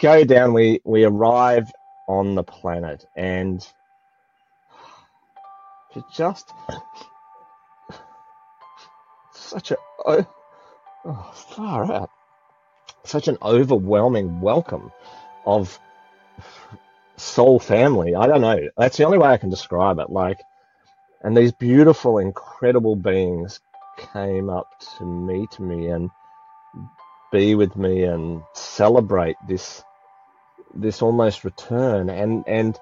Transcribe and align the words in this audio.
go 0.00 0.24
down. 0.24 0.52
We 0.52 0.80
we 0.84 1.04
arrive 1.04 1.70
on 2.08 2.34
the 2.34 2.42
planet, 2.42 3.06
and 3.16 3.66
just 6.12 6.52
such 9.32 9.70
a 9.70 9.76
oh, 10.04 10.26
oh, 11.04 11.32
far 11.34 11.92
out, 11.92 12.10
such 13.04 13.28
an 13.28 13.38
overwhelming 13.42 14.40
welcome 14.40 14.92
of 15.46 15.78
soul 17.16 17.58
family. 17.58 18.14
I 18.14 18.26
don't 18.26 18.40
know. 18.40 18.68
That's 18.76 18.96
the 18.96 19.04
only 19.04 19.18
way 19.18 19.28
I 19.28 19.38
can 19.38 19.50
describe 19.50 19.98
it. 19.98 20.10
Like, 20.10 20.40
and 21.22 21.36
these 21.36 21.52
beautiful, 21.52 22.18
incredible 22.18 22.96
beings 22.96 23.60
came 24.12 24.50
up 24.50 24.68
to 24.98 25.04
meet 25.04 25.58
me 25.58 25.88
and 25.88 26.10
be 27.32 27.54
with 27.54 27.76
me 27.76 28.04
and 28.04 28.42
celebrate 28.54 29.36
this 29.48 29.82
this 30.80 31.02
almost 31.02 31.44
return 31.44 32.10
and 32.10 32.44
and 32.46 32.78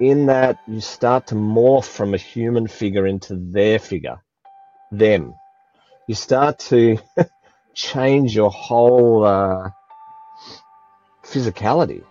in 0.00 0.26
that 0.26 0.58
you 0.66 0.80
start 0.80 1.28
to 1.28 1.34
morph 1.34 1.84
from 1.84 2.14
a 2.14 2.16
human 2.16 2.66
figure 2.66 3.06
into 3.06 3.36
their 3.36 3.78
figure 3.78 4.20
them. 4.90 5.34
You 6.06 6.14
start 6.14 6.58
to 6.70 6.98
change 7.74 8.34
your 8.34 8.50
whole 8.50 9.24
uh, 9.24 9.70
physicality. 11.24 12.02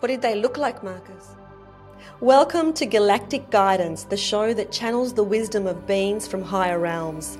What 0.00 0.08
did 0.08 0.22
they 0.22 0.34
look 0.34 0.56
like 0.56 0.82
marcus? 0.82 1.36
Welcome 2.20 2.72
to 2.74 2.86
galactic 2.86 3.50
guidance 3.50 4.04
the 4.04 4.16
show 4.16 4.52
that 4.54 4.72
channels 4.72 5.12
the 5.12 5.24
wisdom 5.24 5.66
of 5.66 5.86
beings 5.86 6.26
from 6.26 6.42
higher 6.42 6.78
realms 6.78 7.38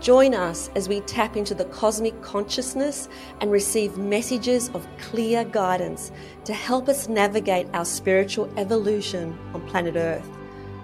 Join 0.00 0.34
us 0.34 0.70
as 0.76 0.88
we 0.88 1.02
tap 1.02 1.36
into 1.36 1.54
the 1.54 1.66
cosmic 1.66 2.22
consciousness 2.22 3.10
and 3.42 3.52
receive 3.52 3.98
messages 3.98 4.70
of 4.70 4.88
clear 4.96 5.44
guidance 5.44 6.10
to 6.46 6.54
help 6.54 6.88
us 6.88 7.06
navigate 7.06 7.66
our 7.74 7.84
spiritual 7.84 8.50
evolution 8.56 9.38
on 9.52 9.60
planet 9.68 9.96
Earth. 9.96 10.26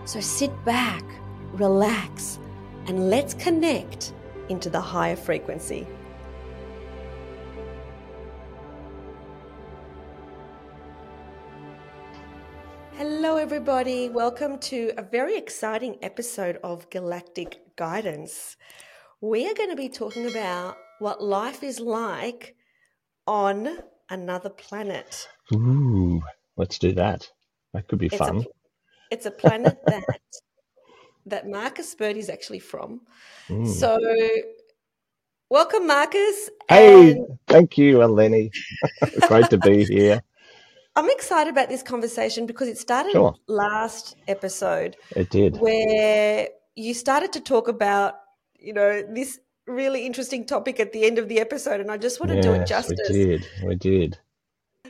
So 0.04 0.20
sit 0.20 0.52
back, 0.66 1.02
relax, 1.52 2.38
and 2.88 3.08
let's 3.08 3.32
connect 3.32 4.12
into 4.50 4.68
the 4.68 4.82
higher 4.82 5.16
frequency. 5.16 5.86
Hello, 12.98 13.38
everybody. 13.38 14.10
Welcome 14.10 14.58
to 14.58 14.92
a 14.98 15.02
very 15.02 15.38
exciting 15.38 15.96
episode 16.02 16.58
of 16.62 16.90
Galactic 16.90 17.60
Guidance 17.76 18.58
we 19.20 19.48
are 19.48 19.54
going 19.54 19.70
to 19.70 19.76
be 19.76 19.88
talking 19.88 20.26
about 20.28 20.76
what 20.98 21.22
life 21.22 21.62
is 21.62 21.80
like 21.80 22.54
on 23.26 23.78
another 24.10 24.50
planet. 24.50 25.28
Ooh, 25.54 26.22
let's 26.56 26.78
do 26.78 26.92
that. 26.92 27.28
That 27.72 27.88
could 27.88 27.98
be 27.98 28.06
It's 28.06 28.14
a 28.14 28.18
fun. 28.18 28.44
it's 29.10 29.26
a 29.26 29.30
planet 29.30 29.76
that 29.86 30.04
that 31.26 31.48
Marcus 31.48 31.94
Bird 31.94 32.16
is 32.16 32.28
actually 32.28 32.60
from. 32.60 33.00
Mm. 33.48 33.66
So, 33.66 33.98
welcome, 35.50 35.86
Marcus, 35.86 36.50
Hey, 36.68 37.12
and 37.12 37.38
thank 37.48 37.76
you, 37.78 37.98
Eleni. 37.98 38.50
Great 39.28 39.50
to 39.50 39.58
be 39.58 39.84
here. 39.84 40.22
I'm 40.94 41.10
excited 41.10 41.50
about 41.50 41.68
this 41.68 41.82
conversation 41.82 42.46
because 42.46 42.68
it 42.68 42.78
started 42.78 43.12
Sure, 43.12 43.34
last 43.48 44.16
episode 44.28 44.96
it 45.14 45.28
did. 45.30 45.56
where 45.58 46.48
you 46.74 46.94
started 46.94 47.32
to 47.34 47.40
talk 47.40 47.68
about, 47.68 48.14
you 48.66 48.72
know, 48.72 49.02
this 49.08 49.38
really 49.66 50.04
interesting 50.04 50.44
topic 50.44 50.80
at 50.80 50.92
the 50.92 51.04
end 51.04 51.18
of 51.18 51.28
the 51.28 51.38
episode, 51.38 51.80
and 51.80 51.90
I 51.90 51.96
just 51.96 52.20
want 52.20 52.32
to 52.32 52.42
do 52.42 52.52
it 52.52 52.66
justice. 52.66 52.98
we 53.08 53.24
did. 53.24 53.48
We 53.64 53.74
did. 53.76 54.18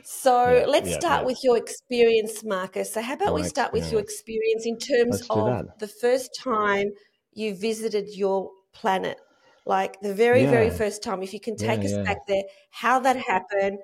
So 0.03 0.59
Yeah, 0.59 0.65
let's 0.65 0.89
yeah, 0.89 0.99
start 0.99 1.21
yeah. 1.21 1.27
with 1.27 1.39
your 1.43 1.57
experience, 1.57 2.43
Marcus. 2.43 2.93
So, 2.93 3.01
how 3.01 3.13
about 3.13 3.35
we 3.35 3.43
start 3.43 3.71
with 3.73 3.91
your 3.91 4.01
experience. 4.01 4.65
in 4.65 4.77
terms 4.79 5.21
of 5.29 5.67
the 5.79 5.87
first 5.87 6.31
time 6.43 6.87
you 7.33 7.55
visited 7.55 8.07
your 8.15 8.49
planet? 8.73 9.19
Like 9.65 9.99
the 10.01 10.13
very, 10.13 10.45
very 10.45 10.69
first 10.69 11.03
time, 11.03 11.21
if 11.21 11.33
you 11.33 11.39
can 11.39 11.55
take 11.55 11.81
us 11.81 11.93
back 11.93 12.25
there, 12.27 12.43
how 12.71 12.99
that 12.99 13.17
happened 13.17 13.79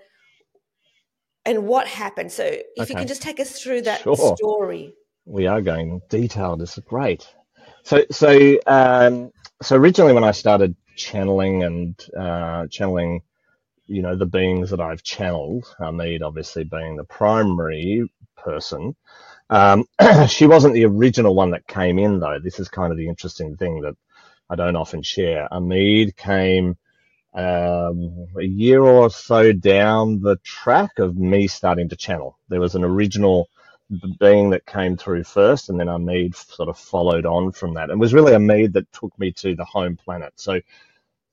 and 1.46 1.68
what 1.68 1.88
happened. 1.88 2.32
So, 2.32 2.46
if 2.76 2.90
you 2.90 2.96
can 2.96 3.08
just 3.08 3.22
take 3.22 3.40
us 3.40 3.62
through 3.62 3.82
that 3.82 4.02
sure. 4.02 4.36
story. 4.38 4.94
We 5.26 5.46
are 5.48 5.62
going 5.62 6.02
detailed. 6.10 6.62
This 6.62 6.78
is 6.78 6.84
great. 6.84 7.28
So, 7.84 8.04
so, 8.12 8.58
um, 8.66 9.32
so 9.64 9.78
originally 9.78 10.14
when 10.14 10.26
I 10.26 10.32
started 10.32 10.76
channeling 10.96 11.64
and 11.64 12.08
uh, 12.18 12.68
channeling, 12.68 13.22
you 13.88 14.02
know, 14.02 14.16
the 14.16 14.26
beings 14.26 14.72
that 14.72 14.82
I've 14.82 15.04
channeled, 15.04 15.66
Ameed 15.80 16.22
obviously 16.24 16.64
being 16.66 16.98
the 16.98 17.06
primary 17.06 18.12
person. 18.38 18.96
Um, 19.50 19.86
she 20.30 20.48
wasn't 20.48 20.74
the 20.76 20.86
original 20.86 21.36
one 21.36 21.52
that 21.52 21.68
came 21.68 22.00
in 22.00 22.20
though. 22.20 22.40
This 22.40 22.60
is 22.60 22.70
kind 22.70 22.92
of 22.92 22.98
the 22.98 23.08
interesting 23.10 23.58
thing 23.58 23.82
that 23.82 23.96
I 24.50 24.56
don't 24.56 24.76
often 24.76 25.04
share. 25.04 25.48
Ameed 25.52 26.16
came 26.18 26.78
um, 27.34 28.28
a 28.40 28.44
year 28.46 28.84
or 28.84 29.10
so 29.10 29.54
down 29.54 30.22
the 30.22 30.38
track 30.44 31.00
of 31.00 31.18
me 31.18 31.48
starting 31.48 31.90
to 31.90 31.98
channel. 31.98 32.38
There 32.50 32.62
was 32.62 32.76
an 32.76 32.84
original 32.84 33.50
being 34.20 34.50
that 34.52 34.66
came 34.66 34.98
through 34.98 35.24
first, 35.24 35.70
and 35.70 35.80
then 35.80 35.88
Ameed 35.88 36.36
sort 36.36 36.70
of 36.70 36.78
followed 36.78 37.26
on 37.26 37.52
from 37.52 37.74
that. 37.76 37.90
It 37.90 37.98
was 37.98 38.14
really 38.14 38.34
Ameed 38.34 38.74
that 38.74 38.92
took 38.92 39.18
me 39.20 39.32
to 39.34 39.56
the 39.56 39.66
home 39.66 39.96
planet. 39.98 40.34
So 40.36 40.60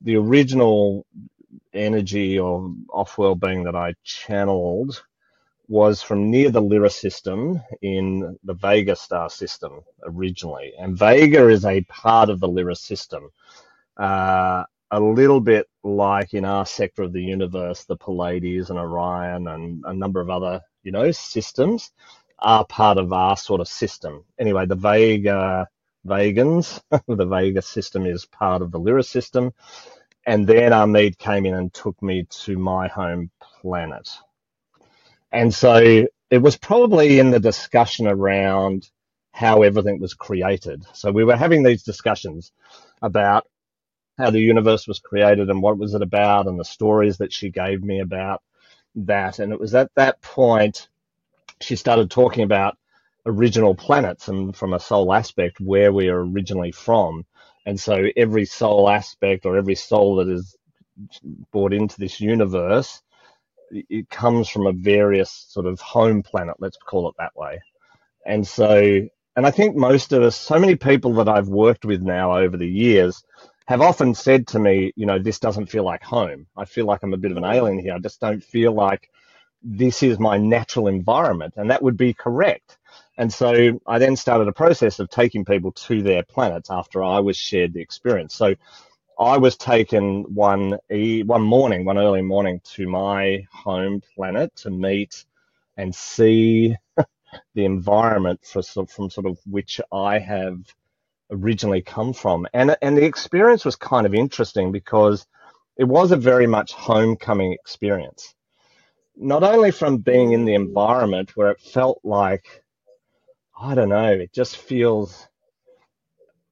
the 0.01 0.17
original 0.17 1.05
energy 1.73 2.37
or 2.39 2.73
off-world 2.89 3.39
being 3.39 3.63
that 3.63 3.75
I 3.75 3.93
channeled 4.03 5.03
was 5.67 6.01
from 6.01 6.29
near 6.29 6.49
the 6.49 6.61
Lyra 6.61 6.89
system 6.89 7.61
in 7.81 8.37
the 8.43 8.53
Vega 8.53 8.95
star 8.95 9.29
system 9.29 9.81
originally. 10.03 10.73
And 10.77 10.97
Vega 10.97 11.47
is 11.47 11.65
a 11.65 11.81
part 11.83 12.29
of 12.29 12.41
the 12.41 12.47
Lyra 12.47 12.75
system, 12.75 13.29
uh, 13.97 14.63
a 14.91 14.99
little 14.99 15.39
bit 15.39 15.67
like 15.83 16.33
in 16.33 16.43
our 16.43 16.65
sector 16.65 17.03
of 17.03 17.13
the 17.13 17.23
universe, 17.23 17.85
the 17.85 17.95
Pleiades 17.95 18.69
and 18.69 18.77
Orion 18.77 19.47
and 19.47 19.83
a 19.85 19.93
number 19.93 20.19
of 20.19 20.29
other, 20.29 20.59
you 20.83 20.91
know, 20.91 21.09
systems 21.11 21.91
are 22.41 22.65
part 22.65 22.97
of 22.97 23.13
our 23.13 23.37
sort 23.37 23.61
of 23.61 23.67
system. 23.67 24.25
Anyway, 24.39 24.65
the 24.65 24.75
Vega, 24.75 25.67
Vegans, 26.07 26.81
the 27.07 27.25
Vega 27.25 27.61
system 27.61 28.05
is 28.05 28.25
part 28.25 28.61
of 28.61 28.71
the 28.71 28.79
Lyra 28.79 29.03
system. 29.03 29.53
And 30.25 30.47
then 30.47 30.71
Ameed 30.71 31.17
came 31.17 31.45
in 31.45 31.55
and 31.55 31.73
took 31.73 32.01
me 32.01 32.25
to 32.45 32.57
my 32.57 32.87
home 32.87 33.31
planet. 33.61 34.09
And 35.31 35.53
so 35.53 36.07
it 36.31 36.39
was 36.41 36.57
probably 36.57 37.19
in 37.19 37.31
the 37.31 37.39
discussion 37.39 38.07
around 38.07 38.89
how 39.33 39.63
everything 39.63 39.99
was 39.99 40.13
created. 40.15 40.85
So 40.93 41.11
we 41.11 41.23
were 41.25 41.37
having 41.37 41.63
these 41.63 41.83
discussions 41.83 42.51
about 43.01 43.47
how 44.17 44.31
the 44.31 44.41
universe 44.41 44.87
was 44.87 44.99
created 44.99 45.49
and 45.49 45.61
what 45.61 45.77
was 45.79 45.95
it 45.95 46.03
about 46.03 46.47
and 46.47 46.59
the 46.59 46.65
stories 46.65 47.19
that 47.19 47.33
she 47.33 47.51
gave 47.51 47.83
me 47.83 48.01
about 48.01 48.43
that. 48.95 49.39
And 49.39 49.53
it 49.53 49.59
was 49.59 49.75
at 49.75 49.91
that 49.95 50.21
point 50.21 50.89
she 51.63 51.75
started 51.75 52.11
talking 52.11 52.43
about 52.43 52.77
original 53.25 53.75
planets 53.75 54.27
and 54.27 54.55
from 54.55 54.73
a 54.73 54.79
soul 54.79 55.13
aspect 55.13 55.59
where 55.59 55.93
we 55.93 56.09
are 56.09 56.23
originally 56.23 56.71
from. 56.71 57.25
And 57.65 57.79
so 57.79 58.07
every 58.17 58.45
soul 58.45 58.89
aspect 58.89 59.45
or 59.45 59.57
every 59.57 59.75
soul 59.75 60.17
that 60.17 60.27
is 60.27 60.55
brought 61.51 61.73
into 61.73 61.99
this 61.99 62.19
universe 62.19 63.01
it 63.71 64.09
comes 64.09 64.49
from 64.49 64.67
a 64.67 64.73
various 64.73 65.45
sort 65.49 65.65
of 65.65 65.79
home 65.79 66.23
planet, 66.23 66.55
let's 66.59 66.77
call 66.77 67.09
it 67.09 67.15
that 67.17 67.35
way. 67.35 67.59
And 68.25 68.45
so, 68.47 69.07
and 69.35 69.45
I 69.47 69.51
think 69.51 69.75
most 69.75 70.13
of 70.13 70.23
us, 70.23 70.35
so 70.35 70.59
many 70.59 70.75
people 70.75 71.13
that 71.15 71.29
I've 71.29 71.47
worked 71.47 71.85
with 71.85 72.01
now 72.01 72.37
over 72.37 72.57
the 72.57 72.67
years 72.67 73.23
have 73.67 73.81
often 73.81 74.13
said 74.13 74.47
to 74.47 74.59
me, 74.59 74.91
you 74.95 75.05
know, 75.05 75.19
this 75.19 75.39
doesn't 75.39 75.67
feel 75.67 75.83
like 75.83 76.03
home. 76.03 76.47
I 76.57 76.65
feel 76.65 76.85
like 76.85 77.03
I'm 77.03 77.13
a 77.13 77.17
bit 77.17 77.31
of 77.31 77.37
an 77.37 77.45
alien 77.45 77.79
here. 77.79 77.95
I 77.95 77.99
just 77.99 78.19
don't 78.19 78.43
feel 78.43 78.73
like 78.73 79.09
this 79.63 80.03
is 80.03 80.19
my 80.19 80.37
natural 80.37 80.87
environment. 80.87 81.55
And 81.57 81.71
that 81.71 81.83
would 81.83 81.97
be 81.97 82.13
correct. 82.13 82.77
And 83.17 83.31
so 83.33 83.79
I 83.87 83.99
then 83.99 84.15
started 84.15 84.47
a 84.47 84.53
process 84.53 84.99
of 84.99 85.09
taking 85.09 85.45
people 85.45 85.71
to 85.73 86.01
their 86.03 86.23
planets 86.23 86.69
after 86.71 87.03
I 87.03 87.19
was 87.19 87.37
shared 87.37 87.73
the 87.73 87.81
experience. 87.81 88.35
So 88.35 88.55
I 89.19 89.37
was 89.37 89.57
taken 89.57 90.23
one 90.35 90.79
e- 90.91 91.23
one 91.23 91.43
morning, 91.43 91.85
one 91.85 91.97
early 91.99 92.21
morning, 92.23 92.61
to 92.75 92.87
my 92.89 93.45
home 93.51 94.01
planet 94.15 94.55
to 94.57 94.71
meet 94.71 95.25
and 95.77 95.95
see 95.95 96.75
the 97.55 97.65
environment 97.65 98.41
for 98.45 98.63
from 98.63 99.09
sort 99.09 99.27
of 99.27 99.39
which 99.45 99.81
I 99.91 100.19
have 100.19 100.59
originally 101.31 101.81
come 101.83 102.13
from, 102.13 102.47
and 102.53 102.77
and 102.81 102.97
the 102.97 103.05
experience 103.05 103.65
was 103.65 103.75
kind 103.77 104.05
of 104.07 104.15
interesting 104.15 104.71
because 104.71 105.27
it 105.77 105.85
was 105.85 106.11
a 106.11 106.17
very 106.17 106.47
much 106.47 106.73
homecoming 106.73 107.53
experience. 107.53 108.35
Not 109.15 109.43
only 109.43 109.71
from 109.71 109.97
being 109.97 110.31
in 110.33 110.45
the 110.45 110.55
environment 110.55 111.35
where 111.35 111.51
it 111.51 111.61
felt 111.61 112.01
like 112.03 112.45
I 113.59 113.75
don't 113.75 113.89
know, 113.89 114.11
it 114.13 114.33
just 114.33 114.57
feels 114.57 115.27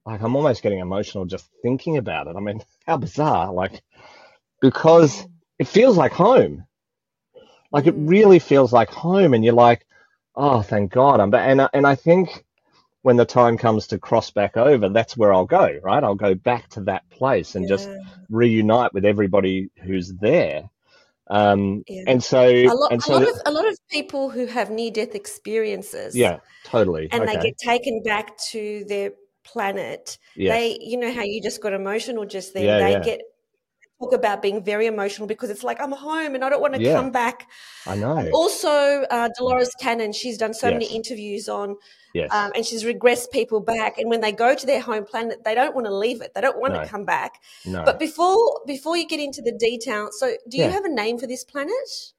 like 0.06 0.22
I'm 0.22 0.36
almost 0.36 0.62
getting 0.62 0.80
emotional 0.80 1.24
just 1.26 1.48
thinking 1.62 1.96
about 1.98 2.26
it. 2.28 2.36
I 2.36 2.40
mean, 2.40 2.62
how 2.86 2.96
bizarre! 2.98 3.52
Like 3.52 3.82
because 4.60 5.26
it 5.58 5.68
feels 5.68 5.96
like 5.96 6.12
home. 6.12 6.64
Like 7.72 7.86
it 7.86 7.96
Mm. 7.96 8.08
really 8.08 8.38
feels 8.40 8.72
like 8.72 8.90
home, 8.90 9.34
and 9.34 9.44
you're 9.44 9.54
like, 9.54 9.86
oh, 10.36 10.62
thank 10.62 10.92
God. 10.92 11.20
I'm 11.20 11.30
back. 11.30 11.48
And 11.48 11.68
and 11.74 11.86
I 11.86 11.94
think 11.96 12.44
when 13.02 13.16
the 13.16 13.24
time 13.24 13.58
comes 13.58 13.88
to 13.88 13.98
cross 13.98 14.30
back 14.30 14.56
over, 14.56 14.88
that's 14.90 15.16
where 15.16 15.32
I'll 15.32 15.46
go, 15.46 15.78
right? 15.82 16.04
I'll 16.04 16.14
go 16.16 16.34
back 16.34 16.68
to 16.70 16.82
that 16.82 17.08
place 17.10 17.54
and 17.56 17.68
just 17.68 17.88
reunite 18.30 18.94
with 18.94 19.04
everybody 19.06 19.70
who's 19.84 20.12
there. 20.14 20.70
Um, 21.30 21.84
Yeah. 21.86 22.02
and 22.08 22.22
so 22.22 22.42
A 22.44 22.66
lot, 22.66 22.92
and 22.92 23.02
a 23.06 23.10
lot 23.12 23.20
that, 23.20 23.28
of 23.28 23.42
a 23.46 23.50
lot 23.52 23.68
of 23.68 23.78
people 23.88 24.30
who 24.30 24.46
have 24.46 24.70
near 24.70 24.90
death 24.90 25.14
experiences 25.14 26.16
yeah, 26.16 26.38
totally. 26.64 27.08
and 27.12 27.28
they 27.28 27.36
get 27.36 27.56
taken 27.56 28.02
back 28.02 28.36
to 28.50 28.84
their 28.88 29.12
planet. 29.44 30.18
Yes. 30.36 30.56
They, 30.56 30.78
you 30.80 30.98
know, 30.98 31.12
how 31.12 31.22
you 31.22 31.40
just 31.42 31.62
got 31.62 31.72
emotional 31.72 32.24
just 32.24 32.52
then. 32.54 32.64
Yeah, 32.64 32.78
They 32.78 32.90
yeah. 32.92 33.00
get 33.00 33.20
talk 34.00 34.12
about 34.14 34.40
being 34.42 34.62
very 34.64 34.86
emotional 34.86 35.28
because 35.28 35.50
it's 35.50 35.62
like 35.62 35.80
I'm 35.80 35.92
home 35.92 36.34
and 36.34 36.44
I 36.44 36.48
don't 36.48 36.60
want 36.60 36.74
to 36.74 36.80
Yeah. 36.82 36.94
come 36.94 37.10
back. 37.10 37.48
I 37.86 37.96
know. 37.96 38.28
Also, 38.32 38.68
uh, 39.10 39.28
Dolores 39.36 39.74
Cannon, 39.80 40.12
she's 40.12 40.38
done 40.38 40.54
so 40.54 40.70
many 40.70 40.86
interviews 40.86 41.48
on, 41.48 41.76
Yes. 42.14 42.30
um, 42.32 42.50
and 42.54 42.64
she's 42.64 42.84
regressed 42.84 43.30
people 43.30 43.60
back. 43.60 43.98
And 43.98 44.08
when 44.08 44.20
they 44.20 44.32
go 44.32 44.54
to 44.54 44.66
their 44.66 44.80
home 44.80 45.04
planet, 45.04 45.44
they 45.44 45.54
don't 45.54 45.74
want 45.74 45.86
to 45.86 45.94
leave 45.94 46.22
it. 46.22 46.32
They 46.34 46.40
don't 46.40 46.58
want 46.58 46.74
No. 46.74 46.82
to 46.82 46.88
come 46.88 47.04
back. 47.04 47.42
No. 47.66 47.84
But 47.84 47.98
before 47.98 48.62
before 48.66 48.96
you 48.96 49.06
get 49.06 49.20
into 49.20 49.42
the 49.42 49.52
detail, 49.52 50.08
so 50.12 50.34
do 50.48 50.56
you 50.56 50.64
Yeah. 50.64 50.70
have 50.70 50.84
a 50.84 50.88
name 50.88 51.18
for 51.18 51.26
this 51.26 51.44
planet? 51.44 52.12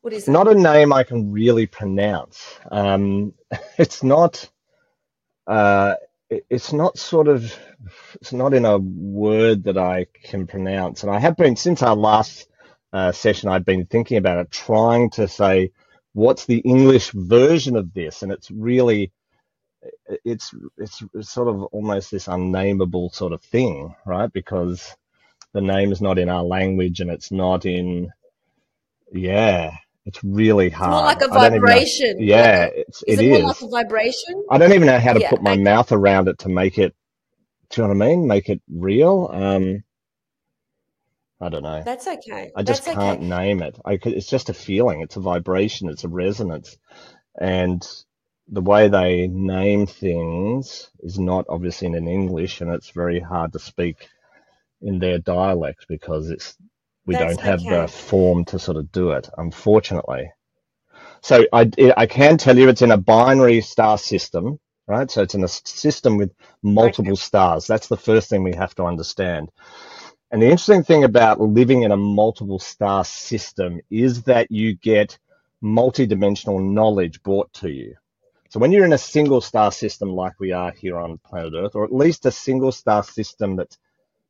What 0.00 0.12
is 0.12 0.26
it? 0.26 0.32
Not 0.32 0.48
a 0.48 0.54
name 0.54 0.92
I 0.92 1.04
can 1.04 1.30
really 1.30 1.66
pronounce. 1.66 2.58
Um, 2.72 3.34
it's 3.78 4.02
not. 4.02 4.48
Uh, 5.46 5.94
it's 6.50 6.72
not 6.72 6.98
sort 6.98 7.28
of. 7.28 7.54
It's 8.16 8.32
not 8.32 8.54
in 8.54 8.64
a 8.66 8.78
word 8.78 9.64
that 9.64 9.78
I 9.78 10.06
can 10.24 10.46
pronounce, 10.46 11.02
and 11.04 11.12
I 11.12 11.20
have 11.20 11.36
been 11.36 11.56
since 11.56 11.82
our 11.82 11.96
last 11.96 12.48
uh, 12.92 13.12
session. 13.12 13.50
I've 13.50 13.66
been 13.66 13.86
thinking 13.86 14.18
about 14.18 14.38
it, 14.38 14.50
trying 14.52 15.10
to 15.12 15.28
say 15.28 15.72
what's 16.14 16.46
the 16.46 16.58
English 16.60 17.12
version 17.12 17.76
of 17.76 17.94
this, 17.94 18.22
and 18.22 18.32
it's 18.32 18.50
really. 18.50 19.12
It's 20.24 20.54
it's 20.78 21.02
it's 21.14 21.30
sort 21.30 21.48
of 21.48 21.64
almost 21.64 22.10
this 22.10 22.28
unnameable 22.28 23.10
sort 23.10 23.32
of 23.32 23.42
thing, 23.42 23.94
right? 24.06 24.32
Because 24.32 24.96
the 25.54 25.62
name 25.62 25.92
is 25.92 26.02
not 26.02 26.18
in 26.18 26.28
our 26.30 26.44
language, 26.44 27.00
and 27.00 27.10
it's 27.10 27.32
not 27.32 27.66
in. 27.66 28.12
Yeah, 29.12 29.76
it's 30.06 30.22
really 30.24 30.70
It's 30.76 30.86
more 30.86 31.02
hard. 31.02 31.04
like 31.04 31.22
a 31.22 31.28
know. 31.32 31.32
vibration. 31.32 32.28
Like 32.32 32.56
Yeah, 32.56 32.64
a, 32.64 32.70
it's 32.74 33.02
is 33.06 33.20
it 33.20 33.20
it 33.20 33.26
more 33.28 33.40
is. 33.40 33.54
like 33.54 33.62
a 33.62 33.68
vibration? 33.68 34.44
I 34.50 34.58
don't 34.58 34.72
even 34.72 34.86
know 34.86 35.00
how 35.00 35.14
to 35.14 35.20
Yeah. 35.20 35.30
put 35.30 35.42
my 35.42 35.56
Okay. 35.56 35.56
mouth 35.56 35.92
around 35.92 36.28
it 36.28 36.38
to 36.40 36.48
make 36.50 36.78
it. 36.78 36.94
Do 37.70 37.82
you 37.82 37.88
know 37.88 37.94
what 37.94 38.04
I 38.04 38.08
mean? 38.10 38.26
Make 38.28 38.48
it 38.50 38.62
real. 38.70 39.30
Um, 39.32 39.84
I 41.40 41.48
don't 41.50 41.62
know. 41.64 41.86
That's 41.86 42.06
okay. 42.08 42.52
I 42.54 42.62
just 42.64 42.84
That's 42.84 42.86
can't 42.86 43.20
okay. 43.20 43.22
name 43.22 43.62
it. 43.62 43.78
I 43.84 43.98
could, 43.98 44.14
it's 44.14 44.28
just 44.28 44.50
a 44.50 44.54
feeling. 44.54 45.02
It's 45.02 45.16
a 45.16 45.20
vibration. 45.20 45.88
It's 45.90 46.04
a 46.04 46.08
resonance, 46.08 46.78
and 47.40 47.86
the 48.48 48.62
way 48.62 48.88
they 48.88 49.28
name 49.28 49.86
things 49.86 50.90
is 51.00 51.18
not 51.18 51.46
obviously 51.48 51.88
in 51.88 52.08
English, 52.08 52.60
and 52.60 52.70
it's 52.72 52.90
very 52.90 53.20
hard 53.20 53.52
to 53.54 53.58
speak 53.60 54.08
in 54.82 54.98
their 55.00 55.18
dialect 55.18 55.86
because 55.88 56.30
it's 56.30 56.56
we 57.06 57.16
That's 57.16 57.16
don't 57.16 57.40
have 57.40 57.68
the 57.68 57.88
form 57.88 58.44
to 58.46 58.58
sort 58.58 58.78
of 58.78 58.92
do 58.92 59.12
it, 59.12 59.28
unfortunately. 59.38 60.30
So 61.22 61.44
I, 61.52 61.70
I 61.96 62.06
can 62.06 62.38
tell 62.38 62.56
you 62.58 62.68
it's 62.68 62.82
in 62.82 62.92
a 62.92 62.96
binary 62.98 63.60
star 63.60 63.98
system, 63.98 64.58
right? 64.86 65.10
So 65.10 65.22
it's 65.22 65.34
in 65.34 65.44
a 65.44 65.48
system 65.48 66.16
with 66.16 66.32
Okay. 66.82 66.94
multiple 67.02 67.16
stars. 67.16 67.66
That's 67.66 67.88
the 67.88 67.96
first 67.96 68.30
thing 68.30 68.42
we 68.42 68.54
have 68.54 68.74
to 68.76 68.84
understand. 68.84 69.50
And 70.30 70.42
the 70.42 70.46
interesting 70.46 70.84
thing 70.84 71.04
about 71.04 71.40
living 71.40 71.82
in 71.84 71.92
a 71.92 71.96
multiple 71.96 72.58
star 72.58 73.04
system 73.04 73.80
is 73.90 74.24
that 74.24 74.50
you 74.50 74.74
get 74.76 75.18
multi-dimensional 75.62 76.60
knowledge 76.60 77.22
brought 77.22 77.52
to 77.54 77.70
you. 77.70 77.96
So 78.50 78.60
when 78.60 78.72
you're 78.72 78.84
in 78.86 78.92
a 78.94 78.98
single 78.98 79.40
star 79.40 79.72
system 79.72 80.10
like 80.10 80.40
we 80.40 80.52
are 80.52 80.72
here 80.72 80.98
on 80.98 81.18
planet 81.18 81.54
Earth, 81.56 81.74
or 81.76 81.84
at 81.84 81.94
least 81.94 82.26
a 82.26 82.32
single 82.32 82.72
star 82.72 83.02
system 83.04 83.56
that's 83.56 83.78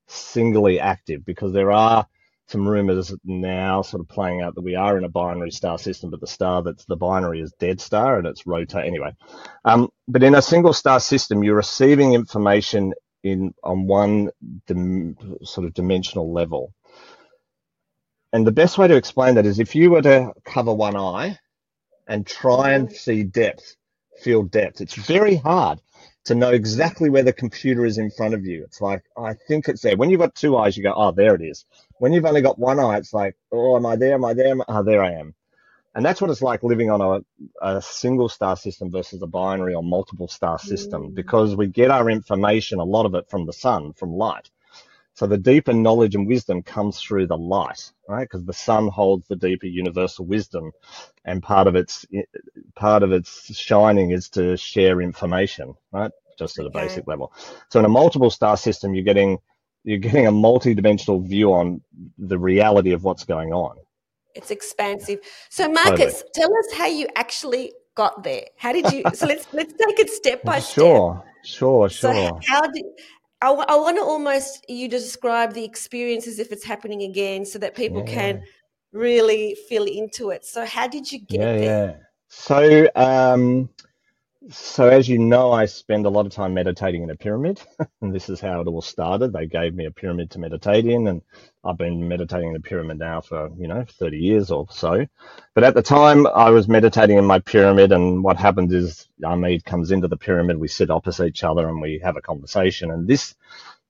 singly 0.09 0.81
active, 0.81 1.25
because 1.25 1.53
there 1.53 1.73
are 1.73 2.07
some 2.49 2.69
rumors 2.69 3.15
now 3.25 3.83
sort 3.83 4.00
of 4.00 4.09
playing 4.09 4.43
out 4.43 4.55
that 4.55 4.62
we 4.62 4.75
are 4.75 4.99
in 4.99 5.05
a 5.05 5.09
binary 5.09 5.50
star 5.50 5.79
system, 5.79 6.11
but 6.11 6.21
the 6.21 6.27
star 6.27 6.62
that's 6.62 6.85
the 6.85 6.97
binary 6.97 7.41
is 7.41 7.53
dead 7.59 7.81
star 7.81 8.19
and 8.19 8.27
it's 8.27 8.47
rotate 8.47 8.87
anyway. 8.87 9.15
Um, 9.65 9.89
but 10.09 10.23
in 10.23 10.35
a 10.35 10.43
single 10.43 10.73
star 10.73 11.00
system, 11.00 11.43
you're 11.43 11.56
receiving 11.56 12.12
information 12.12 12.93
in 13.23 13.55
on 13.62 13.87
one 13.87 14.31
dim, 14.67 15.17
sort 15.44 15.67
of 15.67 15.75
dimensional 15.75 16.33
level. 16.33 16.75
And 18.33 18.47
the 18.47 18.53
best 18.53 18.79
way 18.79 18.88
to 18.88 18.97
explain 18.97 19.35
that 19.37 19.47
is 19.47 19.59
if 19.59 19.75
you 19.75 19.91
were 19.91 20.03
to 20.03 20.33
cover 20.45 20.73
one 20.73 20.97
eye 20.97 21.38
and 22.06 22.27
try 22.27 22.73
and 22.73 22.91
see 22.91 23.23
depth, 23.23 23.77
feel 24.21 24.43
depth, 24.43 24.81
it's 24.81 24.95
very 24.95 25.37
hard 25.37 25.81
to 26.27 26.35
know 26.35 26.51
exactly 26.51 27.11
where 27.11 27.23
the 27.25 27.33
computer 27.33 27.85
is 27.85 27.99
in 27.99 28.11
front 28.11 28.35
of 28.35 28.45
you. 28.47 28.65
It's 28.65 28.81
like, 28.81 29.05
I 29.17 29.35
think 29.35 29.69
it's 29.69 29.83
there. 29.83 29.97
When 29.97 30.11
you've 30.11 30.21
got 30.21 30.35
two 30.35 30.57
eyes, 30.57 30.77
you 30.77 30.83
go, 30.83 30.95
oh, 30.95 31.13
there 31.13 31.35
it 31.35 31.43
is. 31.43 31.65
When 31.99 32.13
you've 32.13 32.25
only 32.25 32.43
got 32.43 32.59
one 32.59 32.79
eye, 32.81 32.99
it's 32.99 33.13
like, 33.13 33.37
oh, 33.53 33.77
am 33.77 33.87
I 33.87 33.97
there? 33.97 34.15
Am 34.15 34.25
I 34.25 34.35
there? 34.35 34.49
Am 34.53 34.61
I- 34.63 34.65
Ah, 34.69 34.83
there 34.83 35.03
I 35.03 35.13
am. 35.13 35.35
And 35.95 36.05
that's 36.07 36.21
what 36.23 36.31
it's 36.31 36.43
like 36.43 36.63
living 36.63 36.91
on 36.91 37.01
a, 37.63 37.67
a 37.77 37.83
single 37.83 38.29
star 38.31 38.57
system 38.57 38.91
versus 38.91 39.21
a 39.23 39.27
binary 39.27 39.75
or 39.75 39.83
multiple 39.83 40.29
star 40.29 40.59
system 40.59 41.11
Mm. 41.11 41.15
because 41.15 41.57
we 41.57 41.67
get 41.67 41.91
our 41.91 42.09
information, 42.11 42.79
a 42.81 42.85
lot 42.85 43.07
of 43.07 43.15
it 43.17 43.29
from 43.29 43.47
the 43.47 43.53
sun, 43.53 43.93
from 43.95 44.15
light. 44.15 44.51
So 45.14 45.26
the 45.26 45.37
deeper 45.38 45.73
knowledge 45.73 46.14
and 46.14 46.26
wisdom 46.26 46.62
comes 46.62 47.00
through 47.00 47.26
the 47.26 47.37
light, 47.37 47.93
right? 48.09 48.23
Because 48.25 48.44
the 48.44 48.53
sun 48.53 48.88
holds 48.88 49.29
the 49.29 49.37
deeper 49.37 49.67
universal 49.67 50.25
wisdom, 50.25 50.73
and 51.25 51.43
part 51.43 51.67
of 51.67 51.76
its 51.76 52.06
part 52.75 53.03
of 53.03 53.12
its 53.12 53.55
shining 53.55 54.11
is 54.11 54.29
to 54.31 54.56
share 54.56 55.00
information, 55.03 55.75
right? 55.93 56.11
Just 56.38 56.59
at 56.59 56.67
a 56.67 56.70
Okay. 56.70 56.81
basic 56.85 57.06
level. 57.06 57.32
So 57.69 57.79
in 57.79 57.85
a 57.85 57.91
multiple 57.91 58.31
star 58.31 58.56
system, 58.56 58.94
you're 58.94 59.05
getting 59.05 59.38
you're 59.85 59.99
getting 59.99 60.26
a 60.26 60.32
multi-dimensional 60.32 61.20
view 61.20 61.53
on 61.53 61.82
the 62.19 62.38
reality 62.38 62.93
of 62.93 63.05
what's 63.05 63.25
going 63.25 63.53
on. 63.53 63.76
It's 64.35 64.50
expansive. 64.50 65.20
So, 65.50 65.69
Totally. 65.85 65.94
Marcus, 65.99 66.25
tell 66.35 66.49
us 66.56 66.73
how 66.75 66.87
you 66.87 67.06
actually 67.17 67.73
got 67.94 68.23
there. 68.23 68.47
How 68.56 68.73
did 68.73 68.91
you? 68.91 69.05
So 69.14 69.26
let's 69.26 69.47
let's 69.53 69.75
take 69.75 69.99
it 69.99 70.09
step 70.11 70.43
by 70.44 70.59
step. 70.61 70.75
Sure, 70.75 71.25
sure, 71.44 71.88
sure. 71.91 71.91
So, 71.91 72.12
sure. 72.12 72.41
how 72.47 72.62
did 72.62 72.85
I, 73.50 73.77
want 73.77 73.97
to 73.97 74.03
almost 74.03 74.65
you 74.69 74.89
to 74.89 74.99
describe 74.99 75.53
the 75.53 75.65
experience 75.65 76.27
as 76.27 76.39
if 76.39 76.53
it's 76.53 76.65
happening 76.65 77.03
again, 77.03 77.44
so 77.44 77.59
that 77.59 77.75
people 77.75 78.03
Yeah. 78.06 78.12
can 78.12 78.43
really 78.93 79.56
feel 79.69 79.85
into 79.85 80.31
it. 80.31 80.44
So, 80.44 80.65
how 80.65 80.87
did 80.87 81.11
you 81.11 81.19
get 81.19 81.41
Yeah, 81.41 81.56
there? 81.59 81.87
yeah. 81.89 81.97
So, 82.29 82.88
um, 82.95 83.69
so 84.50 84.88
as 84.88 85.08
you 85.08 85.18
know, 85.18 85.52
I 85.52 85.66
spend 85.66 86.06
a 86.06 86.11
lot 86.11 86.26
of 86.26 86.32
time 86.32 86.54
meditating 86.54 87.02
in 87.02 87.11
a 87.11 87.16
pyramid, 87.16 87.61
and 88.02 88.14
this 88.14 88.28
is 88.28 88.40
how 88.40 88.61
it 88.61 88.66
all 88.68 88.82
started. 88.82 89.32
They 89.32 89.46
gave 89.46 89.75
me 89.75 89.87
a 89.87 89.90
pyramid 89.90 90.30
to 90.32 90.38
meditate 90.40 90.87
in, 90.87 91.06
and 91.08 91.22
I've 91.64 91.78
been 91.78 92.08
meditating 92.08 92.50
in 92.50 92.56
a 92.56 92.61
pyramid 92.61 92.99
now 92.99 93.20
for, 93.20 93.50
you 93.58 93.68
know, 93.68 93.84
30 93.99 94.18
years 94.18 94.50
or 94.50 94.66
so. 94.70 95.06
But 95.54 95.64
at 95.64 95.75
the 95.75 95.82
time, 95.82 96.26
I 96.28 96.50
was 96.50 96.68
meditating 96.68 97.18
in 97.18 97.25
my 97.26 97.40
pyramid, 97.40 97.92
and 97.92 98.25
what 98.25 98.37
happened 98.38 98.72
is 98.72 99.08
Ameed 99.22 99.64
comes 99.64 99.90
into 99.92 100.08
the 100.08 100.16
pyramid, 100.18 100.58
we 100.58 100.68
sit 100.68 100.90
opposite 100.90 101.26
each 101.28 101.44
other, 101.44 101.68
and 101.68 101.80
we 101.82 102.00
have 102.04 102.16
a 102.16 102.22
conversation. 102.22 102.90
And 102.90 103.08
this 103.08 103.34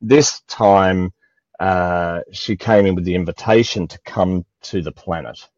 this 0.00 0.40
time, 0.48 1.12
uh, 1.60 2.20
she 2.32 2.56
came 2.56 2.86
in 2.86 2.94
with 2.94 3.04
the 3.04 3.14
invitation 3.16 3.88
to 3.88 3.98
come 4.04 4.44
to 4.62 4.82
the 4.82 4.92
planet. 4.92 5.48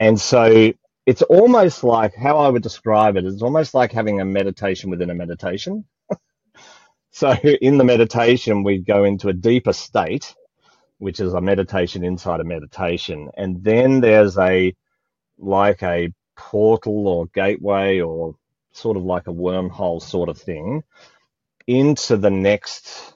And 0.00 0.20
so 0.20 0.72
it's 1.06 1.22
almost 1.22 1.84
like 1.84 2.14
how 2.14 2.38
I 2.38 2.48
would 2.48 2.62
describe 2.62 3.16
it, 3.16 3.24
it 3.24 3.28
is 3.28 3.42
almost 3.42 3.74
like 3.74 3.92
having 3.92 4.20
a 4.20 4.24
meditation 4.24 4.90
within 4.90 5.10
a 5.10 5.14
meditation. 5.14 5.84
So 7.12 7.32
in 7.32 7.78
the 7.78 7.84
meditation, 7.84 8.62
we 8.62 8.78
go 8.78 9.04
into 9.04 9.28
a 9.28 9.32
deeper 9.32 9.72
state, 9.72 10.34
which 10.98 11.20
is 11.20 11.34
a 11.34 11.40
meditation 11.40 12.04
inside 12.04 12.40
a 12.40 12.44
meditation. 12.44 13.30
And 13.36 13.64
then 13.64 14.00
there's 14.00 14.38
a, 14.38 14.74
like 15.38 15.82
a 15.82 16.12
portal 16.36 17.08
or 17.08 17.26
gateway 17.26 18.00
or 18.00 18.36
sort 18.72 18.96
of 18.96 19.04
like 19.04 19.26
a 19.26 19.32
wormhole 19.32 20.00
sort 20.02 20.28
of 20.28 20.38
thing 20.38 20.82
into 21.66 22.16
the 22.16 22.30
next 22.30 23.14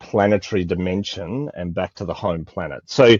planetary 0.00 0.64
dimension 0.64 1.50
and 1.54 1.74
back 1.74 1.94
to 1.94 2.04
the 2.04 2.14
home 2.14 2.44
planet. 2.44 2.82
So 2.86 3.16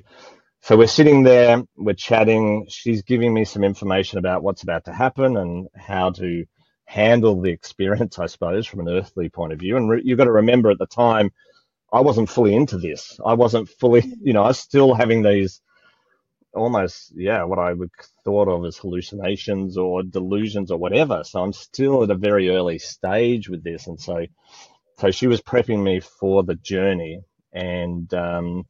so 0.65 0.79
we're 0.79 0.87
sitting 0.87 1.25
there, 1.25 1.63
we're 1.77 1.93
chatting. 1.93 2.65
She's 2.71 3.03
giving 3.03 3.35
me 3.35 3.45
some 3.45 3.63
information 3.63 4.19
about 4.19 4.43
what's 4.43 4.63
about 4.63 4.87
to 4.87 4.95
happen 4.95 5.37
and 5.37 5.69
how 5.77 6.13
to 6.13 6.47
handle 6.87 7.39
the 7.39 7.51
experience, 7.51 8.19
I 8.19 8.25
suppose, 8.25 8.67
from 8.67 8.81
an 8.81 8.89
earthly 8.89 9.29
point 9.29 9.53
of 9.53 9.59
view. 9.59 9.77
And 9.77 9.91
re- 9.91 10.01
you've 10.03 10.17
got 10.17 10.25
to 10.25 10.33
remember 10.33 10.71
at 10.71 10.79
the 10.79 10.87
time, 10.87 11.33
I 11.93 12.01
wasn't 12.01 12.31
fully 12.31 12.55
into 12.55 12.79
this. 12.79 13.21
I 13.23 13.35
wasn't 13.35 13.69
fully, 13.69 14.11
you 14.23 14.33
know, 14.33 14.43
I 14.43 14.49
was 14.49 14.59
still 14.59 14.95
having 14.95 15.23
these 15.23 15.61
almost, 16.55 17.13
yeah, 17.15 17.45
what 17.45 17.59
I 17.59 17.75
would 17.75 17.91
thought 18.25 18.49
of 18.49 18.65
as 18.65 18.79
hallucinations 18.79 19.77
or 19.77 20.03
delusions 20.03 20.71
or 20.71 20.79
whatever. 20.79 21.25
So 21.25 21.43
I'm 21.43 21.53
still 21.53 22.05
at 22.05 22.11
a 22.11 22.15
very 22.15 22.49
early 22.49 22.79
stage 22.79 23.51
with 23.51 23.63
this. 23.63 23.87
And 23.87 24.01
so, 24.01 24.25
so 24.99 25.11
she 25.11 25.27
was 25.27 25.43
prepping 25.43 25.83
me 25.83 26.01
for 26.01 26.43
the 26.43 26.55
journey 26.55 27.21
and, 27.53 28.15
um, 28.15 28.65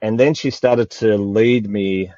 and 0.00 0.18
then 0.20 0.34
she 0.34 0.50
started 0.50 0.90
to 0.90 1.16
lead 1.16 1.68
me 1.68 2.12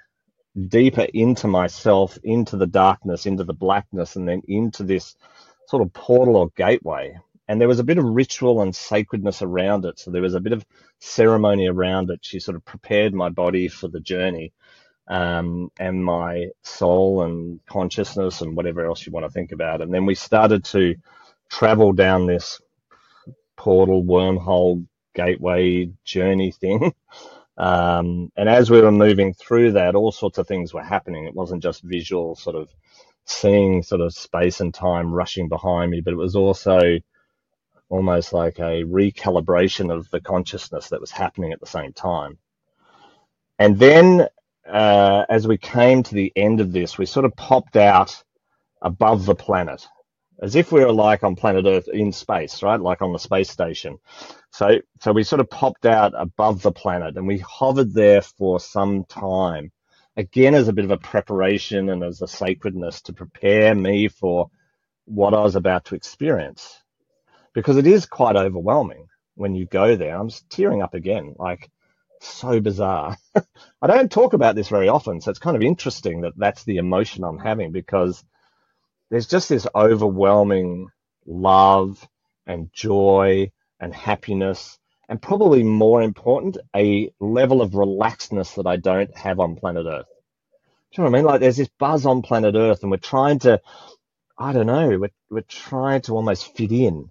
deeper 0.69 1.07
into 1.15 1.49
myself, 1.49 2.19
into 2.25 2.57
the 2.57 2.67
darkness, 2.67 3.27
into 3.27 3.45
the 3.45 3.55
blackness, 3.55 4.17
and 4.17 4.29
then 4.29 4.43
into 4.49 4.83
this 4.83 5.17
sort 5.69 5.83
of 5.83 5.93
portal 5.93 6.37
or 6.37 6.51
gateway. 6.57 7.17
And 7.49 7.61
there 7.61 7.69
was 7.69 7.81
a 7.81 7.85
bit 7.85 7.99
of 7.99 8.05
ritual 8.05 8.63
and 8.63 8.75
sacredness 8.75 9.43
around 9.43 9.85
it. 9.85 9.99
So 9.99 10.11
there 10.11 10.23
was 10.23 10.35
a 10.35 10.41
bit 10.41 10.53
of 10.53 10.65
ceremony 11.01 11.67
around 11.69 12.11
it. 12.11 12.21
She 12.23 12.41
sort 12.41 12.57
of 12.57 12.65
prepared 12.65 13.13
my 13.13 13.29
body 13.29 13.69
for 13.69 13.89
the 13.89 14.01
journey 14.01 14.53
um, 15.09 15.71
and 15.79 16.03
my 16.05 16.49
soul 16.63 17.23
and 17.23 17.61
consciousness 17.67 18.41
and 18.41 18.57
whatever 18.57 18.87
else 18.87 19.05
you 19.05 19.13
want 19.13 19.27
to 19.27 19.31
think 19.33 19.53
about. 19.53 19.83
And 19.83 19.93
then 19.93 20.07
we 20.07 20.15
started 20.15 20.65
to 20.67 20.95
travel 21.51 21.93
down 21.93 22.27
this 22.27 22.61
portal, 23.57 24.03
wormhole, 24.03 24.87
gateway 25.15 25.91
journey 26.05 26.53
thing. 26.53 26.95
Um, 27.57 28.33
and 28.37 28.49
as 28.49 28.71
we 28.71 28.81
were 28.81 28.93
moving 28.93 29.35
through 29.35 29.73
that, 29.73 29.95
all 29.95 30.13
sorts 30.13 30.39
of 30.39 30.47
things 30.49 30.75
were 30.75 30.83
happening. 30.83 31.27
It 31.27 31.35
wasn't 31.35 31.63
just 31.63 31.83
visual, 31.83 32.35
sort 32.37 32.57
of 32.57 32.69
seeing 33.27 33.83
sort 33.83 34.01
of 34.01 34.15
space 34.15 34.61
and 34.61 34.75
time 34.75 35.13
rushing 35.13 35.49
behind 35.49 35.91
me, 35.91 36.01
but 36.01 36.13
it 36.13 36.19
was 36.19 36.37
also 36.37 36.99
almost 37.89 38.33
like 38.33 38.59
a 38.59 38.85
recalibration 38.85 39.95
of 39.95 40.11
the 40.11 40.21
consciousness 40.21 40.89
that 40.89 41.01
was 41.01 41.11
happening 41.11 41.53
at 41.53 41.61
the 41.61 41.67
same 41.67 41.93
time. 41.93 42.39
And 43.59 43.79
then, 43.79 44.29
uh, 44.69 45.25
as 45.29 45.47
we 45.49 45.59
came 45.59 46.03
to 46.05 46.15
the 46.15 46.33
end 46.37 46.61
of 46.61 46.73
this, 46.73 46.99
we 46.99 47.07
sort 47.07 47.27
of 47.27 47.37
popped 47.37 47.77
out 47.77 48.23
above 48.83 49.27
the 49.27 49.35
planet 49.35 49.87
as 50.45 50.57
if 50.57 50.71
we 50.71 50.85
were 50.85 50.93
like 50.93 51.25
on 51.25 51.37
planet 51.37 51.65
Earth 51.65 51.89
in 51.89 52.13
space, 52.13 52.63
right? 52.63 52.79
Like 52.79 53.01
on 53.01 53.15
the 53.15 53.19
space 53.19 53.49
station. 53.49 53.99
So, 54.51 54.79
so 55.01 55.11
we 55.11 55.25
sort 55.25 55.41
of 55.41 55.49
popped 55.49 55.87
out 55.87 56.13
above 56.15 56.61
the 56.61 56.71
planet 56.71 57.17
and 57.17 57.27
we 57.27 57.39
hovered 57.39 57.95
there 57.95 58.21
for 58.21 58.61
some 58.61 59.05
time. 59.07 59.73
Again, 60.19 60.55
as 60.55 60.69
a 60.69 60.75
bit 60.75 60.85
of 60.85 60.91
a 60.91 60.99
preparation 60.99 61.89
and 61.89 62.05
as 62.05 62.21
a 62.21 62.29
sacredness 62.29 63.01
to 63.03 63.15
prepare 63.15 63.75
me 63.75 64.09
for 64.09 64.51
what 65.07 65.33
I 65.33 65.41
was 65.41 65.57
about 65.57 65.87
to 65.87 65.95
experience. 65.95 66.79
Because 67.55 67.79
it 67.79 67.87
is 67.87 68.05
quite 68.05 68.37
overwhelming 68.37 69.09
when 69.37 69.55
you 69.55 69.65
go 69.65 69.97
there. 69.97 70.15
I'm 70.15 70.29
tearing 70.51 70.83
up 70.83 70.93
again, 70.93 71.37
like 71.39 71.71
so 72.21 72.61
bizarre. 72.61 73.17
I 73.81 73.87
don't 73.87 74.13
talk 74.13 74.35
about 74.35 74.57
this 74.57 74.69
very 74.69 74.91
often, 74.91 75.23
so 75.23 75.31
it's 75.31 75.41
kind 75.41 75.57
of 75.57 75.63
interesting 75.63 76.21
that 76.21 76.37
that's 76.37 76.65
the 76.65 76.77
emotion 76.77 77.25
I'm 77.25 77.39
having 77.39 77.73
because 77.73 78.23
there's 79.15 79.29
just 79.29 79.49
this 79.49 79.69
overwhelming 79.77 80.89
love 81.25 82.05
and 82.49 82.73
joy 82.73 83.53
and 83.79 83.95
happiness, 83.95 84.77
and 85.09 85.23
probably 85.23 85.63
more 85.63 86.03
important, 86.03 86.59
a 86.75 87.13
level 87.21 87.63
of 87.63 87.75
relaxedness 87.75 88.57
that 88.57 88.67
I 88.67 88.75
don't 88.75 89.17
have 89.17 89.39
on 89.39 89.55
planet 89.55 89.87
Earth. 89.87 90.07
Do 90.91 91.03
you 91.03 91.05
know 91.05 91.11
what 91.11 91.17
I 91.17 91.21
mean? 91.21 91.27
Like 91.27 91.41
there's 91.41 91.59
this 91.59 91.71
buzz 91.79 92.07
on 92.07 92.23
planet 92.23 92.57
Earth, 92.57 92.83
and 92.83 92.91
we're 92.91 92.97
trying 92.97 93.39
to, 93.41 93.61
I 94.37 94.53
don't 94.53 94.67
know, 94.67 94.99
we're, 94.99 95.11
we're 95.31 95.43
trying 95.43 96.01
to 96.03 96.15
almost 96.17 96.53
fit 96.57 96.73
in. 96.73 97.09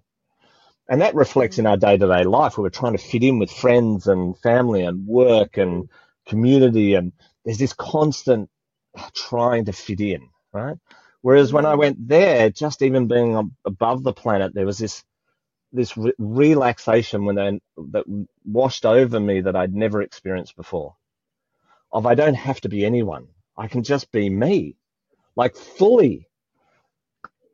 And 0.90 1.00
that 1.00 1.14
reflects 1.14 1.58
in 1.58 1.66
our 1.66 1.78
day 1.78 1.96
to 1.96 2.06
day 2.06 2.24
life 2.24 2.58
where 2.58 2.64
we're 2.64 2.68
trying 2.68 2.98
to 2.98 3.02
fit 3.02 3.22
in 3.22 3.38
with 3.38 3.50
friends 3.50 4.08
and 4.08 4.38
family 4.40 4.82
and 4.82 5.06
work 5.06 5.56
and 5.56 5.88
community. 6.26 6.96
And 6.96 7.12
there's 7.46 7.56
this 7.56 7.72
constant 7.72 8.50
trying 9.14 9.64
to 9.64 9.72
fit 9.72 10.02
in, 10.02 10.28
right? 10.52 10.76
Whereas 11.24 11.54
when 11.54 11.66
I 11.66 11.76
went 11.76 12.08
there, 12.08 12.50
just 12.50 12.82
even 12.82 13.08
being 13.08 13.34
above 13.64 14.04
the 14.04 14.12
planet, 14.12 14.54
there 14.54 14.66
was 14.66 14.78
this 14.78 15.04
this 15.72 15.96
re- 15.96 16.12
relaxation 16.18 17.24
when 17.26 17.36
they, 17.36 17.60
that 17.92 18.04
washed 18.44 18.86
over 18.86 19.20
me 19.20 19.42
that 19.42 19.56
I'd 19.56 19.74
never 19.74 20.02
experienced 20.02 20.56
before. 20.56 20.96
Of 21.92 22.06
I 22.06 22.14
don't 22.14 22.34
have 22.34 22.60
to 22.62 22.70
be 22.70 22.84
anyone. 22.84 23.28
I 23.56 23.68
can 23.68 23.84
just 23.84 24.12
be 24.12 24.30
me, 24.30 24.76
like 25.36 25.56
fully. 25.56 26.28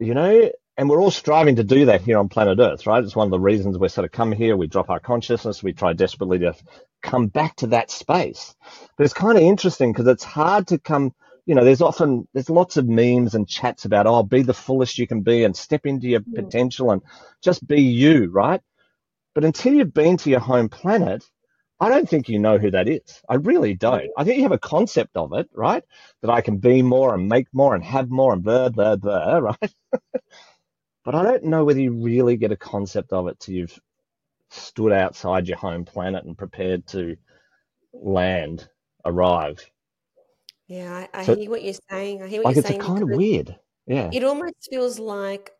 You 0.00 0.14
know, 0.14 0.50
and 0.76 0.90
we're 0.90 1.00
all 1.02 1.10
striving 1.12 1.56
to 1.56 1.64
do 1.64 1.86
that 1.86 2.02
here 2.02 2.18
on 2.18 2.28
planet 2.30 2.58
Earth, 2.60 2.86
right? 2.86 3.04
It's 3.04 3.16
one 3.16 3.28
of 3.28 3.32
the 3.32 3.40
reasons 3.40 3.78
we 3.78 3.88
sort 3.88 4.04
of 4.06 4.12
come 4.12 4.32
here, 4.32 4.56
we 4.56 4.68
drop 4.68 4.90
our 4.90 5.00
consciousness, 5.00 5.62
we 5.62 5.72
try 5.74 5.94
desperately 5.94 6.40
to 6.40 6.54
come 7.02 7.28
back 7.28 7.56
to 7.56 7.68
that 7.68 7.90
space. 7.90 8.54
But 8.96 9.04
it's 9.04 9.14
kind 9.14 9.38
of 9.38 9.44
interesting 9.44 9.92
because 9.92 10.08
it's 10.08 10.24
hard 10.24 10.68
to 10.68 10.78
come 10.78 11.14
you 11.50 11.56
know, 11.56 11.64
there's 11.64 11.82
often 11.82 12.28
there's 12.32 12.48
lots 12.48 12.76
of 12.76 12.86
memes 12.86 13.34
and 13.34 13.48
chats 13.48 13.84
about 13.84 14.06
oh, 14.06 14.22
be 14.22 14.42
the 14.42 14.54
fullest 14.54 14.98
you 14.98 15.08
can 15.08 15.22
be 15.22 15.42
and 15.42 15.56
step 15.56 15.84
into 15.84 16.06
your 16.06 16.20
mm. 16.20 16.36
potential 16.36 16.92
and 16.92 17.02
just 17.42 17.66
be 17.66 17.82
you, 17.82 18.30
right? 18.30 18.60
But 19.34 19.44
until 19.44 19.74
you've 19.74 19.92
been 19.92 20.16
to 20.18 20.30
your 20.30 20.38
home 20.38 20.68
planet, 20.68 21.28
I 21.80 21.88
don't 21.88 22.08
think 22.08 22.28
you 22.28 22.38
know 22.38 22.58
who 22.58 22.70
that 22.70 22.88
is. 22.88 23.20
I 23.28 23.34
really 23.34 23.74
don't. 23.74 24.10
I 24.16 24.22
think 24.22 24.36
you 24.36 24.44
have 24.44 24.52
a 24.52 24.58
concept 24.58 25.16
of 25.16 25.32
it, 25.32 25.50
right? 25.52 25.82
That 26.22 26.30
I 26.30 26.40
can 26.40 26.58
be 26.58 26.82
more 26.82 27.16
and 27.16 27.28
make 27.28 27.48
more 27.52 27.74
and 27.74 27.82
have 27.82 28.10
more 28.10 28.32
and 28.32 28.44
blah 28.44 28.68
blah 28.68 28.94
blah, 28.94 29.38
right? 29.38 29.74
but 31.04 31.16
I 31.16 31.24
don't 31.24 31.46
know 31.46 31.64
whether 31.64 31.80
you 31.80 31.94
really 31.94 32.36
get 32.36 32.52
a 32.52 32.56
concept 32.56 33.12
of 33.12 33.26
it 33.26 33.40
till 33.40 33.56
you've 33.56 33.80
stood 34.50 34.92
outside 34.92 35.48
your 35.48 35.58
home 35.58 35.84
planet 35.84 36.24
and 36.24 36.38
prepared 36.38 36.86
to 36.88 37.16
land, 37.92 38.68
arrive. 39.04 39.68
Yeah, 40.70 41.06
I, 41.12 41.20
I 41.20 41.24
So, 41.24 41.34
hear 41.34 41.50
what 41.50 41.64
you're 41.64 41.74
saying. 41.90 42.22
I 42.22 42.28
hear 42.28 42.38
what 42.38 42.46
like, 42.46 42.54
you're 42.54 42.62
saying. 42.62 42.76
it's 42.80 42.86
kind 42.86 43.02
of 43.02 43.08
weird. 43.10 43.58
Yeah. 43.86 44.08
it 44.12 44.22
almost 44.22 44.68
feels 44.70 45.00
like 45.00 45.50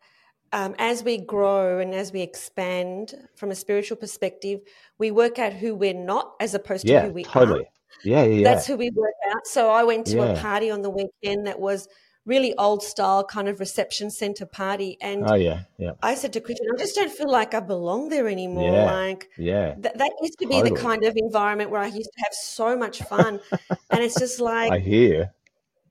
um, 0.53 0.73
as 0.79 1.03
we 1.03 1.17
grow 1.17 1.79
and 1.79 1.93
as 1.93 2.13
we 2.13 2.21
expand 2.21 3.13
from 3.35 3.51
a 3.51 3.55
spiritual 3.55 3.97
perspective, 3.97 4.61
we 4.97 5.11
work 5.11 5.37
out 5.37 5.51
who 5.51 5.75
we're 5.75 5.93
not 5.93 6.33
as 6.39 6.53
opposed 6.53 6.87
to 6.87 6.93
who 6.93 7.07
Yeah, 7.07 7.11
we 7.11 7.25
are. 7.25 7.27
totally. 7.31 7.65
Yeah, 8.05 8.23
yeah, 8.23 8.43
That's 8.43 8.65
who 8.65 8.77
we 8.77 8.89
work 8.91 9.13
out. 9.33 9.45
So 9.45 9.69
I 9.69 9.83
went 9.83 10.07
to 10.07 10.21
a 10.31 10.39
party 10.39 10.71
on 10.71 10.81
the 10.81 10.89
weekend 10.89 11.45
that 11.45 11.59
was 11.59 11.89
really 12.25 12.55
old 12.57 12.83
style 12.83 13.23
kind 13.23 13.47
of 13.49 13.59
reception 13.59 14.11
center 14.11 14.45
party, 14.45 14.97
and 15.01 15.23
Oh, 15.29 15.33
yeah, 15.35 15.61
yeah, 15.77 15.93
I 16.03 16.15
said 16.15 16.33
to 16.33 16.41
Christian, 16.41 16.67
I 16.73 16.77
just 16.77 16.95
don't 16.95 17.11
feel 17.11 17.29
like 17.31 17.53
I 17.53 17.59
belong 17.59 18.09
there 18.09 18.27
anymore. 18.27 18.73
yeah, 18.73 18.85
Like 18.85 19.29
yeah, 19.37 19.75
that, 19.79 19.97
that 19.97 20.11
used 20.21 20.37
to 20.39 20.47
be 20.47 20.61
the 20.61 20.71
kind 20.71 21.03
of 21.03 21.13
environment 21.17 21.69
where 21.71 21.81
I 21.81 21.87
used 21.87 22.11
to 22.15 22.23
have 22.23 22.33
so 22.33 22.77
much 22.77 23.01
fun. 23.03 23.39
And 23.91 24.03
it's 24.03 24.17
just 24.17 24.39
like, 24.39 24.71
I 24.71 24.79
hear. 24.79 25.33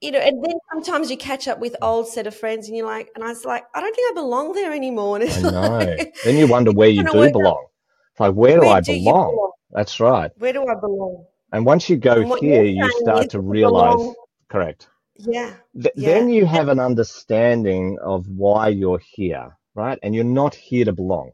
you 0.00 0.10
know, 0.12 0.20
and 0.20 0.42
then 0.42 0.54
sometimes 0.72 1.10
you 1.10 1.16
catch 1.18 1.46
up 1.48 1.58
with 1.58 1.76
old 1.82 2.08
set 2.08 2.26
of 2.26 2.34
friends 2.34 2.66
and 2.68 2.76
you're 2.76 2.86
like, 2.86 3.10
and 3.14 3.22
I 3.22 3.28
was 3.28 3.44
like, 3.44 3.64
I 3.74 3.80
don't 3.80 3.94
think 3.94 4.10
I 4.10 4.14
belong 4.14 4.52
there 4.54 4.72
anymore. 4.72 5.16
And 5.16 5.24
I 5.24 5.26
it's 5.34 5.42
know. 5.42 5.50
like, 5.50 6.14
Then 6.24 6.36
you 6.38 6.46
wonder 6.46 6.72
where 6.72 6.88
you 6.96 7.04
do 7.04 7.30
belong. 7.30 7.66
It's 8.12 8.20
like, 8.20 8.32
where 8.34 8.54
do 8.58 8.66
where 8.66 8.76
I 8.76 8.80
do 8.80 8.92
belong? 8.92 9.32
belong? 9.32 9.52
That's 9.70 10.00
right. 10.00 10.30
Where 10.38 10.52
do 10.54 10.66
I 10.66 10.74
belong? 10.80 11.26
And 11.52 11.66
once 11.66 11.90
you 11.90 11.96
go 11.96 12.22
here, 12.36 12.62
you 12.62 12.90
start 13.00 13.30
to 13.30 13.40
realize, 13.40 13.96
belong, 13.96 14.14
correct. 14.48 14.88
Yeah, 15.26 15.56
Th- 15.74 15.94
yeah. 15.94 16.24
then 16.24 16.30
you 16.30 16.46
have 16.46 16.68
an 16.68 16.80
understanding 16.80 17.98
of 18.02 18.28
why 18.28 18.68
you're 18.68 19.00
here, 19.00 19.56
right? 19.74 19.98
And 20.02 20.14
you're 20.14 20.24
not 20.24 20.54
here 20.54 20.86
to 20.86 20.92
belong. 20.92 21.32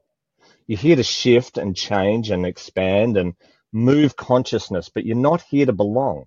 You're 0.67 0.79
here 0.81 0.97
to 0.97 1.05
shift 1.05 1.59
and 1.59 1.77
change 1.77 2.31
and 2.31 2.47
expand 2.47 3.17
and 3.19 3.35
move 3.73 4.17
consciousness, 4.17 4.91
but 4.91 5.07
you're 5.07 5.17
not 5.17 5.43
here 5.43 5.67
to 5.67 5.75
belong. 5.75 6.27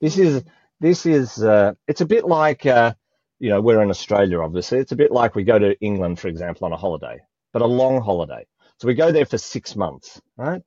This 0.00 0.18
is 0.18 0.44
this 0.80 1.06
is 1.06 1.42
uh, 1.42 1.74
it's 1.88 2.02
a 2.02 2.06
bit 2.06 2.26
like 2.26 2.66
uh, 2.66 2.94
you 3.40 3.50
know 3.50 3.60
we're 3.62 3.82
in 3.82 3.90
Australia, 3.90 4.40
obviously. 4.42 4.78
It's 4.80 4.92
a 4.92 4.96
bit 4.96 5.12
like 5.12 5.34
we 5.36 5.44
go 5.44 5.58
to 5.58 5.78
England, 5.80 6.20
for 6.20 6.28
example, 6.28 6.66
on 6.66 6.72
a 6.74 6.78
holiday, 6.78 7.20
but 7.52 7.62
a 7.62 7.66
long 7.66 8.02
holiday. 8.02 8.46
So 8.80 8.88
we 8.88 8.94
go 8.94 9.12
there 9.12 9.26
for 9.26 9.38
six 9.38 9.76
months, 9.76 10.22
right? 10.38 10.62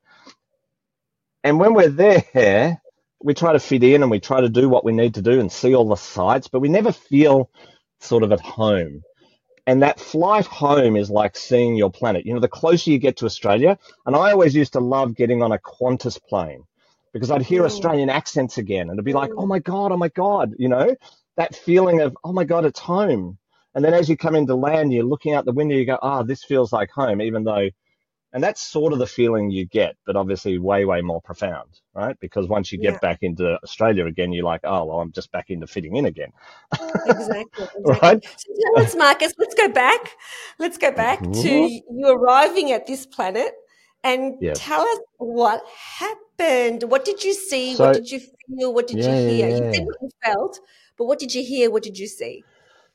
And 1.43 1.59
when 1.59 1.73
we're 1.75 1.89
there, 1.89 2.81
we 3.25 3.35
try 3.35 3.53
to 3.53 3.59
fit 3.61 3.83
in 3.83 4.03
and 4.03 4.11
we 4.11 4.21
try 4.21 4.41
to 4.41 4.49
do 4.49 4.69
what 4.69 4.85
we 4.85 4.93
need 4.93 5.15
to 5.15 5.23
do 5.23 5.41
and 5.41 5.51
see 5.51 5.75
all 5.75 5.89
the 5.89 5.97
sights, 5.97 6.49
but 6.49 6.61
we 6.61 6.69
never 6.69 6.93
feel 6.93 7.51
sort 8.01 8.23
of 8.23 8.33
at 8.33 8.41
home. 8.41 9.03
And 9.65 9.81
that 9.83 9.99
flight 9.99 10.45
home 10.45 10.97
is 10.97 11.09
like 11.09 11.37
seeing 11.37 11.75
your 11.75 11.91
planet. 11.91 12.25
You 12.25 12.33
know, 12.33 12.39
the 12.41 12.47
closer 12.49 12.91
you 12.91 12.99
get 12.99 13.17
to 13.17 13.25
Australia, 13.25 13.77
and 14.05 14.15
I 14.15 14.31
always 14.31 14.55
used 14.55 14.73
to 14.73 14.79
love 14.81 15.15
getting 15.15 15.41
on 15.43 15.51
a 15.53 15.59
Qantas 15.59 16.19
plane 16.29 16.63
because 17.13 17.31
I'd 17.31 17.43
hear 17.43 17.65
Mm, 17.65 17.65
Australian 17.65 18.09
accents 18.09 18.57
again 18.57 18.83
and 18.89 18.93
it'd 18.93 19.05
be 19.05 19.13
like, 19.13 19.31
oh 19.37 19.45
mm, 19.45 19.47
my 19.47 19.59
God, 19.59 19.91
oh 19.91 19.97
my 19.97 20.09
God, 20.09 20.53
you 20.59 20.69
know, 20.69 20.95
that 21.37 21.55
feeling 21.55 22.01
of, 22.01 22.17
oh 22.23 22.33
my 22.33 22.43
God, 22.43 22.65
it's 22.65 22.79
home. 22.79 23.37
And 23.75 23.83
then 23.85 23.93
as 23.93 24.09
you 24.09 24.17
come 24.17 24.35
into 24.35 24.55
land, 24.55 24.93
you're 24.93 25.05
looking 25.05 25.33
out 25.33 25.45
the 25.45 25.53
window, 25.53 25.75
you 25.75 25.85
go, 25.85 25.99
ah, 26.01 26.23
this 26.23 26.43
feels 26.43 26.73
like 26.73 26.91
home, 26.91 27.21
even 27.21 27.43
though, 27.45 27.69
and 28.35 28.43
that's 28.43 28.61
sort 28.61 28.91
of 28.93 28.99
the 28.99 29.07
feeling 29.07 29.49
you 29.49 29.65
get, 29.65 29.95
but 30.05 30.17
obviously 30.17 30.59
way, 30.59 30.83
way 30.85 31.01
more 31.01 31.21
profound, 31.21 31.79
right? 31.95 32.17
Because 32.19 32.49
once 32.49 32.69
you 32.73 32.77
yeah, 32.77 32.91
get 32.91 32.99
back 32.99 33.19
into 33.21 33.57
Australia 33.63 34.05
again, 34.07 34.33
you're 34.33 34.43
like, 34.45 34.59
oh, 34.65 34.85
well, 34.85 34.99
I'm 34.99 35.13
just 35.13 35.31
back 35.31 35.49
into 35.49 35.67
fitting 35.67 35.95
in 35.95 36.05
again, 36.05 36.33
exactly, 37.05 37.67
right? 37.85 38.23
So 38.35 38.53
tell 38.61 38.85
us, 38.85 38.95
Marcus, 38.95 39.33
let's 39.39 39.55
go 39.55 39.69
back. 39.69 40.11
Let's 40.59 40.77
go 40.77 40.91
back 40.91 41.31
to 41.31 41.49
Mhm. 41.49 41.81
you 41.89 42.07
arriving 42.07 42.73
at 42.73 42.87
this 42.87 43.05
planet 43.05 43.53
and 44.03 44.35
Yes. 44.41 44.57
tell 44.57 44.81
us 44.81 44.99
what 45.17 45.63
happened. 45.99 46.83
What 46.83 47.05
did 47.05 47.23
you 47.23 47.33
see? 47.33 47.75
What 47.77 47.93
did 47.93 48.11
you 48.11 48.19
feel? 48.19 48.73
What 48.73 48.87
did 48.87 49.05
you 49.05 49.13
hear? 49.15 49.47
yeah, 49.47 49.49
You 49.49 49.63
yeah. 49.63 49.71
said 49.73 49.83
what 49.85 49.95
you 50.01 50.09
felt, 50.23 50.59
but 50.97 51.05
what 51.05 51.19
did 51.19 51.33
you 51.33 51.43
hear? 51.43 51.71
What 51.71 51.83
did 51.83 51.97
you 51.97 52.07
see? 52.07 52.45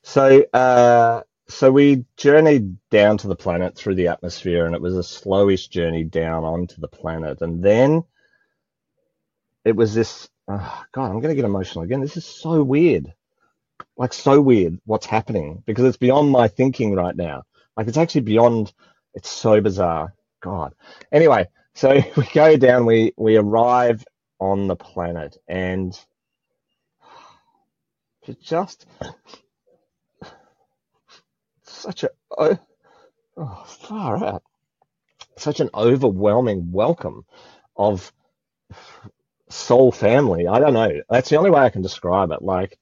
So, 0.02 0.44
uh, 0.52 1.23
so 1.50 1.71
we 1.71 2.04
journeyed 2.16 2.76
down 2.90 3.19
to 3.19 3.28
the 3.28 3.37
planet 3.37 3.76
through 3.76 3.97
the 3.97 4.09
atmosphere, 4.09 4.66
and 4.66 4.75
it 4.75 4.80
was 4.80 4.97
a 4.97 5.00
slowish 5.02 5.69
journey 5.69 6.04
down 6.04 6.45
onto 6.45 6.80
the 6.80 6.88
planet. 6.88 7.42
And 7.42 7.62
then 7.62 8.04
it 9.64 9.76
was 9.76 9.95
this 9.95 10.28
oh, 10.50 10.85
God, 10.92 11.07
I'm 11.07 11.21
going 11.21 11.30
to 11.30 11.35
get 11.35 11.45
emotional 11.45 11.85
again. 11.85 12.00
This 12.00 12.16
is 12.16 12.25
so 12.25 12.62
weird. 12.62 13.12
Like, 13.97 14.12
so 14.12 14.40
weird 14.40 14.78
what's 14.85 15.07
happening 15.07 15.62
because 15.66 15.85
it's 15.85 15.97
beyond 15.97 16.30
my 16.30 16.49
thinking 16.49 16.95
right 16.95 17.16
now. 17.16 17.45
Like, 17.76 17.88
it's 17.88 17.99
actually 17.99 18.23
beyond, 18.23 18.73
it's 19.14 19.30
so 19.30 19.61
bizarre. 19.61 20.14
God. 20.42 20.75
Anyway, 21.12 21.49
so 21.75 22.00
we 22.16 22.25
go 22.33 22.57
down, 22.57 22.87
we, 22.87 23.12
we 23.16 23.37
arrive 23.37 24.04
on 24.38 24.69
the 24.69 24.76
planet 24.76 25.37
and 25.49 25.99
just 28.42 28.87
such 31.81 32.05
a, 32.05 32.11
oh, 32.39 32.59
far 33.67 34.25
out, 34.25 34.43
such 35.37 35.61
an 35.61 35.71
overwhelming 35.75 36.73
welcome 36.73 37.25
of 37.77 38.13
soul 39.49 39.93
family. 39.93 40.47
I 40.47 40.59
don't 40.61 40.75
know. 40.75 41.01
That's 41.09 41.31
the 41.31 41.37
only 41.37 41.51
way 41.51 41.61
I 41.61 41.71
can 41.71 41.83
describe 41.83 42.31
it. 42.33 42.43
Like, 42.43 42.79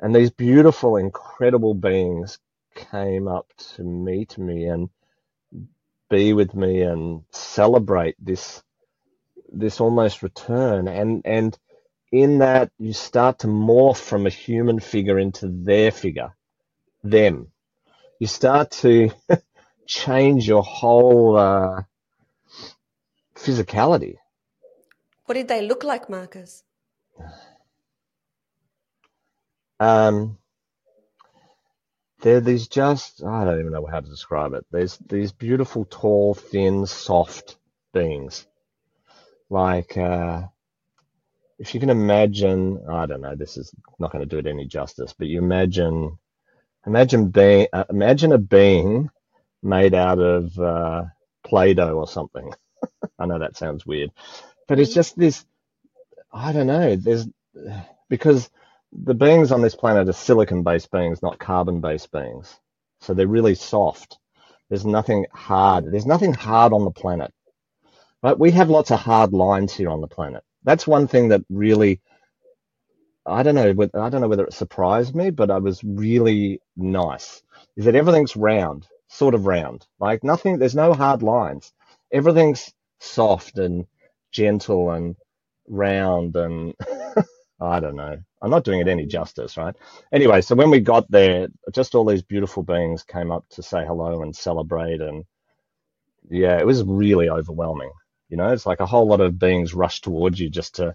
and 0.00 0.14
these 0.14 0.30
beautiful, 0.30 0.96
incredible 0.96 1.74
beings 1.74 2.38
came 2.74 3.28
up 3.28 3.46
to 3.74 3.82
meet 3.82 4.36
me 4.36 4.66
and 4.66 4.90
be 6.10 6.32
with 6.32 6.54
me 6.54 6.82
and 6.82 7.24
celebrate 7.30 8.16
this 8.18 8.62
this 9.52 9.80
almost 9.80 10.22
return 10.22 10.88
and 10.88 11.22
and 11.24 11.58
in 12.12 12.38
that 12.38 12.70
you 12.78 12.92
start 12.92 13.40
to 13.40 13.46
morph 13.46 13.98
from 13.98 14.26
a 14.26 14.30
human 14.30 14.78
figure 14.78 15.18
into 15.18 15.48
their 15.48 15.90
figure 15.90 16.36
them 17.02 17.48
you 18.20 18.26
start 18.28 18.72
to 18.72 19.10
change 19.86 20.48
your 20.48 20.62
whole 20.62 21.36
uh, 21.36 21.82
physicality 23.36 24.16
what 25.26 25.34
did 25.34 25.48
they 25.48 25.62
look 25.66 25.84
like, 25.84 26.08
Marcus? 26.10 26.62
Um, 29.80 30.38
they're 32.22 32.40
these 32.40 32.68
just, 32.68 33.22
I 33.24 33.44
don't 33.44 33.60
even 33.60 33.72
know 33.72 33.86
how 33.86 34.00
to 34.00 34.08
describe 34.10 34.54
it. 34.54 34.66
There's 34.70 34.96
these 34.98 35.32
beautiful, 35.32 35.86
tall, 35.86 36.34
thin, 36.34 36.86
soft 36.86 37.56
beings. 37.94 38.46
Like, 39.50 39.96
uh, 39.96 40.42
if 41.58 41.74
you 41.74 41.80
can 41.80 41.90
imagine, 41.90 42.84
I 42.90 43.06
don't 43.06 43.22
know, 43.22 43.36
this 43.36 43.56
is 43.56 43.74
not 43.98 44.12
going 44.12 44.22
to 44.22 44.30
do 44.30 44.38
it 44.38 44.50
any 44.50 44.66
justice, 44.66 45.14
but 45.18 45.28
you 45.28 45.38
imagine, 45.40 46.18
imagine 46.86 47.28
being, 47.28 47.68
uh, 47.72 47.84
imagine 47.90 48.32
a 48.32 48.38
being 48.38 49.10
made 49.62 49.94
out 49.94 50.18
of 50.18 50.58
uh, 50.58 51.04
Play-Doh 51.44 51.94
or 51.96 52.08
something. 52.08 52.52
I 53.18 53.26
know 53.26 53.38
that 53.40 53.56
sounds 53.56 53.86
weird, 53.86 54.10
but 54.68 54.80
it's 54.80 54.94
just 54.94 55.18
this, 55.18 55.44
I 56.32 56.52
don't 56.52 56.66
know, 56.68 56.96
there's, 56.96 57.28
because 58.08 58.50
the 58.92 59.14
beings 59.14 59.52
on 59.52 59.62
this 59.62 59.74
planet 59.74 60.08
are 60.08 60.12
silicon 60.12 60.62
based 60.62 60.90
beings, 60.90 61.22
not 61.22 61.38
carbon 61.38 61.80
based 61.80 62.12
beings. 62.12 62.54
So 63.00 63.14
they're 63.14 63.26
really 63.26 63.54
soft. 63.54 64.18
There's 64.68 64.86
nothing 64.86 65.26
hard. 65.32 65.90
There's 65.92 66.06
nothing 66.06 66.32
hard 66.34 66.72
on 66.72 66.84
the 66.84 66.90
planet. 66.90 67.32
But 68.22 68.38
we 68.38 68.50
have 68.52 68.70
lots 68.70 68.90
of 68.90 69.00
hard 69.00 69.32
lines 69.32 69.72
here 69.74 69.90
on 69.90 70.00
the 70.00 70.08
planet. 70.08 70.42
That's 70.64 70.86
one 70.86 71.06
thing 71.06 71.28
that 71.28 71.42
really, 71.48 72.00
I 73.26 73.42
don't 73.42 73.54
know, 73.56 73.70
I 73.94 74.08
don't 74.10 74.20
know 74.20 74.28
whether 74.28 74.46
it 74.46 74.54
surprised 74.54 75.14
me, 75.14 75.30
but 75.30 75.50
I 75.50 75.58
was 75.58 75.82
really 75.84 76.60
nice. 76.76 77.42
Is 77.76 77.84
that 77.86 77.94
everything's 77.96 78.36
round, 78.36 78.86
sort 79.08 79.34
of 79.34 79.46
round. 79.46 79.86
Like 80.00 80.24
nothing, 80.24 80.58
there's 80.58 80.74
no 80.76 80.94
hard 80.94 81.22
lines. 81.22 81.72
Everything's 82.12 82.72
soft 83.00 83.58
and 83.58 83.86
gentle 84.32 84.90
and 84.90 85.16
round 85.68 86.36
and 86.36 86.74
I 87.60 87.80
don't 87.80 87.96
know. 87.96 88.18
I'm 88.42 88.50
not 88.50 88.64
doing 88.64 88.80
it 88.80 88.88
any 88.88 89.06
justice, 89.06 89.56
right? 89.56 89.74
Anyway, 90.12 90.42
so 90.42 90.54
when 90.54 90.70
we 90.70 90.80
got 90.80 91.10
there, 91.10 91.48
just 91.72 91.94
all 91.94 92.04
these 92.04 92.22
beautiful 92.22 92.62
beings 92.62 93.02
came 93.02 93.32
up 93.32 93.46
to 93.50 93.62
say 93.62 93.84
hello 93.86 94.22
and 94.22 94.36
celebrate 94.36 95.00
and 95.00 95.24
yeah, 96.30 96.58
it 96.58 96.66
was 96.66 96.84
really 96.84 97.28
overwhelming. 97.30 97.92
You 98.28 98.36
know, 98.36 98.52
it's 98.52 98.66
like 98.66 98.80
a 98.80 98.86
whole 98.86 99.06
lot 99.06 99.20
of 99.20 99.38
beings 99.38 99.74
rushed 99.74 100.04
towards 100.04 100.40
you 100.40 100.50
just 100.50 100.76
to 100.76 100.94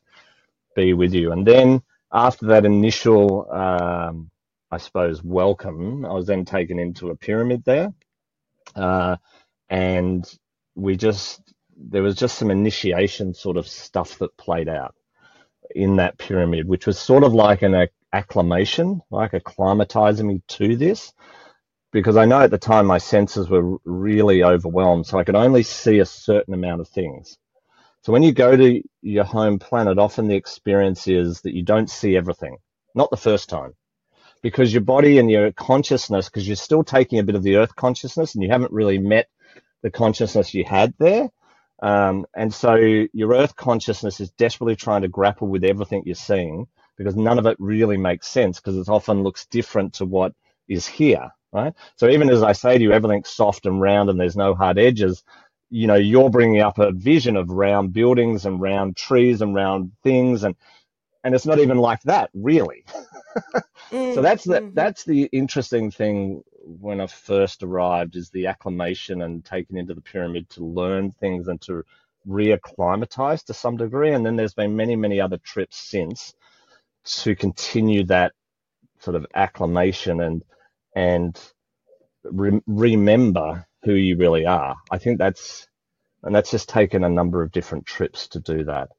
be 0.75 0.93
with 0.93 1.13
you. 1.13 1.31
And 1.31 1.45
then 1.47 1.81
after 2.13 2.47
that 2.47 2.65
initial, 2.65 3.51
um, 3.51 4.31
I 4.71 4.77
suppose, 4.77 5.23
welcome, 5.23 6.05
I 6.05 6.13
was 6.13 6.27
then 6.27 6.45
taken 6.45 6.79
into 6.79 7.09
a 7.11 7.15
pyramid 7.17 7.63
there. 7.65 7.93
Uh, 8.75 9.17
and 9.69 10.25
we 10.75 10.97
just 10.97 11.41
there 11.77 12.03
was 12.03 12.15
just 12.15 12.37
some 12.37 12.51
initiation 12.51 13.33
sort 13.33 13.57
of 13.57 13.67
stuff 13.67 14.19
that 14.19 14.37
played 14.37 14.69
out 14.69 14.95
in 15.75 15.97
that 15.97 16.17
pyramid, 16.17 16.67
which 16.67 16.87
was 16.87 16.99
sort 16.99 17.23
of 17.23 17.33
like 17.33 17.61
an 17.63 17.87
acclimation, 18.13 19.01
like 19.11 19.31
acclimatizing 19.33 20.25
me 20.25 20.41
to 20.49 20.77
this. 20.77 21.13
Because 21.93 22.17
I 22.17 22.25
know 22.25 22.41
at 22.41 22.51
the 22.51 22.57
time 22.59 22.87
my 22.87 22.99
senses 22.99 23.49
were 23.49 23.77
really 23.85 24.43
overwhelmed, 24.43 25.07
so 25.07 25.19
I 25.19 25.25
could 25.25 25.35
only 25.35 25.63
see 25.63 25.99
a 25.99 26.05
certain 26.05 26.53
amount 26.53 26.81
of 26.81 26.89
things. 26.89 27.37
So 28.03 28.13
when 28.13 28.23
you 28.23 28.31
go 28.33 28.55
to 28.55 28.81
your 29.01 29.23
home 29.23 29.59
planet, 29.59 29.99
often 29.99 30.27
the 30.27 30.35
experience 30.35 31.07
is 31.07 31.41
that 31.41 31.53
you 31.55 31.63
don't 31.63 31.89
see 31.89 32.17
everything. 32.17 32.57
Not 32.95 33.11
the 33.11 33.17
first 33.17 33.49
time. 33.49 33.75
Because 34.41 34.73
your 34.73 34.81
body 34.81 35.19
and 35.19 35.29
your 35.29 35.51
consciousness, 35.51 36.29
because 36.29 36.47
you're 36.47 36.55
still 36.55 36.83
taking 36.83 37.19
a 37.19 37.23
bit 37.23 37.35
of 37.35 37.43
the 37.43 37.57
earth 37.57 37.75
consciousness 37.75 38.35
and 38.35 38.43
you 38.43 38.49
haven't 38.49 38.71
really 38.71 38.97
met 38.97 39.27
the 39.83 39.91
consciousness 39.91 40.53
you 40.53 40.63
had 40.65 40.93
there, 40.99 41.29
um, 41.81 42.25
and 42.35 42.53
so 42.53 42.75
your 43.13 43.33
earth 43.33 43.55
consciousness 43.55 44.19
is 44.19 44.31
desperately 44.31 44.75
trying 44.75 45.01
to 45.01 45.07
grapple 45.07 45.47
with 45.47 45.63
everything 45.63 46.03
you're 46.05 46.15
seeing 46.15 46.67
because 46.97 47.15
none 47.15 47.39
of 47.39 47.45
it 47.47 47.57
really 47.59 47.97
makes 47.97 48.27
sense 48.27 48.59
because 48.59 48.77
it 48.77 48.89
often 48.89 49.23
looks 49.23 49.47
different 49.47 49.93
to 49.93 50.05
what 50.05 50.33
is 50.67 50.87
here, 50.87 51.31
right? 51.51 51.73
So 51.97 52.09
even 52.09 52.29
as 52.29 52.43
I 52.43 52.53
say 52.53 52.77
to 52.77 52.83
you, 52.83 52.91
everything's 52.91 53.29
soft 53.29 53.65
and 53.65 53.81
round 53.81 54.09
and 54.09 54.19
there's 54.19 54.35
no 54.37 54.53
hard 54.55 54.77
edges, 54.79 55.23
you 55.71 55.87
know, 55.87 55.95
you're 55.95 56.29
bringing 56.29 56.61
up 56.61 56.77
a 56.77 56.91
vision 56.91 57.37
of 57.37 57.49
round 57.49 57.93
buildings 57.93 58.45
and 58.45 58.61
round 58.61 58.97
trees 58.97 59.41
and 59.41 59.55
round 59.55 59.93
things 60.03 60.43
and 60.43 60.55
and 61.23 61.33
it's 61.35 61.45
not 61.45 61.59
even 61.59 61.77
like 61.77 62.01
that 62.03 62.29
really. 62.33 62.83
mm, 63.91 64.13
so 64.13 64.21
that's 64.21 64.43
the 64.43 64.59
mm-hmm. 64.59 64.73
that's 64.73 65.05
the 65.05 65.23
interesting 65.31 65.89
thing 65.89 66.43
when 66.63 66.99
I 66.99 67.07
first 67.07 67.63
arrived 67.63 68.15
is 68.15 68.29
the 68.29 68.47
acclimation 68.47 69.21
and 69.21 69.43
taken 69.43 69.77
into 69.77 69.93
the 69.93 70.01
pyramid 70.01 70.49
to 70.51 70.65
learn 70.65 71.11
things 71.11 71.47
and 71.47 71.61
to 71.61 71.83
reacclimatize 72.27 73.45
to 73.45 73.53
some 73.53 73.77
degree. 73.77 74.11
And 74.13 74.25
then 74.25 74.35
there's 74.35 74.53
been 74.53 74.75
many, 74.75 74.95
many 74.95 75.19
other 75.21 75.37
trips 75.37 75.77
since 75.77 76.33
to 77.05 77.35
continue 77.35 78.03
that 78.05 78.33
sort 78.99 79.15
of 79.15 79.25
acclimation 79.33 80.21
and 80.21 80.43
and 80.95 81.39
re- 82.23 82.61
remember 82.67 83.65
who 83.83 83.93
you 83.93 84.17
really 84.17 84.45
are. 84.45 84.75
I 84.91 84.97
think 84.97 85.17
that's 85.19 85.67
and 86.23 86.35
that's 86.35 86.51
just 86.51 86.69
taken 86.69 87.03
a 87.03 87.09
number 87.09 87.43
of 87.43 87.51
different 87.51 87.85
trips 87.85 88.27
to 88.29 88.39
do 88.39 88.65
that. 88.65 88.89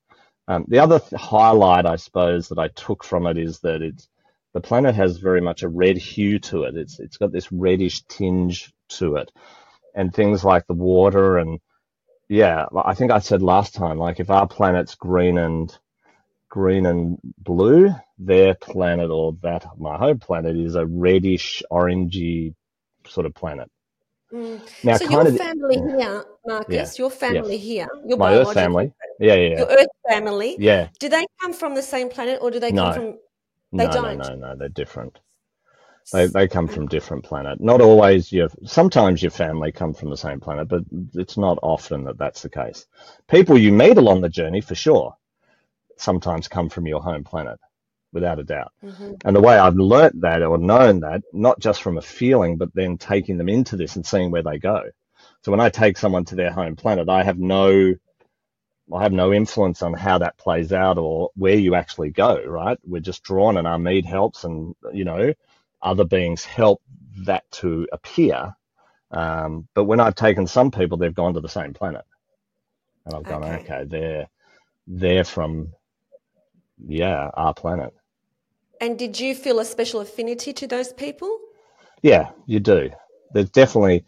Um, 0.49 0.65
the 0.69 0.81
other 0.81 0.99
th- 0.99 1.21
highlight, 1.21 1.87
I 1.87 1.97
suppose, 1.97 2.49
that 2.49 2.59
I 2.59 2.69
took 2.69 3.05
from 3.05 3.27
it 3.27 3.39
is 3.39 3.61
that 3.61 3.83
it's 3.83 4.09
the 4.55 4.61
planet 4.61 4.95
has 4.97 5.19
very 5.19 5.41
much 5.41 5.63
a 5.63 5.69
red 5.69 5.97
hue 5.99 6.39
to 6.41 6.65
it. 6.65 6.77
It's 6.77 7.01
it's 7.01 7.19
got 7.19 7.33
this 7.33 7.53
reddish 7.53 8.03
tinge 8.05 8.73
to 8.91 9.17
it, 9.17 9.31
and 9.95 10.13
things 10.15 10.45
like 10.45 10.67
the 10.67 10.75
water 10.75 11.39
and 11.39 11.61
yeah, 12.29 12.67
I 12.85 12.95
think 12.95 13.13
I 13.13 13.21
said 13.21 13.43
last 13.43 13.75
time, 13.75 13.99
like 13.99 14.21
if 14.21 14.31
our 14.31 14.49
planet's 14.49 14.97
green 14.97 15.39
and 15.39 15.77
green 16.51 16.87
and 16.87 17.19
blue, 17.39 17.95
their 18.19 18.55
planet 18.55 19.11
or 19.11 19.37
that 19.43 19.67
my 19.79 19.99
home 19.99 20.19
planet 20.19 20.57
is 20.57 20.75
a 20.77 20.87
reddish 20.87 21.63
orangey 21.71 22.55
sort 23.09 23.27
of 23.27 23.35
planet. 23.35 23.71
Mm. 24.33 24.61
Now, 24.83 24.97
so 24.97 25.11
your 25.11 25.33
family 25.33 25.77
here, 25.77 26.25
Marcus, 26.47 26.99
yeah, 26.99 27.03
your 27.03 27.11
family 27.11 27.57
yes. 27.57 27.65
here, 27.65 27.89
your 28.07 28.17
my 28.17 28.35
Earth 28.35 28.55
family, 28.55 28.93
yeah, 29.21 29.35
yeah, 29.35 29.49
yeah, 29.49 29.59
your 29.59 29.69
Earth 29.69 29.87
family, 30.09 30.57
yeah. 30.59 30.89
Do 30.99 31.11
they 31.11 31.27
come 31.41 31.53
from 31.53 31.75
the 31.75 31.83
same 31.83 32.09
planet, 32.09 32.39
or 32.41 32.51
do 32.51 32.59
they 32.59 32.73
no. 32.73 32.85
come 32.85 32.95
from 32.95 33.19
they 33.73 33.87
no, 33.87 33.93
don't. 33.93 34.19
No, 34.19 34.29
no, 34.29 34.35
no, 34.35 34.57
they're 34.57 34.69
different. 34.69 35.19
They 36.13 36.27
they 36.27 36.49
come 36.49 36.67
from 36.67 36.89
different 36.89 37.25
planet. 37.25 37.61
Not 37.61 37.81
always 37.81 38.33
your. 38.33 38.49
Sometimes 38.65 39.23
your 39.23 39.31
family 39.31 39.71
come 39.71 39.95
from 39.95 40.11
the 40.11 40.17
same 40.17 40.41
planet, 40.41 40.69
but 40.69 40.83
it's 41.15 41.37
not 41.37 41.59
often 41.63 42.05
that 42.05 42.19
that's 42.19 42.43
the 42.43 42.49
case. 42.49 42.87
People 43.29 43.57
you 43.57 43.73
meet 43.73 43.99
along 43.99 44.21
the 44.21 44.29
journey, 44.29 44.61
for 44.61 44.75
sure, 44.75 45.15
sometimes 45.97 46.49
come 46.49 46.69
from 46.69 46.87
your 46.87 47.03
home 47.03 47.25
planet, 47.25 47.59
without 48.13 48.39
a 48.39 48.45
doubt. 48.45 48.73
Mm-hmm. 48.85 49.15
And 49.25 49.37
the 49.37 49.41
way 49.41 49.57
I've 49.57 49.77
learnt 49.77 50.21
that 50.21 50.43
or 50.43 50.59
known 50.59 51.01
that, 51.01 51.23
not 51.33 51.61
just 51.61 51.83
from 51.83 51.99
a 51.99 52.03
feeling, 52.03 52.57
but 52.57 52.75
then 52.75 52.99
taking 52.99 53.39
them 53.39 53.49
into 53.49 53.77
this 53.77 53.97
and 53.97 54.07
seeing 54.07 54.31
where 54.31 54.43
they 54.43 54.59
go. 54.59 54.83
So 55.43 55.51
when 55.51 55.61
I 55.61 55.71
take 55.71 55.97
someone 55.97 56.25
to 56.27 56.35
their 56.35 56.53
home 56.53 56.77
planet, 56.77 57.09
I 57.09 57.25
have 57.25 57.39
no 57.39 57.95
I 58.93 59.03
have 59.03 59.13
no 59.13 59.33
influence 59.33 59.81
on 59.83 59.95
how 59.95 60.19
that 60.19 60.37
plays 60.37 60.73
out 60.73 60.99
or 60.99 61.31
where 61.35 61.57
you 61.57 61.75
actually 61.75 62.11
go, 62.11 62.45
right? 62.45 62.79
We're 62.85 63.01
just 63.01 63.23
drawn 63.23 63.57
and 63.57 63.67
Ameed 63.67 64.05
helps 64.05 64.45
and, 64.45 64.75
you 64.93 65.05
know, 65.05 65.33
other 65.81 66.05
beings 66.05 66.45
help 66.45 66.83
that 67.25 67.51
to 67.53 67.89
appear. 67.91 68.55
Um, 69.11 69.67
but 69.75 69.85
when 69.85 70.01
I've 70.01 70.15
taken 70.15 70.47
some 70.47 70.71
people, 70.71 70.99
they've 70.99 71.15
gone 71.15 71.35
to 71.35 71.41
the 71.41 71.49
same 71.49 71.73
planet. 71.73 72.05
And 73.07 73.15
I've 73.15 73.23
gone, 73.23 73.45
okay, 73.45 73.63
okay 73.63 73.85
they're, 73.87 74.29
they're 74.87 75.25
from 75.25 75.73
yeah, 76.87 77.31
our 77.35 77.55
planet. 77.55 77.95
And 78.83 78.99
did 78.99 79.21
you 79.21 79.37
feel 79.37 79.61
a 79.61 79.65
special 79.65 80.01
affinity 80.01 80.53
to 80.55 80.67
those 80.67 80.93
people? 80.93 81.39
Yeah, 82.03 82.31
you 82.47 82.59
do. 82.59 82.91
There's 83.33 83.51
definitely, 83.51 84.05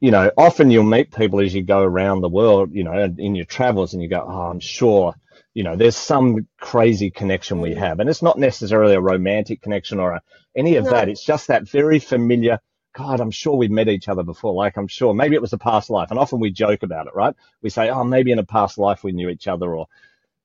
you 0.00 0.10
know, 0.10 0.30
often 0.38 0.70
you'll 0.70 0.84
meet 0.84 1.14
people 1.14 1.40
as 1.40 1.54
you 1.54 1.62
go 1.62 1.80
around 1.80 2.22
the 2.22 2.30
world, 2.30 2.70
you 2.72 2.84
know, 2.84 3.14
in 3.18 3.34
your 3.34 3.44
travels, 3.44 3.92
and 3.92 4.02
you 4.02 4.08
go, 4.08 4.24
oh, 4.26 4.50
I'm 4.50 4.60
sure, 4.60 5.14
you 5.52 5.62
know, 5.62 5.76
there's 5.76 5.94
some 5.94 6.48
crazy 6.58 7.10
connection 7.10 7.60
we 7.60 7.72
Mm. 7.72 7.76
have, 7.76 8.00
and 8.00 8.08
it's 8.08 8.22
not 8.22 8.38
necessarily 8.38 8.94
a 8.94 9.00
romantic 9.00 9.60
connection 9.60 10.00
or 10.00 10.12
a, 10.14 10.22
any 10.56 10.76
of 10.76 10.84
No. 10.84 10.90
that. 10.92 11.10
It's 11.10 11.22
just 11.22 11.48
that 11.48 11.68
very 11.68 11.98
familiar. 11.98 12.60
God, 12.96 13.20
I'm 13.20 13.30
sure 13.30 13.56
we've 13.56 13.70
met 13.70 13.88
each 13.88 14.08
other 14.08 14.22
before. 14.22 14.54
Like, 14.54 14.78
I'm 14.78 14.88
sure 14.88 15.12
maybe 15.12 15.34
it 15.34 15.42
was 15.42 15.52
a 15.52 15.58
past 15.58 15.90
life, 15.90 16.10
and 16.10 16.18
often 16.18 16.40
we 16.40 16.50
joke 16.50 16.82
about 16.82 17.08
it, 17.08 17.14
right? 17.14 17.34
We 17.60 17.68
say, 17.68 17.90
oh, 17.90 18.04
maybe 18.04 18.32
in 18.32 18.38
a 18.38 18.44
past 18.44 18.78
life 18.78 19.04
we 19.04 19.12
knew 19.12 19.28
each 19.28 19.48
other, 19.48 19.76
or 19.76 19.86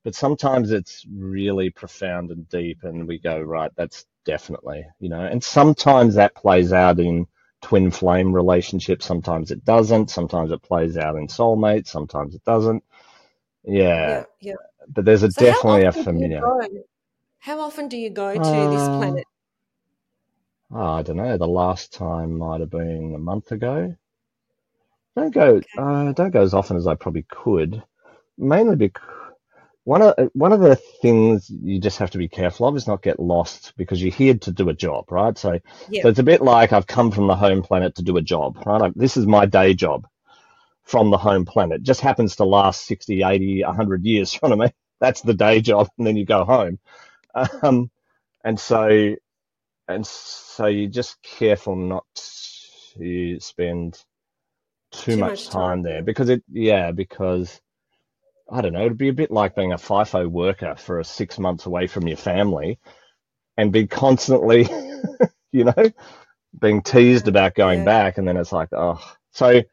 but 0.04 0.16
sometimes 0.16 0.72
it's 0.72 1.06
really 1.12 1.70
profound 1.70 2.32
and 2.32 2.48
deep 2.50 2.84
and 2.84 3.08
we 3.08 3.20
go 3.20 3.40
right 3.42 3.72
that's 3.76 4.06
definitely 4.26 4.86
you 5.00 5.10
know? 5.10 5.22
And 5.26 5.44
sometimes 5.44 6.16
that 6.16 6.36
plays 6.36 6.74
out 6.74 7.00
in 7.00 7.28
twin 7.62 7.92
flame 7.92 8.34
relationships. 8.34 9.06
Sometimes 9.06 9.52
it 9.52 9.66
doesn't. 9.66 10.10
Sometimes 10.12 10.52
it 10.52 10.62
plays 10.62 10.98
out 10.98 11.16
in 11.18 11.28
soulmates. 11.28 11.88
Sometimes 11.88 12.36
it 12.36 12.44
doesn't. 12.46 12.84
Yeah, 13.66 14.04
Yeah, 14.04 14.26
yeah. 14.42 14.56
but 14.88 15.06
there's 15.06 15.24
a 15.24 15.30
So 15.30 15.44
definitely 15.46 15.86
a 15.86 15.92
often 15.92 16.06
do 16.06 16.12
you 16.18 16.30
familiar. 16.30 16.54
go? 16.74 16.84
How 17.40 17.60
often 17.62 17.88
do 17.90 17.98
you 17.98 18.10
go 18.10 18.40
to 18.40 18.68
this 18.68 18.88
Uh, 18.88 18.90
planet? 18.90 19.26
oh, 20.72 20.94
i 20.94 21.04
don't 21.04 21.18
know. 21.18 21.38
The 21.38 21.48
last 21.48 21.94
time 21.94 22.38
might 22.40 22.62
have 22.62 22.72
been 22.72 23.14
a 23.16 23.20
month 23.20 23.52
ago. 23.52 23.96
Don't 25.16 25.34
go 25.34 25.62
Okay. 25.62 25.78
uh, 25.78 26.14
don't 26.14 26.32
go 26.32 26.42
as 26.42 26.54
often 26.56 26.78
as 26.78 26.88
i 26.88 26.96
probably 26.96 27.24
could 27.30 27.84
mainly 28.38 28.76
because 28.76 29.04
one 29.90 30.04
of 30.04 30.14
one 30.34 30.54
of 30.54 30.60
the 30.60 30.76
things 30.76 31.50
you 31.50 31.80
just 31.80 31.98
have 31.98 32.12
to 32.12 32.20
be 32.20 32.28
careful 32.28 32.68
of 32.68 32.76
is 32.76 32.86
not 32.86 33.02
get 33.02 33.20
lost 33.20 33.74
because 33.76 34.00
you're 34.00 34.14
here 34.14 34.36
to 34.36 34.52
do 34.52 34.70
a 34.70 34.74
job, 34.74 35.12
right? 35.12 35.36
So, 35.36 35.58
Yeah. 35.90 36.04
so 36.04 36.10
it's 36.10 36.20
a 36.20 36.24
bit 36.24 36.44
like 36.44 36.74
I've 36.74 36.86
come 36.86 37.10
from 37.10 37.26
the 37.26 37.36
home 37.36 37.64
planet 37.64 37.96
to 37.96 38.04
do 38.04 38.16
a 38.18 38.22
job, 38.22 38.62
right? 38.68 38.80
Like, 38.80 38.94
this 38.96 39.18
is 39.18 39.26
my 39.26 39.48
day 39.48 39.74
job 39.74 40.06
from 40.84 41.10
the 41.10 41.18
home 41.18 41.44
planet. 41.44 41.82
Just 41.82 42.02
happens 42.02 42.36
to 42.36 42.44
last 42.44 42.86
60, 42.86 43.24
80, 43.24 43.64
100 43.64 44.06
years, 44.06 44.32
you 44.36 44.40
know 44.44 44.50
what 44.56 44.62
I 44.62 44.66
mean? 44.68 44.74
That's 45.00 45.22
the 45.22 45.34
day 45.34 45.60
job, 45.60 45.90
and 45.98 46.06
then 46.06 46.18
you 46.18 46.26
go 46.26 46.46
home. 46.46 46.78
Um, 47.64 47.90
and 48.44 48.60
so, 48.60 49.16
and 49.88 50.06
so 50.06 50.68
you're 50.68 50.90
just 50.92 51.20
careful 51.24 51.76
not 51.76 52.06
to 52.16 53.40
spend 53.40 54.04
too, 54.92 55.14
Too 55.14 55.18
much, 55.18 55.32
much 55.32 55.50
time 55.50 55.80
time. 55.80 55.84
there 55.84 56.04
because 56.04 56.30
it, 56.30 56.44
yeah, 56.52 56.92
because 56.92 57.60
I 58.52 58.62
don't 58.62 58.74
know, 58.74 58.86
it'd 58.86 58.98
be 58.98 59.10
a 59.10 59.14
bit 59.14 59.32
like 59.32 59.56
being 59.56 59.74
a 59.74 59.78
FIFO 59.78 60.28
worker 60.30 60.76
for 60.78 61.00
a 61.00 61.04
six 61.04 61.40
months 61.40 61.66
away 61.66 61.88
from 61.88 62.08
your 62.08 62.18
family 62.18 62.80
and 63.58 63.72
be 63.72 63.88
constantly, 63.88 64.68
you 65.52 65.66
know, 65.66 65.92
being 66.60 66.82
teased 66.82 67.28
about 67.28 67.56
going 67.56 67.80
Yeah. 67.80 67.86
back. 67.86 68.18
And 68.18 68.28
then 68.28 68.38
it's 68.38 68.52
like, 68.52 68.70
oh, 68.74 69.00
so, 69.32 69.64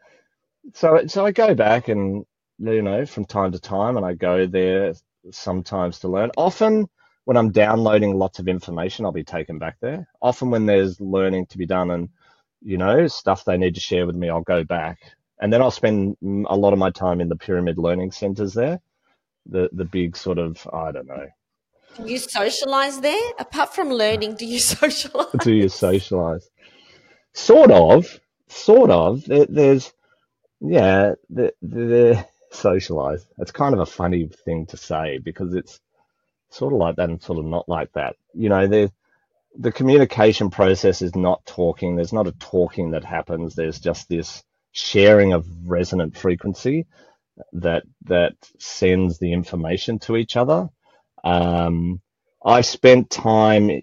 so, 0.75 1.07
so 1.07 1.27
I 1.27 1.33
go 1.33 1.55
back 1.55 1.89
and, 1.89 2.25
you 2.59 2.83
know, 2.83 3.07
from 3.07 3.25
time 3.27 3.53
to 3.53 3.61
time 3.61 3.97
and 3.97 4.07
I 4.07 4.15
go 4.15 4.47
there 4.47 4.95
sometimes 5.31 6.01
to 6.01 6.09
learn. 6.09 6.31
Often 6.37 6.89
when 7.25 7.37
I'm 7.37 7.53
downloading 7.53 8.17
lots 8.19 8.39
of 8.39 8.49
information, 8.49 9.05
I'll 9.05 9.13
be 9.13 9.25
taken 9.25 9.59
back 9.59 9.77
there. 9.81 10.09
Often 10.23 10.51
when 10.51 10.67
there's 10.67 11.01
learning 11.01 11.47
to 11.49 11.59
be 11.59 11.67
done 11.67 11.91
and, 11.91 12.09
you 12.63 12.79
know, 12.79 13.07
stuff 13.09 13.45
they 13.45 13.59
need 13.59 13.75
to 13.77 13.81
share 13.81 14.07
with 14.07 14.17
me, 14.17 14.31
I'll 14.31 14.43
go 14.43 14.65
back. 14.65 14.99
And 15.41 15.53
then 15.53 15.61
I'll 15.61 15.71
spend 15.71 16.17
a 16.23 16.57
lot 16.57 16.73
of 16.73 16.79
my 16.79 16.91
time 16.91 17.21
in 17.21 17.29
the 17.29 17.37
pyramid 17.37 17.79
learning 17.79 18.13
centers 18.13 18.55
there, 18.55 18.81
the 19.45 19.69
the 19.73 19.85
big 19.85 20.17
sort 20.17 20.39
of 20.39 20.67
I 20.73 20.93
don't 20.93 21.07
know. 21.07 21.27
Do 21.97 22.11
you 22.11 22.19
socialize 22.19 23.01
there? 23.01 23.33
Apart 23.39 23.75
from 23.75 23.91
learning, 23.91 24.37
do 24.37 24.47
you 24.47 24.59
socialize? 24.75 25.33
Do 25.41 25.55
you 25.55 25.69
socialize? 25.69 26.49
Sort 27.33 27.71
of, 27.71 28.21
sort 28.49 28.91
of. 28.91 29.25
There, 29.25 29.47
there's 29.47 29.93
yeah, 30.61 31.15
the 31.31 31.53
the 31.63 32.27
socialize. 32.51 33.27
It's 33.39 33.53
kind 33.53 33.75
of 33.75 33.81
a 33.81 33.87
funny 33.87 34.29
thing 34.45 34.67
to 34.67 34.77
say 34.77 35.19
because 35.19 35.55
it's 35.55 35.81
sort 36.51 36.73
of 36.73 36.79
like 36.79 36.97
that 36.97 37.11
and 37.11 37.23
sort 37.23 37.39
of 37.39 37.45
not 37.45 37.69
like 37.69 37.93
that. 37.93 38.17
You 38.35 38.49
know, 38.49 38.67
the 38.67 38.93
the 39.59 39.73
communication 39.73 40.51
process 40.51 41.03
is 41.03 41.15
not 41.15 41.45
talking. 41.47 41.97
There's 41.97 42.13
not 42.13 42.27
a 42.27 42.33
talking 42.33 42.91
that 42.93 43.05
happens. 43.05 43.55
There's 43.55 43.79
just 43.79 44.09
this 44.09 44.43
sharing 44.77 45.33
of 45.33 45.47
resonant 45.65 46.17
frequency 46.17 46.87
that 47.55 47.83
that 48.05 48.35
sends 48.59 49.19
the 49.19 49.33
information 49.33 49.99
to 50.01 50.17
each 50.17 50.37
other. 50.37 50.69
Um, 51.25 52.03
I 52.45 52.61
spent 52.61 53.11
time, 53.11 53.81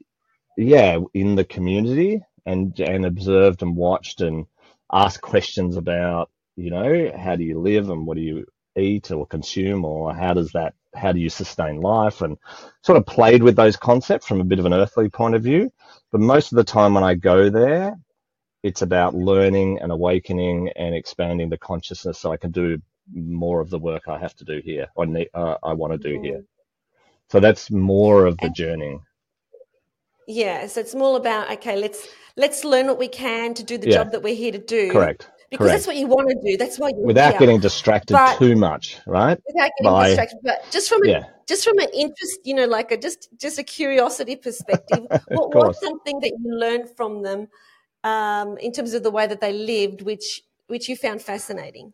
yeah, 0.58 1.00
in 1.14 1.36
the 1.36 1.44
community 1.46 2.22
and 2.46 2.80
and 2.80 3.06
observed 3.06 3.64
and 3.64 3.76
watched 3.76 4.22
and 4.22 4.46
asked 4.92 5.22
questions 5.22 5.78
about, 5.78 6.30
you 6.56 6.70
know, 6.70 7.12
how 7.18 7.36
do 7.36 7.44
you 7.44 7.60
live 7.60 7.90
and 7.90 8.06
what 8.06 8.18
do 8.18 8.24
you 8.24 8.46
eat 8.78 9.12
or 9.12 9.26
consume 9.26 9.86
or 9.86 10.14
how 10.14 10.34
does 10.34 10.52
that 10.52 10.74
how 10.96 11.12
do 11.12 11.20
you 11.20 11.30
sustain 11.30 11.82
life 11.82 12.22
and 12.22 12.38
sort 12.84 12.98
of 13.00 13.06
played 13.08 13.42
with 13.42 13.56
those 13.56 13.76
concepts 13.78 14.28
from 14.28 14.42
a 14.42 14.46
bit 14.46 14.60
of 14.60 14.66
an 14.66 14.74
earthly 14.74 15.10
point 15.10 15.34
of 15.34 15.42
view. 15.44 15.72
But 16.12 16.22
most 16.22 16.52
of 16.52 16.58
the 16.58 16.64
time 16.64 16.94
when 16.94 17.04
I 17.04 17.16
go 17.16 17.50
there, 17.50 17.98
it's 18.63 18.82
about 18.82 19.13
learning 19.13 19.80
and 19.82 19.91
awakening 19.91 20.69
and 20.78 20.95
expanding 20.95 21.49
the 21.49 21.58
consciousness 21.58 22.17
so 22.19 22.32
I 22.32 22.38
can 22.38 22.52
do 22.52 22.82
more 23.13 23.60
of 23.60 23.69
the 23.69 23.78
work 23.80 24.08
I 24.08 24.17
have 24.17 24.34
to 24.36 24.45
do 24.45 24.62
here 24.63 24.88
or 24.95 25.06
ne- 25.06 25.30
uh, 25.34 25.58
I 25.62 25.73
want 25.73 25.91
to 25.91 25.99
do 25.99 26.19
here. 26.21 26.39
Mm. 26.39 26.45
So 27.30 27.39
that's 27.41 27.69
more 27.69 28.26
of 28.26 28.38
the 28.38 28.47
And 28.47 28.56
journey. 28.56 28.99
yeah, 30.28 30.67
so 30.67 30.80
it's 30.80 30.95
more 30.95 31.17
about 31.17 31.52
okay, 31.52 31.76
let's 31.76 32.08
let's 32.38 32.63
learn 32.63 32.88
what 32.88 32.97
we 32.97 33.10
can 33.10 33.54
to 33.56 33.63
do 33.63 33.78
the 33.78 33.88
Yeah, 33.88 33.97
job 33.97 34.12
that 34.13 34.23
we're 34.23 34.36
here 34.36 34.54
to 34.54 34.58
do 34.58 34.89
correct, 34.89 35.30
because 35.52 35.71
that's 35.71 35.88
what 35.88 35.97
you 35.97 36.08
want 36.08 36.30
to 36.30 36.52
do. 36.52 36.58
That's 36.58 36.80
why 36.80 36.89
you're 36.89 37.08
Without 37.08 37.32
here. 37.32 37.39
getting 37.39 37.60
distracted 37.60 38.15
But 38.15 38.39
too 38.39 38.56
much, 38.56 38.99
right? 39.06 39.38
without 39.45 39.71
getting 39.78 39.91
By 39.91 40.06
distracted, 40.06 40.39
but 40.43 40.65
just 40.71 40.88
from 40.88 41.04
a 41.04 41.10
yeah, 41.10 41.26
just 41.45 41.65
from 41.65 41.78
an 41.80 41.89
interest, 41.93 42.39
you 42.45 42.54
know, 42.54 42.65
like 42.65 42.91
a 42.91 42.97
just 42.97 43.28
just 43.38 43.60
a 43.60 43.63
curiosity 43.63 44.38
perspective, 44.38 45.04
what 45.34 45.49
was 45.52 45.78
something 45.82 46.19
that 46.21 46.32
you 46.39 46.56
learned 46.58 46.89
from 46.95 47.21
them 47.21 47.49
um, 48.04 48.58
in 48.58 48.72
terms 48.72 48.94
of 48.94 49.04
the 49.04 49.12
way 49.12 49.28
that 49.28 49.42
they 49.42 49.54
lived, 49.54 50.02
which 50.02 50.42
which 50.68 50.89
you 50.89 50.96
found 50.96 51.22
fascinating? 51.22 51.94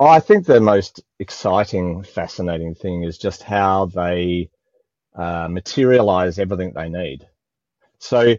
Oh, 0.00 0.06
I 0.06 0.20
think 0.20 0.46
the 0.46 0.60
most 0.60 1.02
exciting, 1.18 2.04
fascinating 2.04 2.74
thing 2.74 3.02
is 3.02 3.18
just 3.18 3.42
how 3.42 3.86
they 3.86 4.50
uh, 5.16 5.48
materialize 5.50 6.38
everything 6.38 6.72
they 6.72 6.88
need. 6.88 7.26
So, 7.98 8.36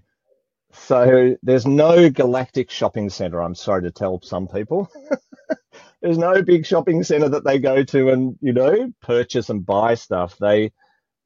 so 0.72 1.36
there's 1.44 1.66
no 1.66 2.10
galactic 2.10 2.72
shopping 2.72 3.10
center. 3.10 3.42
I'm 3.42 3.56
sorry 3.56 3.82
to 3.84 3.92
tell 3.92 4.22
some 4.22 4.48
people. 4.48 4.90
There's 6.02 6.18
no 6.18 6.42
big 6.42 6.66
shopping 6.66 7.04
center 7.04 7.28
that 7.28 7.44
they 7.44 7.60
go 7.60 7.84
to 7.84 8.10
and, 8.12 8.38
you 8.40 8.54
know, 8.54 8.94
purchase 9.02 9.50
and 9.50 9.66
buy 9.66 9.96
stuff. 9.96 10.38
They 10.38 10.72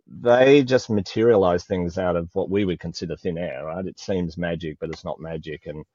they 0.07 0.63
just 0.63 0.89
materialize 0.89 1.63
things 1.63 1.97
out 1.97 2.15
of 2.15 2.29
what 2.33 2.49
we 2.49 2.65
would 2.65 2.79
consider 2.79 3.15
thin 3.15 3.37
air, 3.37 3.65
right? 3.65 3.85
It 3.85 3.99
seems 3.99 4.37
magic, 4.37 4.77
but 4.79 4.89
it's 4.89 5.05
not 5.05 5.19
magic. 5.19 5.65
And 5.67 5.85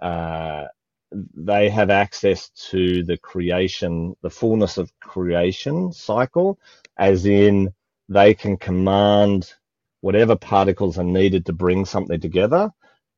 uh, 0.00 0.66
they 1.34 1.70
have 1.70 1.90
access 1.90 2.50
to 2.70 3.04
the 3.04 3.16
creation, 3.18 4.16
the 4.22 4.30
fullness 4.30 4.78
of 4.78 4.92
creation 5.00 5.92
cycle, 5.92 6.58
as 6.96 7.26
in 7.26 7.72
they 8.08 8.34
can 8.34 8.56
command 8.56 9.52
whatever 10.00 10.36
particles 10.36 10.98
are 10.98 11.04
needed 11.04 11.46
to 11.46 11.52
bring 11.52 11.84
something 11.84 12.20
together, 12.20 12.70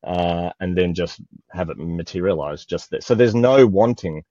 uh, 0.05 0.51
and 0.61 0.77
then 0.77 0.95
just 0.95 1.21
have 1.51 1.71
it 1.71 1.79
materialize 1.79 2.65
just 2.67 2.91
there. 2.91 3.01
So 3.01 3.15
there's 3.15 3.35
no 3.35 3.67
wanting. 3.67 4.25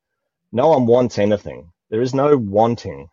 No 0.51 0.69
one 0.69 0.85
wants 0.85 1.19
anything. 1.19 1.71
There 1.89 2.01
is 2.01 2.13
no 2.13 2.37
wanting. 2.37 3.09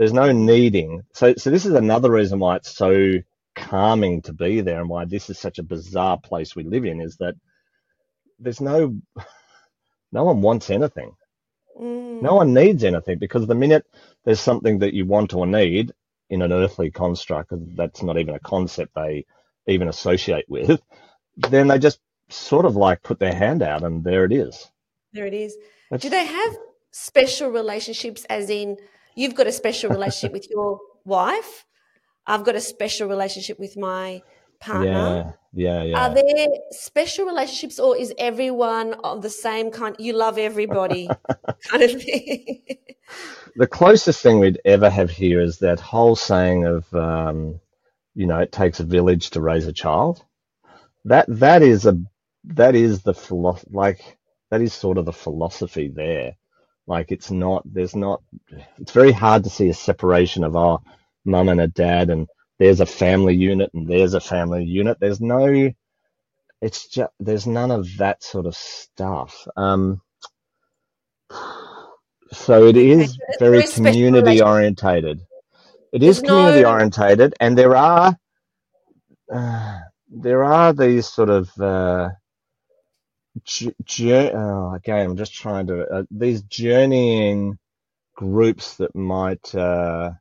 There's 0.00 0.14
no 0.14 0.32
needing. 0.32 1.04
So, 1.14 1.34
so 1.36 1.50
this 1.50 1.66
is 1.66 1.74
another 1.74 2.10
reason 2.10 2.40
why 2.40 2.56
it's 2.56 2.74
so 2.76 3.18
calming 3.56 4.22
to 4.24 4.34
be 4.34 4.62
there 4.62 4.80
and 4.80 4.90
why 4.90 5.04
this 5.06 5.30
is 5.30 5.38
such 5.38 5.60
a 5.60 5.64
bizarre 5.64 6.18
place 6.18 6.56
we 6.56 6.64
live 6.64 6.86
in 6.86 7.02
is 7.02 7.18
that 7.18 7.36
there's 8.40 8.62
no, 8.62 8.96
no 10.12 10.24
one 10.24 10.42
wants 10.42 10.70
anything. 10.70 11.16
No 12.20 12.34
Mm, 12.34 12.36
one 12.36 12.54
needs 12.54 12.84
anything 12.84 13.18
because 13.18 13.46
the 13.46 13.54
minute 13.56 13.86
there's 14.24 14.40
something 14.40 14.80
that 14.80 14.94
you 14.94 15.06
want 15.06 15.34
or 15.34 15.46
need 15.46 15.92
in 16.30 16.42
an 16.42 16.52
earthly 16.52 16.90
construct, 16.90 17.52
that's 17.76 18.02
not 18.02 18.18
even 18.18 18.34
a 18.34 18.40
concept 18.40 18.94
they 18.96 19.26
even 19.68 19.88
associate 19.88 20.46
with, 20.48 20.80
then 21.36 21.68
they 21.68 21.78
just 21.78 22.00
sort 22.30 22.66
of 22.66 22.76
like 22.76 23.02
put 23.02 23.20
their 23.20 23.34
hand 23.34 23.62
out 23.62 23.84
and 23.84 24.04
there 24.04 24.24
it 24.26 24.32
is. 24.32 24.70
there 25.12 25.26
it 25.26 25.34
is. 25.34 25.56
Do 25.98 26.10
they 26.10 26.26
have 26.26 26.58
special 26.92 27.50
relationships, 27.50 28.24
as 28.30 28.50
in 28.50 28.78
you've 29.14 29.34
got 29.34 29.46
a 29.46 29.52
special 29.52 29.90
relationship 29.90 30.32
with 30.32 30.48
your 30.50 30.80
wife? 31.04 31.64
I've 32.26 32.44
got 32.44 32.54
a 32.54 32.60
special 32.60 33.08
relationship 33.08 33.58
with 33.58 33.76
my 33.76 34.22
partner. 34.60 35.34
yeah, 35.52 35.82
yeah, 35.82 36.06
Are 36.06 36.14
there 36.14 36.48
special 36.70 37.26
relationships, 37.26 37.78
or 37.78 37.96
is 37.96 38.12
everyone 38.18 38.94
of 39.04 39.22
the 39.22 39.30
same 39.30 39.70
kind? 39.70 39.96
You 39.98 40.12
love 40.12 40.38
everybody, 40.38 41.08
kind 41.68 41.82
of 41.82 42.02
thing. 42.02 42.62
The 43.56 43.66
closest 43.66 44.22
thing 44.22 44.38
we'd 44.38 44.60
ever 44.64 44.88
have 44.88 45.10
here 45.10 45.40
is 45.40 45.58
that 45.58 45.80
whole 45.80 46.14
saying 46.14 46.66
of 46.66 46.92
um, 46.94 47.60
you 48.14 48.26
know, 48.26 48.38
it 48.38 48.52
takes 48.52 48.80
a 48.80 48.84
village 48.84 49.30
to 49.30 49.40
raise 49.40 49.66
a 49.66 49.72
child. 49.72 50.24
That 51.04 51.26
that 51.28 51.62
is 51.62 51.86
a 51.86 51.98
that 52.44 52.74
is 52.74 53.02
the 53.02 53.14
philo- 53.14 53.58
like 53.70 54.18
that 54.50 54.60
is 54.60 54.72
sort 54.72 54.98
of 54.98 55.04
the 55.04 55.12
philosophy 55.12 55.88
there. 55.88 56.36
Like 56.90 57.12
it's 57.12 57.30
not 57.30 57.62
there's 57.64 57.94
not 57.94 58.20
it's 58.78 58.90
very 58.90 59.12
hard 59.12 59.44
to 59.44 59.50
see 59.50 59.68
a 59.68 59.74
separation 59.74 60.42
of 60.42 60.56
our 60.56 60.80
mum 61.24 61.48
and 61.48 61.60
a 61.60 61.68
dad 61.68 62.10
and 62.10 62.26
there's 62.58 62.80
a 62.80 62.86
family 62.86 63.36
unit 63.36 63.70
and 63.72 63.86
there's 63.88 64.14
a 64.14 64.20
family 64.20 64.64
unit. 64.64 64.98
There's 64.98 65.20
no 65.20 65.70
it's 66.60 66.88
just 66.88 67.12
there's 67.20 67.46
none 67.46 67.70
of 67.70 67.96
that 67.98 68.24
sort 68.24 68.46
of 68.46 68.56
stuff. 68.56 69.46
Um, 69.56 70.02
so 72.32 72.66
it 72.66 72.76
is 72.76 73.16
very 73.38 73.62
community 73.68 74.42
orientated. 74.42 75.20
It 75.92 76.02
is 76.02 76.20
community 76.20 76.62
no... 76.62 76.72
orientated, 76.72 77.34
and 77.38 77.56
there 77.56 77.76
are 77.76 78.18
uh, 79.32 79.78
there 80.08 80.42
are 80.42 80.72
these 80.72 81.06
sort 81.06 81.30
of 81.30 81.48
uh, 81.60 82.10
oh, 84.34 84.74
again. 84.74 85.10
I'm 85.10 85.16
just 85.16 85.34
trying 85.34 85.66
to 85.68 85.86
uh, 85.86 86.02
these 86.10 86.42
journeying 86.42 87.58
groups 88.14 88.76
that 88.76 88.94
might 88.94 89.54
uh, 89.54 90.12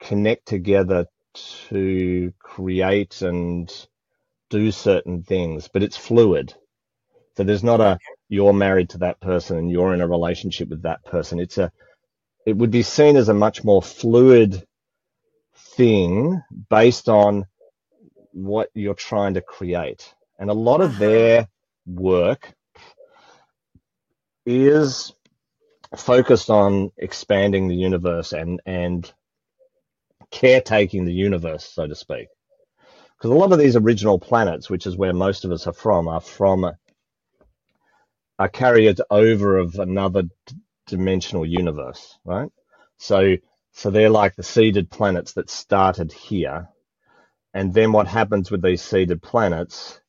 connect 0.00 0.46
together 0.46 1.06
to 1.68 2.32
create 2.38 3.22
and 3.22 3.70
do 4.50 4.70
certain 4.70 5.22
things, 5.22 5.68
but 5.72 5.82
it's 5.82 5.96
fluid. 5.96 6.54
So 7.36 7.44
there's 7.44 7.64
not 7.64 7.80
a 7.80 7.98
you're 8.28 8.52
married 8.52 8.90
to 8.90 8.98
that 8.98 9.20
person 9.20 9.58
and 9.58 9.70
you're 9.70 9.94
in 9.94 10.00
a 10.00 10.08
relationship 10.08 10.68
with 10.68 10.82
that 10.82 11.04
person. 11.04 11.38
It's 11.38 11.58
a 11.58 11.70
it 12.46 12.56
would 12.56 12.70
be 12.70 12.82
seen 12.82 13.16
as 13.16 13.28
a 13.28 13.34
much 13.34 13.62
more 13.62 13.82
fluid 13.82 14.66
thing 15.76 16.42
based 16.70 17.08
on 17.08 17.44
what 18.32 18.70
you're 18.74 18.94
trying 18.94 19.34
to 19.34 19.40
create. 19.40 20.14
And 20.38 20.50
a 20.50 20.54
lot 20.54 20.80
of 20.80 20.90
uh-huh. 20.92 20.98
their 20.98 21.48
work 21.88 22.52
is 24.46 25.12
focused 25.96 26.50
on 26.50 26.90
expanding 26.96 27.68
the 27.68 27.76
universe 27.76 28.32
and 28.32 28.60
and 28.66 29.12
caretaking 30.30 31.04
the 31.04 31.12
universe, 31.12 31.64
so 31.64 31.86
to 31.86 31.94
speak. 31.94 32.28
Because 33.16 33.30
a 33.30 33.34
lot 33.34 33.52
of 33.52 33.58
these 33.58 33.76
original 33.76 34.18
planets, 34.18 34.70
which 34.70 34.86
is 34.86 34.96
where 34.96 35.12
most 35.12 35.44
of 35.44 35.52
us 35.52 35.66
are 35.66 35.72
from, 35.72 36.08
are 36.08 36.20
from 36.20 36.70
are 38.38 38.48
carried 38.48 39.00
over 39.10 39.58
of 39.58 39.76
another 39.76 40.24
dimensional 40.86 41.44
universe, 41.46 42.18
right? 42.24 42.50
So 42.98 43.36
so 43.72 43.90
they're 43.90 44.10
like 44.10 44.36
the 44.36 44.42
seeded 44.42 44.90
planets 44.90 45.34
that 45.34 45.50
started 45.50 46.12
here. 46.12 46.68
And 47.54 47.72
then 47.74 47.92
what 47.92 48.08
happens 48.08 48.50
with 48.50 48.62
these 48.62 48.82
seeded 48.82 49.22
planets 49.22 50.00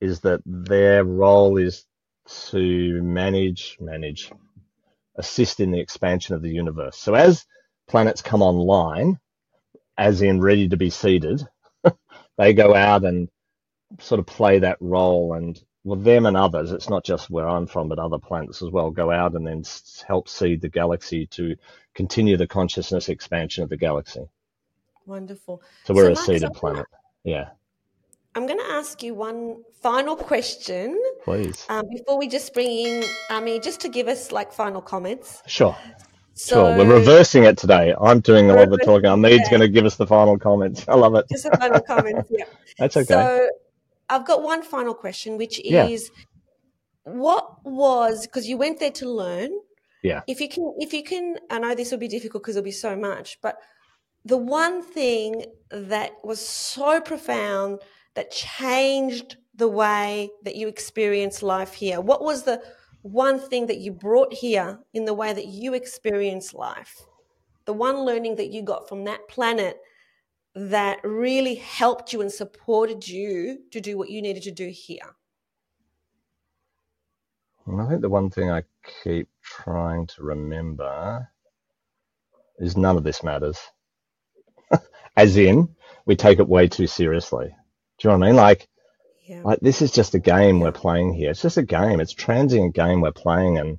is 0.00 0.20
that 0.20 0.40
their 0.44 1.04
role 1.04 1.56
is 1.56 1.84
to 2.50 3.02
manage, 3.02 3.76
manage, 3.80 4.32
assist 5.16 5.60
in 5.60 5.70
the 5.70 5.80
expansion 5.80 6.34
of 6.34 6.42
the 6.42 6.50
universe. 6.50 6.96
So 6.96 7.14
as 7.14 7.44
planets 7.88 8.22
come 8.22 8.42
online, 8.42 9.18
as 9.96 10.22
in 10.22 10.40
ready 10.40 10.68
to 10.68 10.76
be 10.76 10.90
seeded, 10.90 11.46
they 12.38 12.54
go 12.54 12.74
out 12.74 13.04
and 13.04 13.28
sort 14.00 14.18
of 14.18 14.26
play 14.26 14.60
that 14.60 14.78
role. 14.80 15.34
And 15.34 15.60
well 15.84 16.00
them 16.00 16.24
and 16.26 16.36
others 16.36 16.72
it's 16.72 16.88
not 16.88 17.04
just 17.04 17.30
where 17.30 17.46
i'm 17.46 17.66
from 17.66 17.88
but 17.88 17.98
other 17.98 18.18
planets 18.18 18.62
as 18.62 18.70
well 18.70 18.90
go 18.90 19.10
out 19.10 19.34
and 19.34 19.46
then 19.46 19.62
help 20.08 20.28
seed 20.28 20.62
the 20.62 20.68
galaxy 20.68 21.26
to 21.26 21.54
continue 21.94 22.36
the 22.36 22.46
consciousness 22.46 23.08
expansion 23.08 23.62
of 23.62 23.68
the 23.68 23.76
galaxy. 23.76 24.26
Wonderful. 25.06 25.62
So 25.84 25.94
we're 25.94 26.14
so 26.14 26.20
a 26.20 26.24
seeded 26.24 26.54
planet. 26.54 26.86
Yeah 27.22 27.50
i'm 28.34 28.46
going 28.46 28.58
to 28.58 28.72
ask 28.72 29.02
you 29.02 29.14
one 29.14 29.56
final 29.82 30.16
question 30.16 31.00
please 31.24 31.66
um, 31.68 31.84
before 31.90 32.18
we 32.18 32.28
just 32.28 32.52
bring 32.54 32.70
in 32.70 33.04
ami 33.30 33.60
just 33.60 33.80
to 33.80 33.88
give 33.88 34.08
us 34.08 34.32
like 34.32 34.52
final 34.52 34.82
comments 34.82 35.42
sure 35.46 35.76
so, 36.36 36.54
sure, 36.54 36.76
we're 36.76 36.96
reversing 36.96 37.44
it 37.44 37.56
today. 37.56 37.94
I'm 38.00 38.18
doing 38.18 38.50
a 38.50 38.54
lot 38.54 38.64
of 38.64 38.70
the 38.70 38.78
talking. 38.78 39.08
Ameed's 39.08 39.48
going 39.48 39.60
to 39.60 39.68
give 39.68 39.84
us 39.84 39.94
the 39.94 40.06
final 40.06 40.36
comments. 40.36 40.84
I 40.88 40.96
love 40.96 41.14
it. 41.14 41.26
Just 41.30 41.44
the 41.44 41.56
final 41.56 41.80
comments, 41.80 42.28
yeah. 42.28 42.44
That's 42.78 42.96
okay. 42.96 43.06
So, 43.06 43.48
I've 44.08 44.26
got 44.26 44.42
one 44.42 44.62
final 44.62 44.94
question, 44.94 45.38
which 45.38 45.60
yeah. 45.64 45.86
is, 45.86 46.10
what 47.04 47.64
was 47.64 48.26
because 48.26 48.48
you 48.48 48.56
went 48.56 48.80
there 48.80 48.90
to 48.90 49.08
learn? 49.08 49.50
Yeah. 50.02 50.22
If 50.26 50.40
you 50.40 50.48
can, 50.48 50.74
if 50.78 50.92
you 50.92 51.04
can, 51.04 51.36
I 51.50 51.60
know 51.60 51.74
this 51.74 51.92
will 51.92 51.98
be 51.98 52.08
difficult 52.08 52.42
because 52.42 52.56
there'll 52.56 52.64
be 52.64 52.72
so 52.72 52.96
much, 52.96 53.38
but 53.40 53.56
the 54.24 54.36
one 54.36 54.82
thing 54.82 55.44
that 55.70 56.12
was 56.24 56.46
so 56.46 57.00
profound 57.00 57.80
that 58.14 58.30
changed 58.30 59.36
the 59.54 59.68
way 59.68 60.30
that 60.42 60.56
you 60.56 60.68
experience 60.68 61.42
life 61.42 61.74
here. 61.74 62.00
What 62.00 62.22
was 62.22 62.42
the 62.42 62.62
one 63.02 63.38
thing 63.38 63.66
that 63.66 63.78
you 63.78 63.92
brought 63.92 64.32
here 64.32 64.78
in 64.92 65.04
the 65.04 65.14
way 65.14 65.32
that 65.32 65.46
you 65.46 65.74
experience 65.74 66.54
life, 66.54 67.02
the 67.66 67.72
one 67.72 67.98
learning 68.00 68.36
that 68.36 68.50
you 68.50 68.62
got 68.62 68.88
from 68.88 69.04
that 69.04 69.28
planet 69.28 69.80
that 70.54 70.98
really 71.02 71.56
helped 71.56 72.12
you 72.12 72.20
and 72.20 72.32
supported 72.32 73.06
you 73.06 73.58
to 73.72 73.80
do 73.80 73.98
what 73.98 74.10
you 74.10 74.22
needed 74.22 74.42
to 74.44 74.50
do 74.50 74.68
here? 74.68 75.16
Well, 77.66 77.86
I 77.86 77.88
think 77.88 78.02
the 78.02 78.08
one 78.08 78.30
thing 78.30 78.50
I 78.50 78.62
keep 79.02 79.28
trying 79.42 80.06
to 80.08 80.22
remember 80.22 81.28
is 82.58 82.76
none 82.76 82.96
of 82.96 83.04
this 83.04 83.22
matters. 83.22 83.58
As 85.16 85.36
in, 85.36 85.74
we 86.06 86.14
take 86.14 86.38
it 86.38 86.48
way 86.48 86.68
too 86.68 86.86
seriously. 86.86 87.54
Do 87.98 88.08
you 88.08 88.12
know 88.12 88.18
what 88.18 88.26
I 88.26 88.28
mean? 88.30 88.36
Like, 88.36 88.68
yeah. 89.26 89.40
Like 89.42 89.60
this 89.60 89.80
is 89.80 89.90
just 89.90 90.14
a 90.14 90.18
game 90.18 90.60
we're 90.60 90.72
playing 90.72 91.14
here. 91.14 91.30
It's 91.30 91.40
just 91.40 91.56
a 91.56 91.62
game. 91.62 92.00
It's 92.00 92.12
transient 92.12 92.74
game 92.74 93.00
we're 93.00 93.12
playing, 93.12 93.56
and 93.58 93.78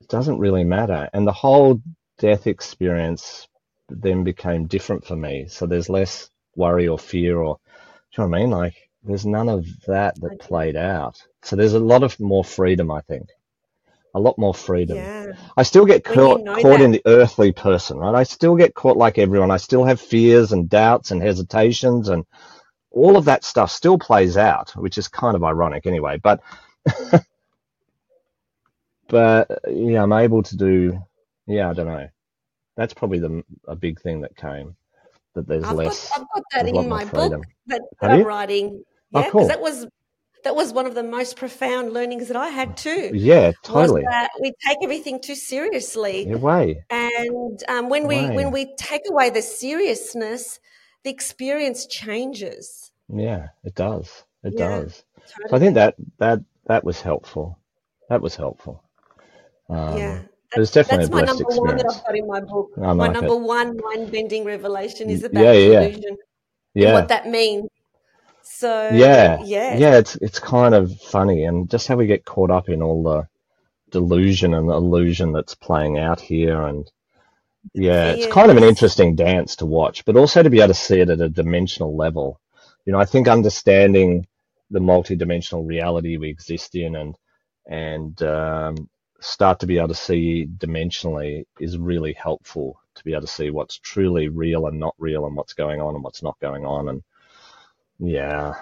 it 0.00 0.08
doesn't 0.08 0.38
really 0.38 0.64
matter. 0.64 1.08
And 1.12 1.26
the 1.26 1.32
whole 1.32 1.80
death 2.18 2.46
experience 2.46 3.46
then 3.88 4.24
became 4.24 4.66
different 4.66 5.06
for 5.06 5.14
me. 5.14 5.46
So 5.48 5.66
there's 5.66 5.88
less 5.88 6.30
worry 6.56 6.88
or 6.88 6.98
fear, 6.98 7.38
or 7.38 7.58
do 8.12 8.22
you 8.22 8.24
know 8.24 8.30
what 8.30 8.38
I 8.38 8.40
mean? 8.40 8.50
Like 8.50 8.74
there's 9.04 9.26
none 9.26 9.48
of 9.48 9.66
that 9.86 10.20
that 10.20 10.40
played 10.40 10.76
out. 10.76 11.22
So 11.42 11.54
there's 11.54 11.74
a 11.74 11.78
lot 11.78 12.02
of 12.02 12.18
more 12.18 12.44
freedom, 12.44 12.90
I 12.90 13.02
think. 13.02 13.28
A 14.16 14.20
lot 14.20 14.38
more 14.38 14.54
freedom. 14.54 14.96
Yeah. 14.96 15.32
I 15.56 15.64
still 15.64 15.84
get 15.84 16.04
caught, 16.04 16.38
you 16.38 16.44
know 16.44 16.60
caught 16.60 16.80
in 16.80 16.92
the 16.92 17.02
earthly 17.04 17.52
person, 17.52 17.98
right? 17.98 18.14
I 18.14 18.22
still 18.22 18.56
get 18.56 18.74
caught 18.74 18.96
like 18.96 19.18
everyone. 19.18 19.50
I 19.50 19.56
still 19.58 19.84
have 19.84 20.00
fears 20.00 20.52
and 20.52 20.68
doubts 20.68 21.10
and 21.10 21.20
hesitations 21.20 22.08
and 22.08 22.24
all 22.94 23.16
of 23.16 23.24
that 23.26 23.44
stuff 23.44 23.70
still 23.70 23.98
plays 23.98 24.36
out, 24.36 24.70
which 24.70 24.98
is 24.98 25.08
kind 25.08 25.36
of 25.36 25.44
ironic 25.44 25.86
anyway. 25.86 26.18
But 26.22 26.40
but 29.08 29.60
yeah, 29.68 30.02
I'm 30.02 30.12
able 30.12 30.42
to 30.42 30.56
do. 30.56 31.02
Yeah, 31.46 31.70
I 31.70 31.74
don't 31.74 31.86
know. 31.86 32.08
That's 32.76 32.94
probably 32.94 33.18
the 33.18 33.44
a 33.68 33.76
big 33.76 34.00
thing 34.00 34.22
that 34.22 34.36
came 34.36 34.76
that 35.34 35.46
there's 35.46 35.64
I've 35.64 35.76
less. 35.76 36.08
Got, 36.08 36.20
I've 36.20 36.26
got 36.34 36.44
that 36.52 36.68
in 36.68 36.88
my 36.88 37.04
book 37.04 37.42
that, 37.66 37.82
that 38.00 38.10
I'm 38.10 38.24
writing. 38.24 38.82
Oh, 39.12 39.20
yeah, 39.20 39.26
because 39.26 39.28
oh, 39.28 39.38
cool. 39.38 39.48
that 39.48 39.60
was 39.60 39.86
that 40.44 40.54
was 40.54 40.72
one 40.72 40.86
of 40.86 40.94
the 40.94 41.02
most 41.02 41.36
profound 41.36 41.92
learnings 41.92 42.28
that 42.28 42.36
I 42.36 42.48
had 42.48 42.76
too. 42.76 43.10
Yeah, 43.12 43.52
totally. 43.62 44.04
we 44.40 44.52
take 44.66 44.78
everything 44.82 45.20
too 45.20 45.34
seriously. 45.34 46.28
Yeah, 46.28 46.36
way. 46.36 46.84
And 46.90 47.62
um, 47.68 47.88
when 47.88 48.06
we 48.06 48.28
when 48.30 48.50
we 48.50 48.74
take 48.76 49.02
away 49.08 49.30
the 49.30 49.42
seriousness, 49.42 50.60
the 51.02 51.10
experience 51.10 51.86
changes. 51.86 52.83
Yeah, 53.08 53.48
it 53.64 53.74
does. 53.74 54.24
It 54.42 54.54
yeah, 54.56 54.80
does. 54.80 55.04
So 55.48 55.56
I 55.56 55.58
think 55.58 55.74
that 55.74 55.94
that 56.18 56.40
that 56.66 56.84
was 56.84 57.00
helpful. 57.00 57.58
That 58.08 58.20
was 58.20 58.36
helpful. 58.36 58.82
Um, 59.68 59.96
yeah. 59.96 60.22
It 60.56 60.60
was 60.60 60.70
definitely 60.70 61.06
that's 61.06 61.12
my 61.12 61.22
number 61.22 61.44
one 61.60 61.76
that 61.76 61.86
I've 61.90 62.04
got 62.04 62.16
in 62.16 62.26
my 62.26 62.40
book. 62.40 62.70
Like 62.76 62.96
my 62.96 63.08
number 63.08 63.34
it. 63.34 63.40
one 63.40 63.76
mind 63.76 64.12
bending 64.12 64.44
revelation 64.44 65.10
is 65.10 65.24
about 65.24 65.42
yeah, 65.42 65.52
yeah. 65.52 65.80
delusion 65.80 66.16
yeah. 66.74 66.86
and 66.86 66.94
what 66.94 67.08
that 67.08 67.28
means. 67.28 67.68
So 68.42 68.90
yeah, 68.92 69.42
yeah, 69.42 69.76
yeah. 69.76 69.98
It's 69.98 70.16
it's 70.16 70.38
kind 70.38 70.74
of 70.74 71.00
funny, 71.00 71.44
and 71.44 71.68
just 71.68 71.88
how 71.88 71.96
we 71.96 72.06
get 72.06 72.24
caught 72.24 72.50
up 72.50 72.68
in 72.68 72.82
all 72.82 73.02
the 73.02 73.26
delusion 73.90 74.54
and 74.54 74.68
illusion 74.68 75.32
that's 75.32 75.54
playing 75.54 75.98
out 75.98 76.20
here, 76.20 76.62
and 76.62 76.88
yeah, 77.72 78.10
it's 78.10 78.32
kind 78.32 78.50
of 78.50 78.56
an 78.56 78.64
interesting 78.64 79.16
dance 79.16 79.56
to 79.56 79.66
watch, 79.66 80.04
but 80.04 80.16
also 80.16 80.42
to 80.42 80.50
be 80.50 80.58
able 80.58 80.68
to 80.68 80.74
see 80.74 81.00
it 81.00 81.10
at 81.10 81.20
a 81.20 81.28
dimensional 81.28 81.96
level. 81.96 82.38
You 82.84 82.92
know, 82.92 82.98
I 82.98 83.04
think 83.04 83.28
understanding 83.28 84.26
the 84.70 84.80
multidimensional 84.80 85.66
reality 85.66 86.16
we 86.16 86.28
exist 86.28 86.74
in 86.74 86.96
and 86.96 87.16
and 87.66 88.22
um, 88.22 88.88
start 89.20 89.60
to 89.60 89.66
be 89.66 89.78
able 89.78 89.88
to 89.88 89.94
see 89.94 90.46
dimensionally 90.58 91.44
is 91.58 91.78
really 91.78 92.12
helpful 92.12 92.78
to 92.94 93.04
be 93.04 93.12
able 93.12 93.22
to 93.22 93.26
see 93.26 93.50
what's 93.50 93.78
truly 93.78 94.28
real 94.28 94.66
and 94.66 94.78
not 94.78 94.94
real 94.98 95.26
and 95.26 95.34
what's 95.34 95.54
going 95.54 95.80
on 95.80 95.94
and 95.94 96.04
what's 96.04 96.22
not 96.22 96.38
going 96.40 96.66
on 96.66 96.88
and 96.90 97.02
yeah 97.98 98.54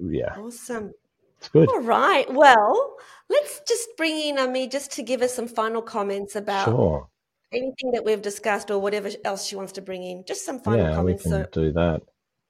yeah 0.00 0.34
awesome 0.38 0.92
it's 1.38 1.48
good 1.48 1.68
all 1.68 1.80
right 1.80 2.32
well 2.32 2.96
let's 3.28 3.60
just 3.68 3.88
bring 3.98 4.18
in 4.18 4.38
Ami 4.38 4.66
just 4.66 4.92
to 4.92 5.02
give 5.02 5.20
us 5.20 5.34
some 5.34 5.48
final 5.48 5.82
comments 5.82 6.36
about 6.36 6.66
sure 6.66 7.08
anything 7.52 7.92
that 7.92 8.04
we've 8.04 8.22
discussed 8.22 8.70
or 8.70 8.78
whatever 8.78 9.10
else 9.24 9.44
she 9.46 9.56
wants 9.56 9.72
to 9.72 9.82
bring 9.82 10.02
in. 10.02 10.24
Just 10.26 10.44
some 10.44 10.60
final 10.60 10.86
Yeah, 10.86 10.90
we 10.90 10.96
comments. 10.96 11.22
can 11.24 11.32
So 11.32 11.46
do 11.52 11.72
that. 11.72 12.02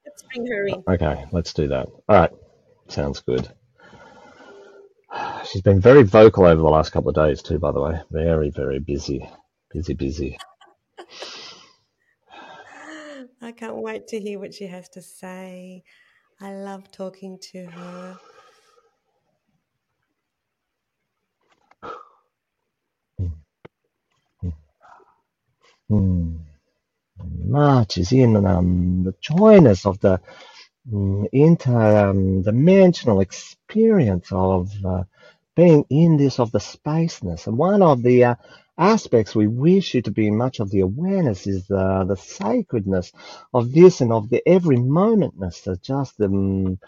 Let's 0.04 0.22
bring 0.22 0.46
her 0.46 0.66
in. 0.66 0.82
Okay, 0.88 1.24
let's 1.32 1.52
do 1.52 1.68
that. 1.68 1.86
All 2.08 2.20
right, 2.20 2.30
sounds 2.88 3.20
good. 3.20 3.48
She's 5.44 5.62
been 5.62 5.80
very 5.80 6.02
vocal 6.02 6.46
over 6.46 6.60
the 6.60 6.68
last 6.68 6.90
couple 6.90 7.10
of 7.10 7.16
days 7.16 7.42
too, 7.42 7.58
by 7.58 7.72
the 7.72 7.80
way. 7.80 8.00
Very, 8.10 8.50
very 8.50 8.78
busy, 8.78 9.28
busy, 9.72 9.94
busy. 9.94 10.38
I 13.40 13.52
can't 13.52 13.76
wait 13.76 14.08
to 14.08 14.20
hear 14.20 14.38
what 14.38 14.54
she 14.54 14.66
has 14.66 14.88
to 14.90 15.02
say. 15.02 15.82
I 16.40 16.54
love 16.54 16.90
talking 16.90 17.38
to 17.52 17.66
her. 17.66 18.18
Hmm. 23.18 23.26
hmm. 24.40 24.48
hmm. 25.88 25.98
hmm. 25.98 26.51
March 27.46 27.98
is 27.98 28.12
in 28.12 28.37
um, 28.46 29.05
the 29.05 29.14
joyness 29.20 29.87
of 29.87 30.00
the 30.00 30.20
um, 30.92 31.26
interdimensional 31.35 33.22
experience 33.22 34.28
of 34.33 34.70
uh, 34.85 35.05
being 35.57 35.85
in 35.90 36.16
this 36.16 36.40
of 36.40 36.52
the 36.52 36.61
spaceness. 36.61 37.46
And 37.46 37.59
one 37.59 37.83
of 37.83 38.02
the 38.02 38.24
uh, 38.24 38.35
aspects 38.78 39.35
we 39.35 39.48
wish 39.48 39.94
you 39.94 40.02
to 40.02 40.11
be 40.11 40.28
in 40.28 40.37
much 40.37 40.61
of 40.61 40.70
the 40.70 40.81
awareness 40.81 41.46
is 41.46 41.70
uh, 41.70 42.05
the 42.05 42.16
sacredness 42.16 43.12
of 43.55 43.72
this 43.72 44.00
and 44.00 44.12
of 44.12 44.31
the 44.31 44.42
every 44.48 44.76
momentness, 44.78 45.66
of 45.66 45.83
just 45.83 46.18
the 46.18 46.26
um, 46.26 46.78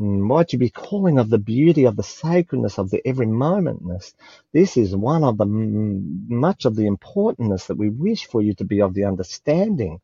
what 0.00 0.52
you 0.52 0.60
be 0.60 0.70
calling 0.70 1.18
of 1.18 1.30
the 1.30 1.38
beauty 1.38 1.84
of 1.86 1.96
the 1.96 2.04
sacredness 2.04 2.78
of 2.78 2.90
the 2.90 3.02
every 3.06 3.26
momentness. 3.26 4.14
This 4.52 4.76
is 4.78 4.96
one 4.96 5.24
of 5.24 5.38
the 5.38 5.46
mm, 5.46 6.28
much 6.30 6.66
of 6.66 6.76
the 6.76 6.86
importance 6.86 7.66
that 7.66 7.78
we 7.78 7.90
wish 7.90 8.26
for 8.26 8.42
you 8.42 8.54
to 8.54 8.64
be 8.64 8.82
of 8.82 8.94
the 8.94 9.04
understanding. 9.04 10.00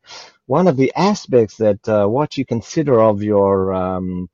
One 0.47 0.67
of 0.67 0.77
the 0.77 0.93
aspects 0.95 1.57
that 1.57 1.87
uh, 1.89 2.07
what 2.07 2.37
you 2.37 2.45
consider 2.45 3.01
of 3.01 3.23
your 3.23 3.73
um, 3.73 4.29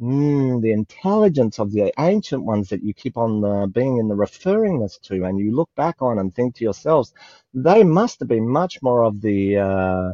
Mm, 0.00 0.60
the 0.60 0.72
intelligence 0.72 1.58
of 1.58 1.72
the 1.72 1.92
ancient 1.98 2.44
ones 2.44 2.68
that 2.68 2.84
you 2.84 2.92
keep 2.92 3.16
on 3.16 3.42
uh, 3.44 3.66
being 3.66 3.96
in 3.98 4.08
the 4.08 4.14
referringness 4.14 5.00
to, 5.02 5.24
and 5.24 5.38
you 5.38 5.56
look 5.56 5.70
back 5.74 6.02
on 6.02 6.18
and 6.18 6.34
think 6.34 6.56
to 6.56 6.64
yourselves, 6.64 7.14
they 7.54 7.82
must 7.84 8.20
have 8.20 8.28
been 8.28 8.46
much 8.48 8.82
more 8.82 9.04
of 9.04 9.22
the 9.22 9.56
uh, 9.58 10.12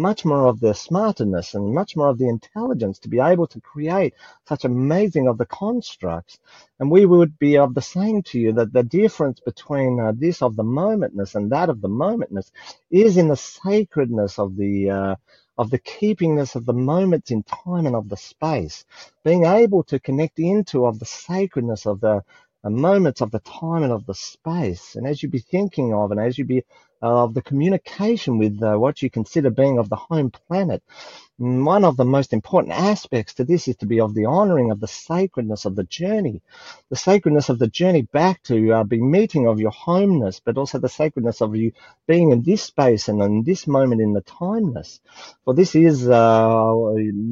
much 0.00 0.24
more 0.24 0.46
of 0.46 0.60
the 0.60 0.74
smartness 0.74 1.54
and 1.54 1.74
much 1.74 1.96
more 1.96 2.08
of 2.08 2.18
the 2.18 2.28
intelligence 2.28 2.98
to 3.00 3.08
be 3.08 3.20
able 3.20 3.46
to 3.48 3.60
create 3.60 4.14
such 4.48 4.64
amazing 4.64 5.28
of 5.28 5.38
the 5.38 5.46
constructs. 5.46 6.38
And 6.80 6.90
we 6.90 7.06
would 7.06 7.38
be 7.38 7.58
of 7.58 7.74
the 7.74 7.82
saying 7.82 8.24
to 8.24 8.40
you 8.40 8.52
that 8.54 8.72
the 8.72 8.82
difference 8.82 9.40
between 9.40 10.00
uh, 10.00 10.12
this 10.16 10.42
of 10.42 10.56
the 10.56 10.64
momentness 10.64 11.34
and 11.36 11.52
that 11.52 11.68
of 11.68 11.80
the 11.82 11.88
momentness 11.88 12.50
is 12.90 13.16
in 13.16 13.28
the 13.28 13.36
sacredness 13.36 14.38
of 14.38 14.56
the 14.56 14.90
uh, 14.90 15.16
of 15.58 15.70
the 15.70 15.78
keepingness 15.78 16.56
of 16.56 16.64
the 16.66 16.72
moments 16.72 17.30
in 17.30 17.42
time 17.42 17.86
and 17.86 17.94
of 17.94 18.08
the 18.08 18.16
space, 18.16 18.84
being 19.24 19.44
able 19.44 19.82
to 19.84 20.00
connect 20.00 20.38
into 20.38 20.86
of 20.86 20.98
the 20.98 21.04
sacredness 21.04 21.86
of 21.86 22.00
the 22.00 22.22
uh, 22.64 22.70
moments 22.70 23.20
of 23.20 23.30
the 23.30 23.40
time 23.40 23.82
and 23.82 23.92
of 23.92 24.06
the 24.06 24.14
space. 24.14 24.96
And 24.96 25.06
as 25.06 25.22
you 25.22 25.28
be 25.28 25.38
thinking 25.40 25.94
of, 25.94 26.10
and 26.12 26.20
as 26.20 26.38
you 26.38 26.44
be 26.46 26.58
uh, 26.60 26.62
of 27.02 27.34
the 27.34 27.42
communication 27.42 28.38
with 28.38 28.62
uh, 28.62 28.76
what 28.76 29.02
you 29.02 29.10
consider 29.10 29.50
being 29.50 29.78
of 29.78 29.88
the 29.88 29.96
home 29.96 30.30
planet, 30.30 30.82
one 31.40 31.84
of 31.84 31.96
the 31.98 32.06
most 32.06 32.32
important 32.34 32.74
aspects 32.74 33.34
to 33.34 33.44
this 33.44 33.68
is 33.68 33.76
to 33.78 33.86
be 33.86 34.00
of 34.00 34.14
the 34.14 34.26
honoring 34.26 34.70
of 34.72 34.80
the 34.80 34.88
sacredness 34.88 35.66
of 35.66 35.76
the 35.76 35.84
journey, 35.84 36.42
the 36.90 36.96
sacredness 36.96 37.48
of 37.50 37.58
the 37.58 37.68
journey 37.68 38.02
back 38.02 38.42
to 38.44 38.72
uh, 38.72 38.84
be 38.84 39.02
meeting 39.02 39.48
of 39.48 39.60
your 39.60 39.72
homeness, 39.72 40.40
but 40.40 40.58
also 40.58 40.78
the 40.78 40.88
sacredness 40.88 41.42
of 41.42 41.56
you 41.56 41.72
being 42.08 42.32
in 42.32 42.42
this 42.44 42.62
space 42.64 43.08
and 43.08 43.22
in 43.22 43.44
this 43.44 43.66
moment 43.66 44.02
in 44.02 44.14
the 44.14 44.22
timeless. 44.22 45.00
For 45.44 45.54
this 45.54 45.74
is 45.74 46.08
uh, 46.08 46.74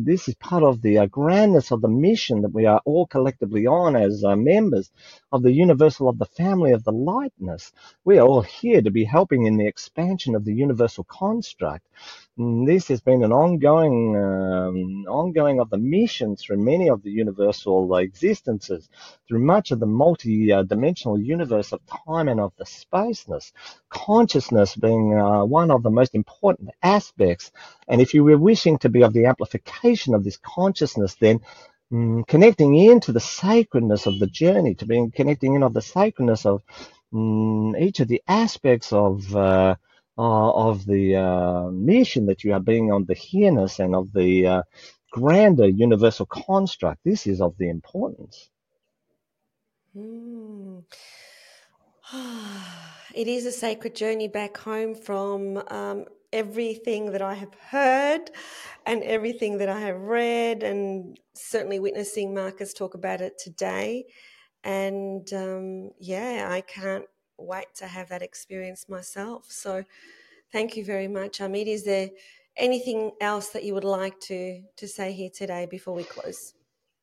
this 0.05 0.29
is 0.29 0.37
part 0.37 0.65
of 0.65 0.83
the 0.83 0.99
uh, 0.99 1.07
grandness 1.07 1.73
of 1.73 1.83
the 1.83 1.89
mission 1.89 2.43
that 2.43 2.55
we 2.55 2.67
are 2.67 2.83
all 2.87 3.07
collectively 3.07 3.67
on 3.67 3.97
as 3.97 4.25
uh, 4.25 4.37
members 4.37 4.91
of 5.33 5.43
the 5.45 5.53
universal 5.53 6.09
of 6.09 6.19
the 6.19 6.27
family 6.27 6.73
of 6.73 6.85
the 6.85 6.93
lightness. 6.93 7.73
We 8.05 8.19
are 8.19 8.27
all 8.27 8.43
here 8.43 8.83
to 8.83 8.91
be 8.91 9.05
helping 9.05 9.47
in 9.47 9.59
the 9.59 9.69
expansion 9.69 10.35
of 10.37 10.45
the 10.45 10.55
universal 10.55 11.05
construct. 11.05 11.87
Mm, 12.39 12.67
This 12.67 12.89
has 12.89 13.01
been 13.01 13.23
an 13.25 13.33
ongoing, 13.33 13.98
um, 14.17 15.05
ongoing 15.09 15.61
of 15.61 15.71
the 15.71 15.79
mission 15.79 16.37
through 16.37 16.59
many 16.59 16.89
of 16.91 17.03
the 17.03 17.11
universal 17.11 17.97
existences, 17.97 18.89
through 19.29 19.41
much 19.41 19.71
of 19.73 19.81
the 19.81 19.87
multi-dimensional 19.87 21.19
universe 21.21 21.73
of 21.73 21.81
time 22.07 22.29
and 22.29 22.41
of 22.41 22.53
the 22.59 22.65
spaceness. 22.67 23.53
Consciousness 23.91 24.77
being 24.77 25.19
uh, 25.19 25.45
one 25.45 25.71
of 25.71 25.83
the 25.83 25.91
most 25.91 26.15
important 26.15 26.71
aspects. 26.83 27.53
And 27.89 28.01
if 28.01 28.15
you 28.15 28.25
were 28.25 28.39
wishing 28.39 28.79
to 28.79 28.89
be 28.89 29.03
of 29.03 29.13
the 29.13 29.27
amplification 29.27 30.15
of 30.15 30.25
this 30.25 30.39
consciousness, 30.39 31.17
then 31.17 31.41
mm, 31.93 32.27
connecting 32.27 32.77
into 32.77 33.13
the 33.13 33.21
sacredness 33.21 34.07
of 34.07 34.19
the 34.21 34.29
journey, 34.29 34.75
to 34.77 34.87
being 34.87 35.11
connecting 35.11 35.55
in 35.55 35.63
of 35.63 35.75
the 35.75 35.83
sacredness 35.83 36.47
of 36.47 36.63
mm, 37.13 37.81
each 37.81 38.01
of 38.01 38.09
the 38.09 38.23
aspects 38.29 38.93
of 38.93 39.35
uh, 39.37 39.77
uh, 40.19 40.51
of 40.51 40.85
the 40.85 41.17
uh, 41.17 41.71
mission 41.71 42.27
that 42.27 42.43
you 42.43 42.53
are 42.53 42.61
being 42.61 42.91
on 42.91 43.05
the 43.05 43.15
here-ness 43.15 43.79
and 43.79 43.95
of 43.95 44.13
the 44.13 44.47
uh, 44.47 44.63
grander 45.13 45.69
universal 45.69 46.27
construct. 46.27 46.99
This 47.05 47.27
is 47.27 47.41
of 47.41 47.57
the 47.59 47.69
importance. 47.69 48.51
Hmm. 49.95 50.79
It 53.15 53.27
is 53.27 53.47
a 53.47 53.53
sacred 53.53 53.97
journey 53.97 54.29
back 54.29 54.59
home 54.59 54.95
from 54.95 55.63
um, 55.69 56.05
everything 56.33 57.13
that 57.13 57.23
I 57.23 57.35
have 57.35 57.55
heard 57.55 58.31
and 58.87 59.03
everything 59.03 59.59
that 59.59 59.69
I 59.69 59.81
have 59.81 60.01
read, 60.01 60.63
and 60.63 61.19
certainly 61.35 61.81
witnessing 61.81 62.35
Marcus 62.35 62.73
talk 62.75 62.95
about 62.95 63.21
it 63.21 63.39
today. 63.39 64.05
And 64.63 65.33
um, 65.33 65.91
yeah, 65.99 66.49
I 66.51 66.61
can't 66.61 67.07
wait 67.39 67.67
to 67.77 67.87
have 67.87 68.09
that 68.11 68.23
experience 68.23 68.89
myself. 68.89 69.47
So 69.49 69.85
thank 70.53 70.77
you 70.77 70.85
very 70.85 71.09
much, 71.09 71.39
Ameed. 71.39 71.67
Is 71.69 71.85
there 71.85 72.11
anything 72.57 73.13
else 73.21 73.51
that 73.51 73.65
you 73.65 73.75
would 73.75 73.85
like 73.85 74.19
to, 74.21 74.63
to 74.77 74.89
say 74.89 75.13
here 75.13 75.31
today 75.31 75.67
before 75.71 75.95
we 75.95 76.05
close? 76.05 76.55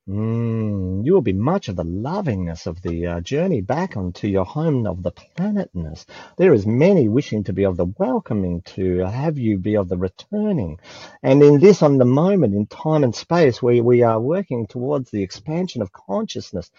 Mm, 0.07 1.03
you 1.03 1.13
will 1.15 1.23
be 1.23 1.33
much 1.33 1.67
of 1.67 1.77
the 1.77 1.83
lovingness 1.83 2.67
of 2.67 2.79
the 2.83 3.07
uh, 3.07 3.21
journey 3.21 3.61
back 3.61 3.97
onto 3.97 4.27
your 4.27 4.45
home 4.45 4.85
of 4.85 5.01
the 5.01 5.11
planetness. 5.11 6.05
There 6.37 6.53
is 6.53 6.67
many 6.67 7.09
wishing 7.09 7.43
to 7.45 7.53
be 7.53 7.63
of 7.63 7.75
the 7.75 7.87
welcoming, 7.97 8.61
to 8.75 8.99
have 8.99 9.39
you 9.39 9.57
be 9.57 9.77
of 9.77 9.89
the 9.89 9.97
returning. 9.97 10.79
And 11.23 11.41
in 11.41 11.59
this, 11.59 11.81
on 11.81 11.97
the 11.97 12.05
moment, 12.05 12.53
in 12.53 12.67
time 12.67 13.03
and 13.03 13.15
space, 13.15 13.63
where 13.63 13.81
we 13.81 14.03
are 14.03 14.19
working 14.19 14.67
towards 14.67 15.09
the 15.09 15.23
expansion 15.23 15.81
of 15.81 15.91
consciousness, 15.91 16.69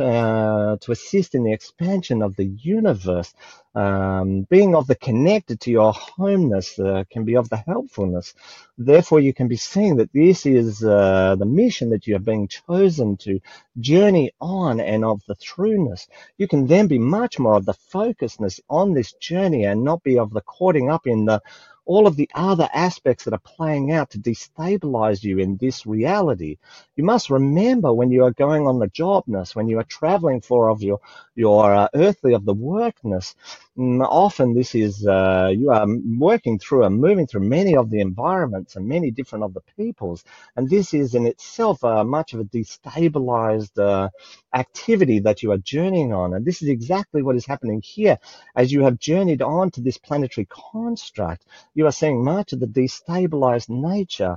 uh, 0.00 0.76
to 0.80 0.92
assist 0.92 1.34
in 1.34 1.44
the 1.44 1.52
expansion 1.52 2.22
of 2.22 2.36
the 2.36 2.46
universe. 2.46 3.34
Um, 3.74 4.42
being 4.50 4.74
of 4.74 4.86
the 4.86 4.96
connected 4.96 5.60
to 5.62 5.70
your 5.70 5.92
homeness 5.94 6.78
uh, 6.78 7.04
can 7.10 7.24
be 7.24 7.36
of 7.36 7.48
the 7.48 7.56
helpfulness. 7.56 8.34
Therefore, 8.78 9.20
you 9.20 9.34
can 9.34 9.48
be 9.48 9.56
seeing 9.56 9.96
that 9.96 10.12
this 10.12 10.46
is 10.46 10.84
uh, 10.84 11.36
the 11.38 11.46
mission 11.46 11.90
that 11.90 12.06
you 12.06 12.16
are 12.16 12.20
being 12.32 12.48
chosen 12.48 13.16
to 13.18 13.40
journey 13.80 14.32
on 14.40 14.80
and 14.80 15.04
of 15.04 15.22
the 15.28 15.36
trueness. 15.36 16.08
You 16.38 16.48
can 16.48 16.66
then 16.66 16.86
be 16.88 16.98
much 16.98 17.38
more 17.38 17.56
of 17.56 17.64
the 17.64 17.74
focusedness 17.92 18.60
on 18.68 18.94
this 18.94 19.12
journey 19.14 19.64
and 19.64 19.84
not 19.84 20.02
be 20.02 20.18
of 20.18 20.32
the 20.32 20.42
caughting 20.42 20.90
up 20.90 21.06
in 21.06 21.26
the 21.26 21.42
all 21.86 22.06
of 22.06 22.16
the 22.16 22.30
other 22.34 22.68
aspects 22.74 23.24
that 23.24 23.34
are 23.34 23.40
playing 23.40 23.92
out 23.92 24.10
to 24.10 24.18
destabilize 24.18 25.22
you 25.24 25.38
in 25.38 25.56
this 25.58 25.86
reality. 25.86 26.58
You 26.96 27.04
must 27.04 27.30
remember 27.30 27.92
when 27.94 28.10
you 28.12 28.24
are 28.24 28.32
going 28.32 28.66
on 28.66 28.78
the 28.78 28.88
jobness, 28.88 29.56
when 29.56 29.68
you 29.68 29.78
are 29.78 29.84
traveling 29.84 30.40
for 30.40 30.70
of 30.70 30.82
your 30.82 31.00
your 31.34 31.74
uh, 31.74 31.88
earthly 31.94 32.34
of 32.34 32.44
the 32.44 32.54
workness. 32.54 33.34
mm, 33.78 34.06
Often 34.08 34.54
this 34.54 34.74
is 34.74 35.06
uh, 35.06 35.50
you 35.56 35.70
are 35.70 35.86
working 36.18 36.58
through 36.58 36.84
and 36.84 37.00
moving 37.00 37.26
through 37.26 37.48
many 37.48 37.76
of 37.76 37.90
the 37.90 38.00
environments 38.00 38.76
and 38.76 38.86
many 38.88 39.10
different 39.10 39.44
of 39.44 39.54
the 39.54 39.62
peoples, 39.76 40.24
and 40.56 40.68
this 40.70 40.94
is 40.94 41.14
in 41.14 41.26
itself 41.26 41.82
uh, 41.84 42.04
much 42.04 42.34
of 42.34 42.40
a 42.40 42.44
destabilized 42.44 43.78
uh, 43.78 44.08
activity 44.54 45.20
that 45.20 45.42
you 45.42 45.52
are 45.52 45.58
journeying 45.58 46.12
on. 46.12 46.34
And 46.34 46.44
this 46.44 46.62
is 46.62 46.68
exactly 46.68 47.22
what 47.22 47.36
is 47.36 47.46
happening 47.46 47.82
here 47.82 48.18
as 48.56 48.72
you 48.72 48.82
have 48.84 48.98
journeyed 48.98 49.42
on 49.42 49.70
to 49.72 49.80
this 49.80 49.98
planetary 49.98 50.46
construct. 50.50 51.46
You 51.74 51.86
are 51.86 51.92
seeing 51.92 52.24
much 52.24 52.52
of 52.52 52.60
the 52.60 52.66
destabilized 52.66 53.70
nature. 53.70 54.36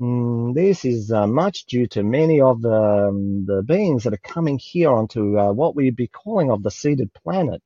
Mm, 0.00 0.54
This 0.54 0.84
is 0.84 1.12
uh, 1.12 1.26
much 1.26 1.66
due 1.66 1.86
to 1.88 2.02
many 2.02 2.40
of 2.40 2.62
the, 2.62 3.08
um, 3.10 3.46
the 3.46 3.62
beings 3.62 4.04
that 4.04 4.14
are 4.14 4.18
coming 4.34 4.58
here 4.58 4.90
onto 4.90 5.38
uh, 5.38 5.52
what 5.52 5.76
we'd 5.76 5.96
be 5.96 6.08
calling 6.08 6.50
of 6.50 6.62
the 6.62 6.70
seeded 6.72 7.14
planet, 7.14 7.62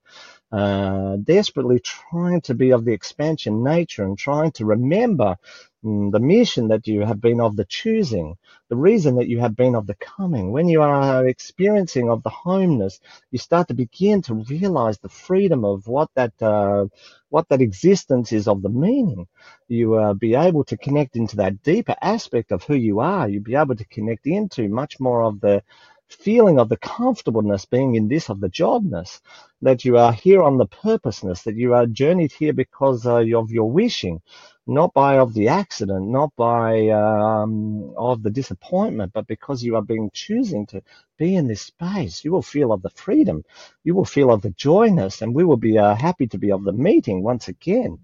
uh, 0.52 1.16
desperately 1.16 1.80
trying 1.80 2.40
to 2.42 2.54
be 2.54 2.70
of 2.72 2.84
the 2.84 2.92
expansion 2.92 3.64
nature 3.64 4.04
and 4.04 4.18
trying 4.18 4.52
to 4.52 4.64
remember 4.64 5.36
mm, 5.84 6.10
the 6.12 6.20
mission 6.20 6.68
that 6.68 6.86
you 6.86 7.02
have 7.02 7.20
been 7.20 7.40
of 7.40 7.56
the 7.56 7.64
choosing, 7.66 8.36
the 8.70 8.76
reason 8.76 9.16
that 9.16 9.28
you 9.28 9.40
have 9.40 9.56
been 9.56 9.74
of 9.74 9.86
the 9.86 9.96
coming. 9.96 10.52
When 10.52 10.68
you 10.68 10.82
are 10.82 11.26
experiencing 11.26 12.10
of 12.10 12.22
the 12.22 12.30
homeness, 12.30 13.00
you 13.30 13.38
start 13.38 13.68
to 13.68 13.74
begin 13.74 14.22
to 14.22 14.34
realize 14.34 14.98
the 14.98 15.08
freedom 15.10 15.64
of 15.64 15.86
what 15.86 16.10
that 16.14 16.32
uh, 16.42 16.86
what 17.30 17.48
that 17.50 17.60
existence 17.60 18.32
is 18.32 18.48
of 18.48 18.62
the 18.62 18.70
meaning. 18.70 19.26
You 19.68 19.96
uh, 19.96 20.14
be 20.14 20.34
able 20.34 20.64
to 20.64 20.76
connect 20.78 21.16
into 21.16 21.36
that 21.36 21.62
deeper 21.62 21.96
aspect 22.02 22.52
of 22.52 22.64
who 22.64 22.74
you 22.74 23.00
are. 23.00 23.28
You 23.28 23.40
be 23.40 23.56
able 23.56 23.76
to 23.76 23.84
connect 23.86 24.26
into 24.26 24.68
much 24.68 24.98
more 25.00 25.22
of 25.22 25.40
the 25.40 25.62
feeling 26.08 26.58
of 26.58 26.68
the 26.68 26.76
comfortableness 26.78 27.66
being 27.66 27.94
in 27.94 28.08
this 28.08 28.30
of 28.30 28.40
the 28.40 28.48
jobness, 28.48 29.20
that 29.62 29.84
you 29.84 29.98
are 29.98 30.12
here 30.12 30.42
on 30.42 30.58
the 30.58 30.66
purposeness, 30.66 31.42
that 31.42 31.56
you 31.56 31.74
are 31.74 31.86
journeyed 31.86 32.32
here 32.32 32.52
because 32.52 33.06
uh, 33.06 33.24
of 33.36 33.50
your 33.50 33.70
wishing, 33.70 34.20
not 34.66 34.94
by 34.94 35.18
of 35.18 35.34
the 35.34 35.48
accident, 35.48 36.08
not 36.08 36.30
by 36.36 36.88
um, 36.90 37.94
of 37.96 38.22
the 38.22 38.30
disappointment, 38.30 39.12
but 39.14 39.26
because 39.26 39.64
you 39.64 39.76
are 39.76 39.82
being 39.82 40.10
choosing 40.12 40.66
to 40.66 40.82
be 41.18 41.36
in 41.36 41.48
this 41.48 41.62
space. 41.62 42.24
You 42.24 42.32
will 42.32 42.42
feel 42.42 42.72
of 42.72 42.82
the 42.82 42.90
freedom, 42.90 43.44
you 43.84 43.94
will 43.94 44.04
feel 44.04 44.32
of 44.32 44.42
the 44.42 44.50
joyness, 44.50 45.22
and 45.22 45.34
we 45.34 45.44
will 45.44 45.56
be 45.56 45.78
uh, 45.78 45.94
happy 45.94 46.26
to 46.28 46.38
be 46.38 46.52
of 46.52 46.64
the 46.64 46.72
meeting 46.72 47.22
once 47.22 47.48
again. 47.48 47.98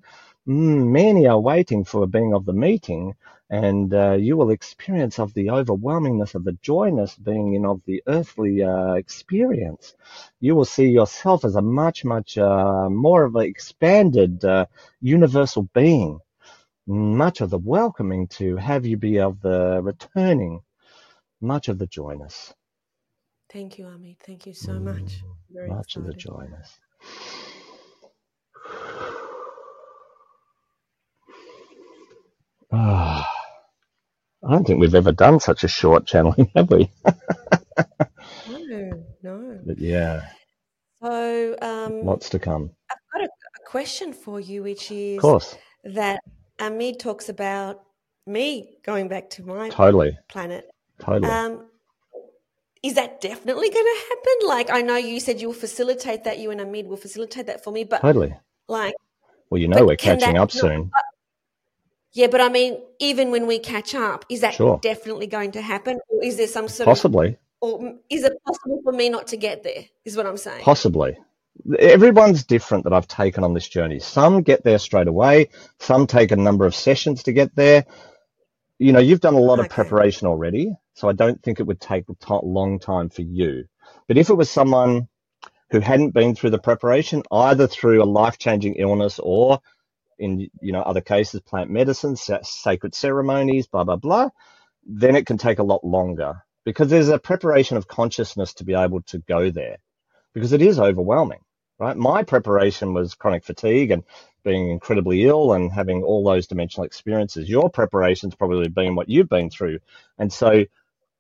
Mm, 0.49 0.89
many 0.93 1.27
are 1.29 1.41
waiting 1.41 1.85
for 1.85 2.03
a 2.03 2.09
being 2.09 2.35
of 2.35 2.45
the 2.47 2.53
meeting, 2.53 3.15
and 3.51 3.95
uh, 3.95 4.13
you 4.15 4.37
will 4.37 4.51
experience 4.51 5.21
of 5.21 5.33
the 5.35 5.47
overwhelmingness 5.49 6.35
of 6.35 6.45
the 6.45 6.59
joyness 6.63 7.15
being 7.17 7.55
in 7.55 7.65
of 7.65 7.81
the 7.87 8.03
earthly 8.09 8.63
uh, 8.65 8.95
experience. 8.95 9.95
You 10.41 10.57
will 10.57 10.65
see 10.65 10.89
yourself 10.91 11.45
as 11.45 11.55
a 11.57 11.63
much, 11.63 12.05
much 12.05 12.39
uh, 12.39 12.91
more 12.91 13.25
of 13.25 13.37
an 13.37 13.45
expanded 13.45 14.45
uh, 14.45 14.67
universal 15.01 15.69
being. 15.75 16.21
Much 16.87 17.41
of 17.41 17.51
the 17.51 17.59
welcoming 17.59 18.29
to 18.29 18.57
have 18.57 18.87
you 18.87 18.97
be 18.99 19.21
of 19.21 19.41
the 19.43 19.81
returning, 19.83 20.63
much 21.41 21.69
of 21.69 21.79
the 21.79 21.87
joyness. 21.87 22.55
Thank 23.53 23.79
you, 23.79 23.87
Ameed. 23.87 24.19
Thank 24.21 24.47
you 24.47 24.55
so 24.55 24.81
much. 24.81 25.23
Mm, 25.23 25.37
much 25.65 25.97
excited. 25.97 25.99
of 25.99 26.05
the 26.07 26.15
joyness. 26.15 26.81
Ah, 32.73 33.29
I 34.45 34.51
don't 34.51 34.67
think 34.67 34.81
we've 34.81 34.95
ever 34.95 35.13
done 35.13 35.41
such 35.41 35.63
a 35.63 35.69
short 35.69 36.07
channeling, 36.07 36.51
have 36.57 36.71
we? 36.71 36.91
no, 38.49 39.05
no. 39.23 39.61
But 39.65 39.79
yeah. 39.79 40.29
So, 41.03 41.57
um, 41.61 42.05
lots 42.05 42.31
to 42.31 42.39
come. 42.39 42.71
I've 42.91 42.99
got 43.13 43.23
a, 43.23 43.27
a 43.27 43.71
question 43.71 44.13
for 44.13 44.41
you, 44.41 44.63
which 44.63 44.91
is 44.91 45.19
of 45.19 45.23
course. 45.23 45.57
that 45.85 46.21
Ameed 46.59 46.99
talks 46.99 47.29
about 47.29 47.83
me 48.27 48.79
going 48.85 49.09
back 49.09 49.31
to 49.31 49.43
my 49.45 49.69
totally 49.69 50.17
planet. 50.29 50.71
Totally. 51.01 51.29
Um, 51.31 51.67
is 52.83 52.95
that 52.95 53.21
definitely 53.21 53.71
going 53.71 53.85
to 53.85 54.03
happen? 54.09 54.49
Like, 54.49 54.71
I 54.71 54.83
know 54.83 54.97
you 54.97 55.21
said 55.21 55.41
you'll 55.41 55.53
facilitate 55.53 56.25
that. 56.25 56.39
You 56.39 56.51
and 56.51 56.61
Ameed 56.61 56.87
will 56.87 56.97
facilitate 56.97 57.47
that 57.47 57.63
for 57.63 57.73
me, 57.73 57.85
but 57.85 58.01
totally. 58.01 58.35
Like, 58.69 58.95
well, 59.51 59.61
you 59.61 59.69
know, 59.69 59.85
we're 59.85 59.97
catching 59.97 60.39
up 60.39 60.51
soon. 60.51 60.91
Yeah, 62.15 62.27
but 62.27 62.41
I 62.41 62.49
mean, 62.51 62.79
even 62.99 63.31
when 63.31 63.47
we 63.47 63.59
catch 63.59 63.95
up, 63.95 64.27
is 64.29 64.43
that 64.43 64.55
sure. 64.55 64.79
definitely 64.83 65.27
going 65.27 65.53
to 65.53 65.63
happen, 65.63 65.99
or 66.09 66.23
is 66.23 66.37
there 66.37 66.47
some 66.47 66.69
sort 66.69 66.87
possibly, 66.87 67.29
of, 67.29 67.37
or 67.61 67.95
is 68.11 68.25
it 68.25 68.33
possible 68.45 68.81
for 68.85 68.93
me 68.93 69.09
not 69.09 69.29
to 69.29 69.37
get 69.37 69.63
there? 69.63 69.85
Is 70.05 70.17
what 70.17 70.27
I'm 70.27 70.37
saying. 70.37 70.63
Possibly. 70.63 71.17
Everyone's 71.79 72.45
different 72.45 72.85
that 72.85 72.93
I've 72.93 73.09
taken 73.09 73.45
on 73.45 73.55
this 73.55 73.69
journey. 73.69 73.99
Some 73.99 74.43
get 74.43 74.65
there 74.65 74.79
straight 74.79 75.07
away. 75.07 75.51
Some 75.79 76.07
take 76.07 76.33
a 76.33 76.37
number 76.37 76.67
of 76.67 76.75
sessions 76.75 77.23
to 77.25 77.33
get 77.33 77.55
there. 77.55 77.85
You 78.79 78.93
know, 78.93 79.01
you've 79.01 79.21
done 79.21 79.35
a 79.35 79.41
lot 79.41 79.59
okay. 79.59 79.67
of 79.67 79.73
preparation 79.73 80.27
already, 80.27 80.75
so 80.95 81.09
I 81.09 81.13
don't 81.13 81.43
think 81.43 81.61
it 81.61 81.67
would 81.67 81.81
take 81.81 82.05
a 82.09 82.39
long 82.43 82.79
time 82.79 83.11
for 83.11 83.23
you. 83.23 83.65
But 84.09 84.19
if 84.19 84.29
it 84.29 84.35
was 84.35 84.51
someone 84.51 85.09
who 85.71 85.81
hadn't 85.81 86.11
been 86.11 86.35
through 86.35 86.51
the 86.51 86.59
preparation, 86.59 87.23
either 87.31 87.67
through 87.67 88.03
a 88.03 88.05
life-changing 88.05 88.75
illness 88.75 89.21
or 89.23 89.61
in 90.23 90.51
you 90.63 90.73
know 90.73 90.83
other 90.83 91.03
cases, 91.03 91.43
plant 91.43 91.71
medicine, 91.71 92.17
sacred 92.45 92.95
ceremonies, 92.97 93.69
blah 93.69 93.85
blah 93.85 93.97
blah, 93.97 94.31
then 94.87 95.17
it 95.17 95.27
can 95.27 95.39
take 95.39 95.61
a 95.61 95.65
lot 95.65 95.85
longer 95.85 96.45
because 96.65 96.89
there's 96.91 97.11
a 97.11 97.19
preparation 97.19 97.77
of 97.79 97.89
consciousness 97.89 98.55
to 98.55 98.65
be 98.65 98.75
able 98.75 99.03
to 99.03 99.19
go 99.21 99.51
there 99.51 99.79
because 100.35 100.53
it 100.53 100.63
is 100.63 100.79
overwhelming, 100.79 101.41
right? 101.79 101.97
My 101.97 102.23
preparation 102.23 102.95
was 102.95 103.15
chronic 103.15 103.45
fatigue 103.45 103.91
and 103.91 104.05
being 104.45 104.71
incredibly 104.71 105.25
ill 105.25 105.53
and 105.53 105.73
having 105.73 106.03
all 106.05 106.25
those 106.25 106.47
dimensional 106.47 106.87
experiences. 106.87 107.49
Your 107.49 107.71
preparation's 107.71 108.35
probably 108.35 108.69
been 108.69 108.95
what 108.97 109.09
you've 109.09 109.29
been 109.29 109.51
through, 109.51 109.81
and 110.19 110.33
so 110.33 110.65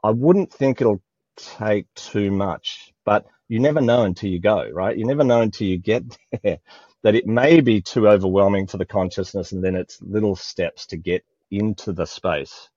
I 0.04 0.12
wouldn't 0.12 0.52
think 0.52 0.80
it'll 0.80 1.02
take 1.36 1.86
too 1.94 2.32
much, 2.32 2.92
but 3.04 3.26
you 3.48 3.60
never 3.60 3.82
know 3.82 4.04
until 4.04 4.30
you 4.30 4.40
go, 4.40 4.68
right? 4.72 4.96
You 4.96 5.06
never 5.06 5.24
know 5.24 5.42
until 5.42 5.68
you 5.68 5.78
get 5.78 6.04
there 6.44 6.58
that 7.02 7.14
it 7.14 7.26
may 7.26 7.60
be 7.60 7.80
too 7.80 8.08
overwhelming 8.08 8.66
for 8.66 8.78
the 8.78 8.84
consciousness 8.84 9.52
and 9.52 9.62
then 9.62 9.74
it's 9.74 10.00
little 10.02 10.36
steps 10.36 10.86
to 10.86 10.96
get 10.96 11.24
into 11.50 11.92
the 11.92 12.06
space. 12.06 12.68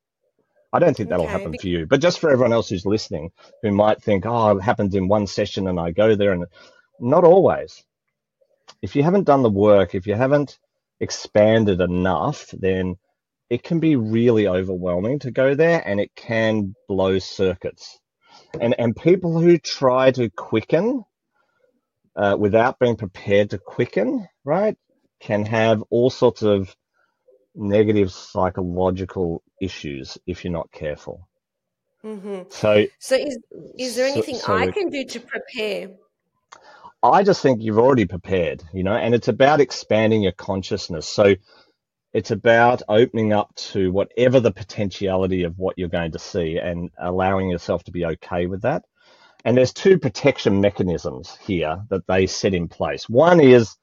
I 0.73 0.79
don't 0.79 0.95
think 0.95 1.09
that'll 1.09 1.25
okay. 1.25 1.31
happen 1.31 1.57
for 1.57 1.67
you, 1.67 1.85
but 1.85 2.01
just 2.01 2.19
for 2.19 2.29
everyone 2.29 2.51
else 2.51 2.69
who's 2.69 2.85
listening 2.85 3.31
who 3.61 3.71
might 3.71 4.01
think, 4.01 4.25
oh, 4.25 4.57
it 4.57 4.61
happens 4.61 4.93
in 4.93 5.07
one 5.07 5.27
session 5.27 5.67
and 5.67 5.79
I 5.79 5.91
go 5.91 6.15
there 6.15 6.33
and 6.33 6.45
not 6.99 7.23
always. 7.23 7.83
If 8.81 8.95
you 8.95 9.03
haven't 9.03 9.23
done 9.23 9.43
the 9.43 9.49
work, 9.49 9.95
if 9.95 10.05
you 10.05 10.15
haven't 10.15 10.59
expanded 10.99 11.81
enough, 11.81 12.51
then 12.51 12.97
it 13.49 13.63
can 13.63 13.79
be 13.79 13.95
really 13.95 14.47
overwhelming 14.47 15.19
to 15.19 15.31
go 15.31 15.55
there 15.55 15.81
and 15.85 15.99
it 15.99 16.13
can 16.15 16.75
blow 16.87 17.19
circuits. 17.19 17.99
And, 18.59 18.75
and 18.77 18.95
people 18.95 19.39
who 19.39 19.57
try 19.57 20.11
to 20.11 20.29
quicken 20.29 21.05
uh, 22.15 22.35
without 22.39 22.79
being 22.79 22.95
prepared 22.95 23.49
to 23.51 23.57
quicken, 23.57 24.27
right, 24.43 24.77
can 25.19 25.45
have 25.45 25.83
all 25.89 26.09
sorts 26.09 26.41
of 26.41 26.75
negative 27.55 28.11
psychological 28.11 29.41
issues 29.61 30.17
if 30.27 30.43
you're 30.43 30.53
not 30.53 30.71
careful. 30.71 31.27
Mm-hmm. 32.03 32.43
So, 32.49 32.85
so 32.99 33.15
is 33.15 33.39
is 33.79 33.95
there 33.95 34.07
anything 34.07 34.35
so, 34.35 34.47
so 34.47 34.55
I 34.55 34.69
can 34.69 34.89
do 34.89 35.05
to 35.05 35.19
prepare? 35.19 35.89
I 37.01 37.23
just 37.23 37.41
think 37.41 37.61
you've 37.61 37.79
already 37.79 38.05
prepared, 38.05 38.63
you 38.73 38.83
know, 38.83 38.95
and 38.95 39.13
it's 39.13 39.27
about 39.27 39.59
expanding 39.59 40.23
your 40.23 40.31
consciousness. 40.31 41.07
So 41.07 41.35
it's 42.13 42.31
about 42.31 42.81
opening 42.87 43.33
up 43.33 43.53
to 43.55 43.91
whatever 43.91 44.39
the 44.39 44.51
potentiality 44.51 45.43
of 45.43 45.57
what 45.57 45.77
you're 45.77 45.89
going 45.89 46.13
to 46.13 46.19
see 46.19 46.57
and 46.57 46.89
allowing 46.97 47.49
yourself 47.49 47.83
to 47.85 47.91
be 47.91 48.05
okay 48.05 48.45
with 48.45 48.61
that. 48.61 48.85
And 49.45 49.55
there's 49.55 49.73
two 49.73 49.99
protection 49.99 50.59
mechanisms 50.59 51.37
here 51.45 51.83
that 51.89 52.07
they 52.07 52.25
set 52.25 52.55
in 52.55 52.67
place. 52.67 53.07
One 53.07 53.39
is 53.39 53.77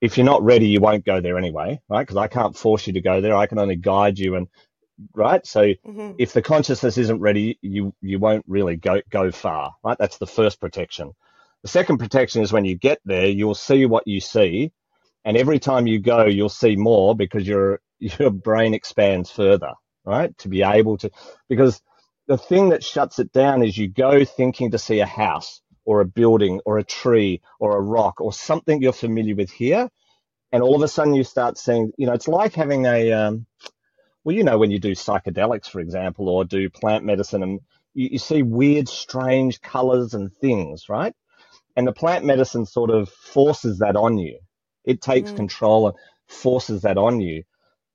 if 0.00 0.16
you're 0.16 0.24
not 0.24 0.42
ready, 0.44 0.68
you 0.68 0.80
won't 0.80 1.04
go 1.04 1.20
there 1.20 1.36
anyway, 1.36 1.80
right? 1.88 2.02
Because 2.02 2.16
I 2.16 2.28
can't 2.28 2.56
force 2.56 2.86
you 2.86 2.92
to 2.94 3.00
go 3.00 3.20
there. 3.20 3.34
I 3.36 3.46
can 3.46 3.58
only 3.58 3.76
guide 3.76 4.18
you 4.18 4.36
and 4.36 4.46
right. 5.14 5.44
So 5.46 5.62
mm-hmm. 5.62 6.12
if 6.18 6.32
the 6.32 6.42
consciousness 6.42 6.98
isn't 6.98 7.20
ready, 7.20 7.58
you 7.62 7.94
you 8.00 8.20
won't 8.20 8.44
really 8.46 8.76
go 8.76 9.00
go 9.10 9.30
far, 9.32 9.74
right? 9.84 9.98
That's 9.98 10.18
the 10.18 10.26
first 10.26 10.60
protection. 10.60 11.12
The 11.62 11.68
second 11.68 11.98
protection 11.98 12.42
is 12.42 12.52
when 12.52 12.64
you 12.64 12.76
get 12.76 13.00
there, 13.04 13.26
you'll 13.26 13.54
see 13.54 13.86
what 13.86 14.06
you 14.06 14.20
see, 14.20 14.72
and 15.24 15.36
every 15.36 15.58
time 15.58 15.86
you 15.86 16.00
go, 16.00 16.26
you'll 16.26 16.48
see 16.48 16.76
more 16.76 17.14
because 17.16 17.46
your 17.46 17.80
your 17.98 18.30
brain 18.30 18.74
expands 18.74 19.30
further, 19.30 19.72
right? 20.04 20.36
To 20.38 20.48
be 20.48 20.62
able 20.62 20.96
to 20.98 21.10
because 21.48 21.80
the 22.32 22.38
thing 22.38 22.70
that 22.70 22.82
shuts 22.82 23.18
it 23.18 23.30
down 23.30 23.62
is 23.62 23.76
you 23.76 23.88
go 23.88 24.24
thinking 24.24 24.70
to 24.70 24.78
see 24.78 25.00
a 25.00 25.06
house 25.06 25.60
or 25.84 26.00
a 26.00 26.06
building 26.06 26.62
or 26.64 26.78
a 26.78 26.82
tree 26.82 27.42
or 27.60 27.76
a 27.76 27.80
rock 27.82 28.22
or 28.22 28.32
something 28.32 28.80
you're 28.80 28.94
familiar 28.94 29.36
with 29.36 29.50
here. 29.50 29.90
And 30.50 30.62
all 30.62 30.74
of 30.74 30.80
a 30.80 30.88
sudden 30.88 31.12
you 31.12 31.24
start 31.24 31.58
seeing, 31.58 31.92
you 31.98 32.06
know, 32.06 32.14
it's 32.14 32.28
like 32.28 32.54
having 32.54 32.86
a, 32.86 33.12
um, 33.12 33.44
well, 34.24 34.34
you 34.34 34.44
know, 34.44 34.56
when 34.56 34.70
you 34.70 34.78
do 34.78 34.92
psychedelics, 34.92 35.68
for 35.68 35.80
example, 35.80 36.30
or 36.30 36.46
do 36.46 36.70
plant 36.70 37.04
medicine 37.04 37.42
and 37.42 37.60
you, 37.92 38.08
you 38.12 38.18
see 38.18 38.42
weird, 38.42 38.88
strange 38.88 39.60
colors 39.60 40.14
and 40.14 40.32
things, 40.32 40.88
right? 40.88 41.14
And 41.76 41.86
the 41.86 41.92
plant 41.92 42.24
medicine 42.24 42.64
sort 42.64 42.88
of 42.88 43.10
forces 43.10 43.80
that 43.80 43.94
on 43.94 44.16
you. 44.16 44.38
It 44.86 45.02
takes 45.02 45.32
mm. 45.32 45.36
control 45.36 45.88
and 45.88 45.96
forces 46.28 46.80
that 46.80 46.96
on 46.96 47.20
you. 47.20 47.42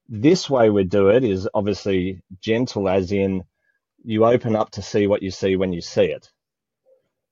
This 0.07 0.47
way 0.47 0.69
we 0.69 0.83
do 0.83 1.09
it 1.09 1.23
is 1.23 1.49
obviously 1.55 2.21
gentle, 2.39 2.88
as 2.88 3.11
in 3.11 3.43
you 4.04 4.26
open 4.26 4.56
up 4.56 4.72
to 4.72 4.82
see 4.82 5.08
what 5.08 5.24
you 5.24 5.32
see 5.32 5.56
when 5.56 5.74
you 5.74 5.82
see 5.82 6.06
it. 6.06 6.30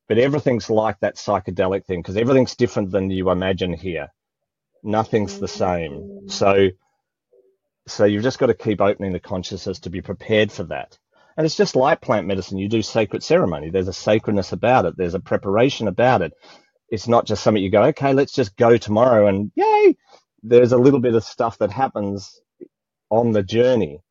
But 0.08 0.18
everything's 0.20 0.70
like 0.70 1.00
that 1.00 1.16
psychedelic 1.16 1.86
thing 1.86 2.02
because 2.02 2.18
everything's 2.18 2.56
different 2.56 2.92
than 2.92 3.10
you 3.10 3.32
imagine 3.32 3.74
here. 3.74 4.10
Nothing's 4.84 5.40
the 5.40 5.48
same. 5.48 6.30
So, 6.30 6.70
so 7.88 8.06
you've 8.06 8.24
just 8.24 8.40
got 8.40 8.48
to 8.48 8.54
keep 8.54 8.82
opening 8.82 9.14
the 9.14 9.20
consciousness 9.20 9.80
to 9.80 9.90
be 9.90 10.02
prepared 10.02 10.52
for 10.52 10.64
that. 10.66 10.98
And 11.38 11.46
it's 11.46 11.58
just 11.58 11.76
like 11.76 12.02
plant 12.02 12.28
medicine. 12.28 12.60
You 12.60 12.70
do 12.70 12.82
sacred 12.82 13.24
ceremony. 13.24 13.70
There's 13.70 13.88
a 13.88 13.94
sacredness 13.94 14.52
about 14.52 14.86
it. 14.86 14.96
There's 14.96 15.16
a 15.16 15.20
preparation 15.20 15.88
about 15.88 16.22
it. 16.22 16.34
It's 16.90 17.08
not 17.08 17.26
just 17.26 17.44
something 17.44 17.64
you 17.64 17.72
go, 17.72 17.84
okay, 17.86 18.14
let's 18.14 18.32
just 18.32 18.56
go 18.56 18.78
tomorrow 18.78 19.28
and 19.28 19.52
yay. 19.56 19.98
There's 20.44 20.72
a 20.72 20.78
little 20.78 21.00
bit 21.00 21.16
of 21.16 21.24
stuff 21.24 21.58
that 21.58 21.72
happens 21.72 22.40
on 23.10 23.32
the 23.32 23.44
journey 23.44 24.02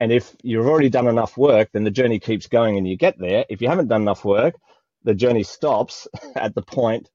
And 0.00 0.10
if 0.10 0.34
you've 0.42 0.66
already 0.66 0.88
done 0.88 1.06
enough 1.06 1.36
work, 1.36 1.68
then 1.72 1.84
the 1.84 1.90
journey 1.90 2.18
keeps 2.18 2.46
going 2.46 2.78
and 2.78 2.88
you 2.88 2.96
get 2.96 3.18
there. 3.18 3.44
If 3.50 3.60
you 3.60 3.68
haven't 3.68 3.88
done 3.88 4.00
enough 4.00 4.24
work, 4.24 4.54
the 5.04 5.14
journey 5.14 5.42
stops 5.42 6.08
at 6.34 6.54
the 6.54 6.62
point 6.62 7.08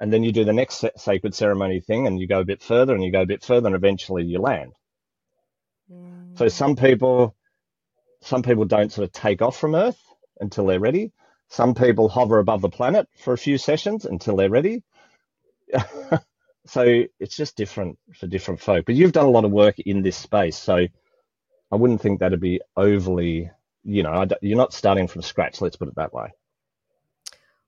and 0.00 0.12
then 0.12 0.24
you 0.24 0.32
do 0.32 0.44
the 0.44 0.52
next 0.52 0.84
sacred 0.96 1.34
ceremony 1.34 1.80
thing 1.80 2.06
and 2.06 2.18
you 2.18 2.26
go 2.26 2.40
a 2.40 2.44
bit 2.44 2.62
further 2.62 2.94
and 2.94 3.04
you 3.04 3.12
go 3.12 3.22
a 3.22 3.26
bit 3.26 3.44
further 3.44 3.68
and 3.68 3.76
eventually 3.76 4.24
you 4.24 4.40
land. 4.40 4.72
Mm. 5.92 6.36
So 6.38 6.48
some 6.48 6.74
people, 6.74 7.36
some 8.22 8.42
people 8.42 8.64
don't 8.64 8.90
sort 8.90 9.06
of 9.06 9.12
take 9.12 9.42
off 9.42 9.58
from 9.58 9.74
Earth 9.74 10.00
until 10.40 10.66
they're 10.66 10.80
ready. 10.80 11.12
Some 11.50 11.74
people 11.74 12.08
hover 12.08 12.38
above 12.38 12.62
the 12.62 12.70
planet 12.70 13.06
for 13.18 13.34
a 13.34 13.38
few 13.38 13.58
sessions 13.58 14.06
until 14.06 14.36
they're 14.36 14.50
ready. 14.50 14.82
so 16.66 17.04
it's 17.20 17.36
just 17.36 17.56
different 17.56 17.98
for 18.18 18.26
different 18.26 18.60
folk. 18.60 18.86
But 18.86 18.94
you've 18.94 19.12
done 19.12 19.26
a 19.26 19.30
lot 19.30 19.44
of 19.44 19.50
work 19.50 19.78
in 19.78 20.02
this 20.02 20.16
space, 20.16 20.56
so 20.56 20.86
I 21.72 21.76
wouldn't 21.76 22.00
think 22.00 22.20
that'd 22.20 22.38
be 22.38 22.60
overly, 22.76 23.50
you 23.82 24.02
know, 24.02 24.26
you're 24.42 24.58
not 24.58 24.74
starting 24.74 25.08
from 25.08 25.22
scratch. 25.22 25.60
Let's 25.60 25.76
put 25.76 25.88
it 25.88 25.94
that 25.96 26.12
way. 26.12 26.28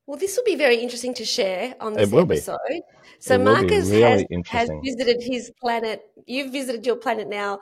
Well, 0.06 0.18
this 0.18 0.36
will 0.36 0.44
be 0.44 0.56
very 0.56 0.76
interesting 0.76 1.14
to 1.14 1.24
share 1.24 1.74
on 1.80 1.94
this 1.94 2.12
episode. 2.12 2.58
Be. 2.68 2.82
So, 3.18 3.38
Marcus 3.38 3.88
really 3.88 4.26
has, 4.30 4.68
has 4.68 4.70
visited 4.84 5.22
his 5.22 5.50
planet. 5.58 6.02
You've 6.26 6.52
visited 6.52 6.84
your 6.84 6.96
planet 6.96 7.26
now 7.26 7.60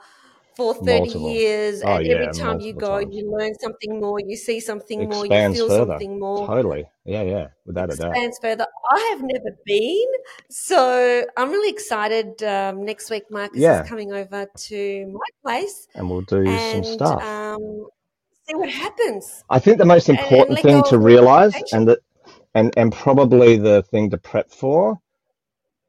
for 0.55 0.73
30 0.73 0.99
multiple. 0.99 1.29
years 1.29 1.81
oh, 1.83 1.95
and 1.95 2.05
yeah, 2.05 2.13
every 2.15 2.33
time 2.33 2.59
you 2.59 2.73
go 2.73 2.99
times. 2.99 3.15
you 3.15 3.31
learn 3.31 3.53
something 3.55 3.99
more 3.99 4.19
you 4.19 4.35
see 4.35 4.59
something 4.59 5.09
more 5.09 5.25
you 5.25 5.53
feel 5.53 5.67
further. 5.67 5.91
something 5.91 6.19
more 6.19 6.45
totally 6.47 6.85
yeah 7.05 7.21
yeah 7.23 7.47
without 7.65 7.89
Expands 7.89 7.99
a 7.99 8.03
doubt 8.03 8.11
Expands 8.11 8.39
further 8.41 8.67
i 8.91 9.09
have 9.11 9.21
never 9.23 9.57
been 9.65 10.07
so 10.49 11.25
i'm 11.37 11.49
really 11.49 11.69
excited 11.69 12.41
um, 12.43 12.85
next 12.85 13.09
week 13.09 13.23
marcus 13.29 13.59
yeah. 13.59 13.83
is 13.83 13.89
coming 13.89 14.13
over 14.13 14.47
to 14.55 15.05
my 15.07 15.19
place 15.43 15.87
and 15.95 16.09
we'll 16.09 16.21
do 16.21 16.45
and, 16.45 16.85
some 16.85 16.93
stuff 16.93 17.23
um, 17.23 17.87
see 18.47 18.55
what 18.55 18.69
happens 18.69 19.43
i 19.49 19.59
think 19.59 19.77
the 19.77 19.85
most 19.85 20.09
important 20.09 20.59
thing 20.59 20.83
to 20.83 20.97
realize 20.97 21.55
and 21.71 21.87
that 21.87 21.99
and 22.55 22.73
and 22.77 22.93
probably 22.93 23.57
the 23.57 23.83
thing 23.83 24.09
to 24.09 24.17
prep 24.17 24.51
for 24.51 24.99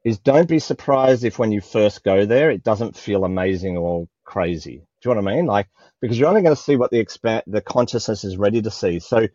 is 0.03 0.19
don't 0.19 0.47
be 0.47 0.59
surprised 0.59 1.23
if 1.23 1.39
when 1.39 1.51
you 1.51 1.61
first 1.61 2.03
go 2.03 2.25
there 2.25 2.51
it 2.51 2.63
doesn't 2.63 2.95
feel 2.95 3.25
amazing 3.25 3.77
or 3.77 4.07
crazy. 4.25 4.85
Do 5.01 5.09
you 5.09 5.15
know 5.15 5.21
what 5.21 5.31
I 5.31 5.35
mean? 5.35 5.45
Like 5.45 5.67
because 6.01 6.19
you're 6.19 6.29
only 6.29 6.41
going 6.41 6.55
to 6.55 6.61
see 6.61 6.75
what 6.75 6.91
the 6.91 6.99
expand 6.99 7.43
the 7.47 7.61
consciousness 7.61 8.23
is 8.23 8.37
ready 8.37 8.61
to 8.63 8.71
see. 8.71 8.99
So 8.99 9.27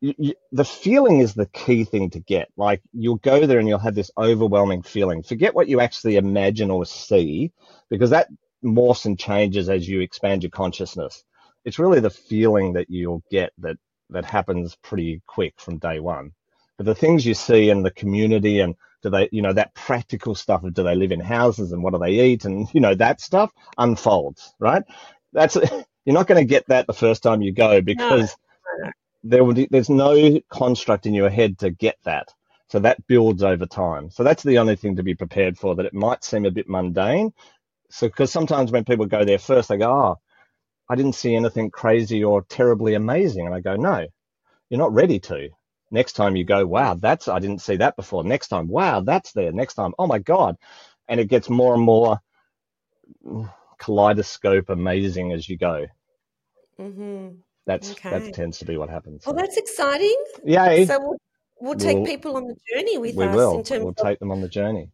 you, 0.00 0.14
you, 0.18 0.34
the 0.52 0.64
feeling 0.64 1.20
is 1.20 1.34
the 1.34 1.46
key 1.46 1.84
thing 1.84 2.10
to 2.10 2.20
get. 2.20 2.48
Like 2.56 2.82
you'll 2.92 3.16
go 3.16 3.46
there 3.46 3.58
and 3.58 3.68
you'll 3.68 3.78
have 3.78 3.94
this 3.94 4.10
overwhelming 4.18 4.82
feeling. 4.82 5.22
Forget 5.22 5.54
what 5.54 5.68
you 5.68 5.80
actually 5.80 6.16
imagine 6.16 6.70
or 6.70 6.86
see, 6.86 7.52
because 7.90 8.10
that 8.10 8.28
morphs 8.64 9.06
and 9.06 9.18
changes 9.18 9.68
as 9.68 9.88
you 9.88 10.00
expand 10.00 10.42
your 10.42 10.50
consciousness. 10.50 11.24
It's 11.64 11.78
really 11.78 12.00
the 12.00 12.10
feeling 12.10 12.74
that 12.74 12.90
you'll 12.90 13.22
get 13.30 13.52
that 13.58 13.76
that 14.10 14.24
happens 14.24 14.76
pretty 14.82 15.22
quick 15.26 15.54
from 15.58 15.78
day 15.78 16.00
one. 16.00 16.32
But 16.78 16.86
the 16.86 16.94
things 16.94 17.26
you 17.26 17.34
see 17.34 17.70
in 17.70 17.82
the 17.82 17.90
community 17.90 18.60
and 18.60 18.76
do 19.02 19.10
they, 19.10 19.28
you 19.32 19.42
know, 19.42 19.52
that 19.52 19.74
practical 19.74 20.34
stuff 20.34 20.64
of 20.64 20.74
do 20.74 20.82
they 20.82 20.94
live 20.94 21.12
in 21.12 21.20
houses 21.20 21.72
and 21.72 21.82
what 21.82 21.92
do 21.92 21.98
they 21.98 22.20
eat 22.20 22.44
and, 22.44 22.68
you 22.72 22.80
know, 22.80 22.94
that 22.94 23.20
stuff 23.20 23.50
unfolds, 23.76 24.54
right? 24.58 24.82
That's, 25.32 25.56
you're 26.04 26.14
not 26.14 26.26
going 26.26 26.40
to 26.40 26.48
get 26.48 26.66
that 26.68 26.86
the 26.86 26.94
first 26.94 27.22
time 27.22 27.42
you 27.42 27.52
go 27.52 27.80
because 27.80 28.36
no. 28.82 28.90
there 29.24 29.44
will, 29.44 29.66
there's 29.70 29.90
no 29.90 30.40
construct 30.50 31.06
in 31.06 31.14
your 31.14 31.30
head 31.30 31.58
to 31.60 31.70
get 31.70 31.96
that. 32.04 32.28
So 32.70 32.80
that 32.80 33.06
builds 33.06 33.42
over 33.42 33.66
time. 33.66 34.10
So 34.10 34.22
that's 34.24 34.42
the 34.42 34.58
only 34.58 34.76
thing 34.76 34.96
to 34.96 35.02
be 35.02 35.14
prepared 35.14 35.56
for 35.56 35.74
that 35.76 35.86
it 35.86 35.94
might 35.94 36.22
seem 36.22 36.44
a 36.44 36.50
bit 36.50 36.68
mundane. 36.68 37.32
So, 37.90 38.08
because 38.08 38.30
sometimes 38.30 38.70
when 38.70 38.84
people 38.84 39.06
go 39.06 39.24
there 39.24 39.38
first, 39.38 39.70
they 39.70 39.78
go, 39.78 39.90
oh, 39.90 40.18
I 40.90 40.94
didn't 40.94 41.14
see 41.14 41.34
anything 41.34 41.70
crazy 41.70 42.24
or 42.24 42.42
terribly 42.42 42.94
amazing. 42.94 43.46
And 43.46 43.54
I 43.54 43.60
go, 43.60 43.76
no, 43.76 44.06
you're 44.68 44.78
not 44.78 44.92
ready 44.92 45.18
to. 45.20 45.48
Next 45.90 46.12
time 46.12 46.36
you 46.36 46.44
go, 46.44 46.66
wow, 46.66 46.94
that's, 46.94 47.28
I 47.28 47.38
didn't 47.38 47.62
see 47.62 47.76
that 47.76 47.96
before. 47.96 48.22
Next 48.22 48.48
time, 48.48 48.68
wow, 48.68 49.00
that's 49.00 49.32
there. 49.32 49.52
Next 49.52 49.74
time, 49.74 49.94
oh 49.98 50.06
my 50.06 50.18
God. 50.18 50.56
And 51.08 51.18
it 51.18 51.28
gets 51.28 51.48
more 51.48 51.74
and 51.74 51.82
more 51.82 52.20
kaleidoscope 53.78 54.68
amazing 54.68 55.32
as 55.32 55.48
you 55.48 55.56
go. 55.56 55.86
Mm-hmm. 56.78 57.28
That's, 57.66 57.92
okay. 57.92 58.10
that 58.10 58.34
tends 58.34 58.58
to 58.58 58.64
be 58.66 58.76
what 58.76 58.90
happens. 58.90 59.24
Well, 59.24 59.34
that's 59.34 59.56
exciting. 59.56 60.16
Yay. 60.44 60.84
So 60.86 60.98
we'll, 61.00 61.16
we'll 61.60 61.74
take 61.74 61.96
we'll, 61.96 62.06
people 62.06 62.36
on 62.36 62.46
the 62.46 62.56
journey 62.74 62.98
with 62.98 63.14
we 63.14 63.24
us. 63.24 63.34
Will. 63.34 63.56
In 63.56 63.64
terms 63.64 63.84
we'll 63.84 63.94
take 63.94 64.18
them 64.18 64.30
on 64.30 64.42
the 64.42 64.48
journey. 64.48 64.90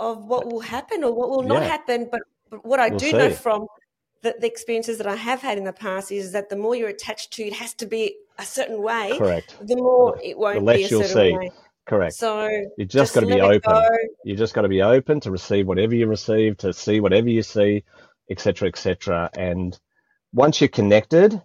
Of 0.00 0.24
what 0.24 0.46
will 0.46 0.60
happen 0.60 1.04
or 1.04 1.12
what 1.12 1.30
will 1.30 1.42
not 1.42 1.62
yeah. 1.62 1.68
happen. 1.68 2.08
But, 2.10 2.20
but 2.50 2.64
what 2.64 2.80
I 2.80 2.88
we'll 2.88 2.98
do 2.98 3.10
see. 3.10 3.16
know 3.16 3.30
from 3.30 3.66
the, 4.22 4.34
the, 4.40 4.46
experiences 4.46 4.98
that 4.98 5.06
I 5.06 5.16
have 5.16 5.40
had 5.40 5.58
in 5.58 5.64
the 5.64 5.72
past 5.72 6.10
is 6.10 6.32
that 6.32 6.48
the 6.50 6.56
more 6.56 6.74
you're 6.74 6.88
attached 6.88 7.32
to, 7.34 7.44
it 7.44 7.52
has 7.54 7.74
to 7.74 7.86
be 7.86 8.16
a 8.38 8.44
certain 8.44 8.82
way. 8.82 9.16
Correct. 9.18 9.56
The 9.60 9.76
more 9.76 10.16
the, 10.16 10.30
it 10.30 10.38
won't 10.38 10.60
the 10.60 10.64
less 10.64 10.76
be 10.76 10.84
a 10.84 10.88
you'll 10.88 11.04
see. 11.04 11.32
Way. 11.32 11.50
Correct. 11.86 12.14
So 12.14 12.48
you 12.76 12.84
just, 12.84 12.92
just 12.92 13.14
got 13.14 13.20
to 13.20 13.26
be 13.26 13.40
open. 13.40 13.72
Go. 13.72 13.88
You 14.24 14.36
just 14.36 14.54
got 14.54 14.62
to 14.62 14.68
be 14.68 14.82
open 14.82 15.20
to 15.20 15.30
receive 15.30 15.66
whatever 15.66 15.94
you 15.94 16.06
receive, 16.06 16.58
to 16.58 16.72
see 16.72 17.00
whatever 17.00 17.28
you 17.28 17.42
see, 17.42 17.84
etc., 18.30 18.68
etc. 18.68 19.30
And 19.36 19.78
once 20.32 20.60
you're 20.60 20.68
connected, 20.68 21.40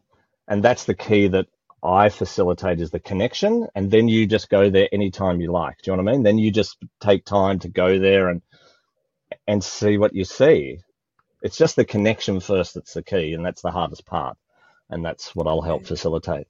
and 0.48 0.64
that's 0.64 0.84
the 0.84 0.96
key 0.96 1.28
that 1.30 1.48
I 1.82 2.10
facilitate 2.10 2.80
is 2.80 2.92
the 2.92 3.00
connection, 3.00 3.68
and 3.76 3.90
then 3.90 4.08
you 4.08 4.28
just 4.28 4.50
go 4.50 4.70
there 4.70 4.90
anytime 4.92 5.42
you 5.42 5.52
like. 5.52 5.82
Do 5.82 5.92
you 5.92 5.98
know 5.98 6.04
what 6.04 6.12
I 6.12 6.14
mean? 6.14 6.24
Then 6.24 6.38
you 6.38 6.52
just 6.52 6.78
take 7.02 7.26
time 7.26 7.60
to 7.60 7.70
go 7.70 8.00
there 8.00 8.30
and 8.30 8.42
and 9.48 9.64
see 9.64 9.98
what 9.98 10.14
you 10.14 10.26
see. 10.26 10.80
It's 11.42 11.58
just 11.58 11.76
the 11.76 11.86
connection 11.86 12.40
first 12.40 12.76
that's 12.76 12.94
the 12.94 13.04
key, 13.04 13.34
and 13.34 13.46
that's 13.46 13.62
the 13.62 13.72
hardest 13.72 14.06
part, 14.06 14.38
and 14.90 15.04
that's 15.04 15.36
what 15.36 15.48
I'll 15.48 15.62
help 15.62 15.84
mm. 15.84 15.88
facilitate. 15.88 16.48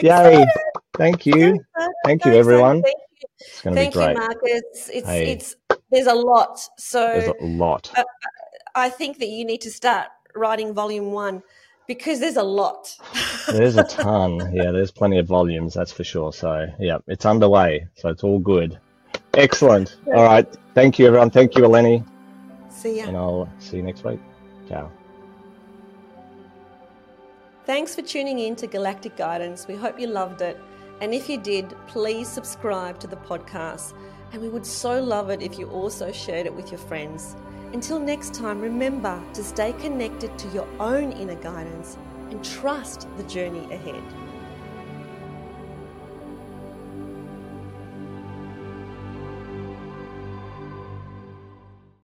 Yay! 0.00 0.38
Yay! 0.38 0.46
Thank 0.94 1.26
you. 1.26 1.64
Thank 2.04 2.24
you, 2.24 2.32
everyone. 2.32 2.82
Thank 2.82 2.96
you. 2.96 3.28
It's 3.40 3.62
going 3.62 3.74
to 3.76 3.82
Thank 3.82 3.94
be 3.94 3.98
great. 3.98 4.08
you, 4.10 4.18
Marcus. 4.18 4.90
It's 4.92 5.06
hey. 5.06 5.32
it's 5.32 5.56
there's 5.90 6.06
a 6.06 6.14
lot. 6.14 6.60
So 6.78 7.00
there's 7.00 7.32
a 7.40 7.44
lot. 7.44 7.90
Uh, 7.96 8.04
I 8.74 8.88
think 8.88 9.18
that 9.18 9.28
you 9.28 9.44
need 9.44 9.60
to 9.62 9.70
start 9.70 10.08
writing 10.34 10.72
volume 10.72 11.12
one 11.12 11.42
because 11.86 12.20
there's 12.20 12.36
a 12.36 12.42
lot. 12.42 12.96
there's 13.48 13.76
a 13.76 13.84
ton. 13.84 14.54
Yeah, 14.54 14.70
there's 14.70 14.90
plenty 14.90 15.18
of 15.18 15.26
volumes, 15.26 15.74
that's 15.74 15.92
for 15.92 16.04
sure. 16.04 16.32
So 16.32 16.66
yeah, 16.78 16.98
it's 17.06 17.26
underway. 17.26 17.86
So 17.94 18.08
it's 18.08 18.24
all 18.24 18.38
good. 18.38 18.78
Excellent. 19.34 19.96
All 20.06 20.24
right. 20.24 20.46
Thank 20.74 20.98
you, 20.98 21.06
everyone. 21.06 21.30
Thank 21.30 21.56
you, 21.56 21.62
Eleni. 21.62 22.04
See 22.70 22.98
ya. 22.98 23.04
And 23.06 23.16
I'll 23.16 23.48
see 23.58 23.78
you 23.78 23.82
next 23.82 24.04
week. 24.04 24.20
Ciao. 24.68 24.90
Thanks 27.64 27.94
for 27.94 28.02
tuning 28.02 28.40
in 28.40 28.56
to 28.56 28.66
Galactic 28.66 29.16
Guidance. 29.16 29.68
We 29.68 29.76
hope 29.76 30.00
you 30.00 30.08
loved 30.08 30.42
it. 30.42 30.58
And 31.00 31.14
if 31.14 31.28
you 31.28 31.38
did, 31.38 31.76
please 31.86 32.26
subscribe 32.26 32.98
to 32.98 33.06
the 33.06 33.14
podcast. 33.14 33.94
And 34.32 34.42
we 34.42 34.48
would 34.48 34.66
so 34.66 35.00
love 35.00 35.30
it 35.30 35.42
if 35.42 35.60
you 35.60 35.70
also 35.70 36.10
shared 36.10 36.46
it 36.46 36.54
with 36.54 36.72
your 36.72 36.80
friends. 36.80 37.36
Until 37.72 38.00
next 38.00 38.34
time, 38.34 38.60
remember 38.60 39.22
to 39.34 39.44
stay 39.44 39.74
connected 39.74 40.36
to 40.38 40.48
your 40.48 40.66
own 40.80 41.12
inner 41.12 41.36
guidance 41.36 41.96
and 42.30 42.44
trust 42.44 43.06
the 43.16 43.22
journey 43.22 43.72
ahead. 43.72 44.02